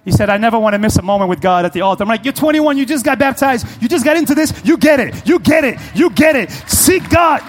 He 0.04 0.12
said, 0.12 0.30
I 0.30 0.36
never 0.36 0.58
want 0.58 0.74
to 0.74 0.78
miss 0.78 0.96
a 0.96 1.02
moment 1.02 1.28
with 1.28 1.40
God 1.40 1.64
at 1.64 1.72
the 1.72 1.80
altar. 1.80 2.02
I'm 2.02 2.08
like, 2.08 2.24
You're 2.24 2.32
21, 2.32 2.78
you 2.78 2.86
just 2.86 3.04
got 3.04 3.18
baptized, 3.18 3.66
you 3.82 3.88
just 3.88 4.04
got 4.04 4.16
into 4.16 4.34
this, 4.34 4.52
you 4.64 4.76
get 4.76 5.00
it, 5.00 5.26
you 5.26 5.38
get 5.38 5.64
it, 5.64 5.78
you 5.94 6.10
get 6.10 6.36
it. 6.36 6.50
Seek 6.50 7.08
God. 7.10 7.42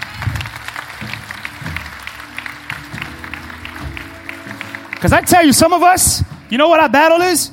Because 4.91 5.13
I 5.13 5.21
tell 5.21 5.45
you, 5.45 5.53
some 5.53 5.71
of 5.71 5.81
us, 5.81 6.23
you 6.49 6.57
know 6.57 6.67
what 6.67 6.81
our 6.81 6.89
battle 6.89 7.21
is? 7.21 7.51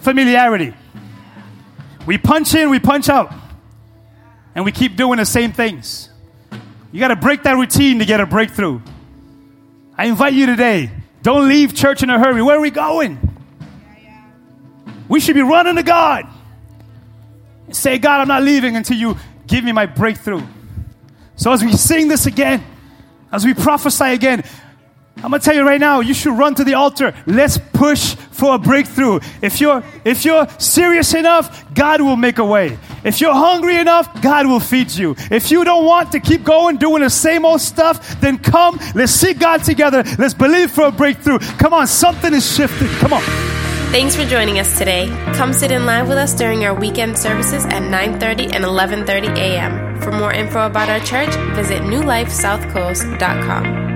Familiarity. 0.00 0.72
We 2.06 2.16
punch 2.16 2.54
in, 2.54 2.70
we 2.70 2.80
punch 2.80 3.10
out, 3.10 3.32
and 4.54 4.64
we 4.64 4.72
keep 4.72 4.96
doing 4.96 5.18
the 5.18 5.26
same 5.26 5.52
things. 5.52 6.08
You 6.92 6.98
got 7.00 7.08
to 7.08 7.16
break 7.16 7.42
that 7.42 7.52
routine 7.52 7.98
to 7.98 8.06
get 8.06 8.20
a 8.20 8.26
breakthrough. 8.26 8.80
I 9.98 10.06
invite 10.06 10.32
you 10.32 10.46
today 10.46 10.90
don't 11.22 11.48
leave 11.48 11.74
church 11.74 12.02
in 12.02 12.10
a 12.10 12.18
hurry. 12.18 12.42
Where 12.42 12.56
are 12.56 12.60
we 12.60 12.70
going? 12.70 13.18
We 15.08 15.20
should 15.20 15.34
be 15.34 15.42
running 15.42 15.76
to 15.76 15.82
God. 15.82 16.26
Say, 17.72 17.98
God, 17.98 18.20
I'm 18.20 18.28
not 18.28 18.42
leaving 18.42 18.76
until 18.76 18.96
you 18.96 19.16
give 19.46 19.64
me 19.64 19.72
my 19.72 19.86
breakthrough. 19.86 20.42
So 21.36 21.52
as 21.52 21.62
we 21.62 21.72
sing 21.72 22.08
this 22.08 22.26
again, 22.26 22.64
as 23.32 23.44
we 23.44 23.54
prophesy 23.54 24.12
again, 24.12 24.44
I'm 25.16 25.30
gonna 25.30 25.40
tell 25.40 25.54
you 25.54 25.66
right 25.66 25.80
now, 25.80 26.00
you 26.00 26.14
should 26.14 26.36
run 26.36 26.54
to 26.54 26.64
the 26.64 26.74
altar. 26.74 27.14
Let's 27.26 27.58
push 27.58 28.14
for 28.14 28.54
a 28.54 28.58
breakthrough. 28.58 29.20
If 29.42 29.60
you're 29.60 29.82
if 30.04 30.24
you're 30.24 30.48
serious 30.58 31.12
enough, 31.14 31.74
God 31.74 32.00
will 32.00 32.16
make 32.16 32.38
a 32.38 32.44
way. 32.44 32.78
If 33.04 33.20
you're 33.20 33.34
hungry 33.34 33.76
enough, 33.76 34.22
God 34.22 34.46
will 34.46 34.60
feed 34.60 34.90
you. 34.90 35.14
If 35.30 35.50
you 35.50 35.64
don't 35.64 35.84
want 35.84 36.12
to 36.12 36.20
keep 36.20 36.44
going 36.44 36.76
doing 36.76 37.02
the 37.02 37.10
same 37.10 37.44
old 37.44 37.60
stuff, 37.60 38.20
then 38.20 38.38
come, 38.38 38.78
let's 38.94 39.12
seek 39.12 39.38
God 39.38 39.64
together. 39.64 40.04
Let's 40.18 40.34
believe 40.34 40.70
for 40.70 40.86
a 40.86 40.92
breakthrough. 40.92 41.38
Come 41.38 41.72
on, 41.72 41.86
something 41.86 42.34
is 42.34 42.54
shifting. 42.54 42.88
Come 42.98 43.14
on. 43.14 43.22
Thanks 43.90 44.14
for 44.14 44.24
joining 44.24 44.60
us 44.60 44.78
today. 44.78 45.08
Come 45.34 45.52
sit 45.52 45.72
in 45.72 45.84
live 45.84 46.08
with 46.08 46.18
us 46.18 46.32
during 46.34 46.64
our 46.64 46.78
weekend 46.78 47.18
services 47.18 47.64
at 47.64 47.82
9:30 47.82 48.54
and 48.54 48.64
11:30 48.64 49.36
a.m. 49.36 50.00
For 50.00 50.12
more 50.12 50.32
info 50.32 50.66
about 50.66 50.88
our 50.88 51.00
church, 51.00 51.34
visit 51.56 51.82
newlifesouthcoast.com. 51.82 53.89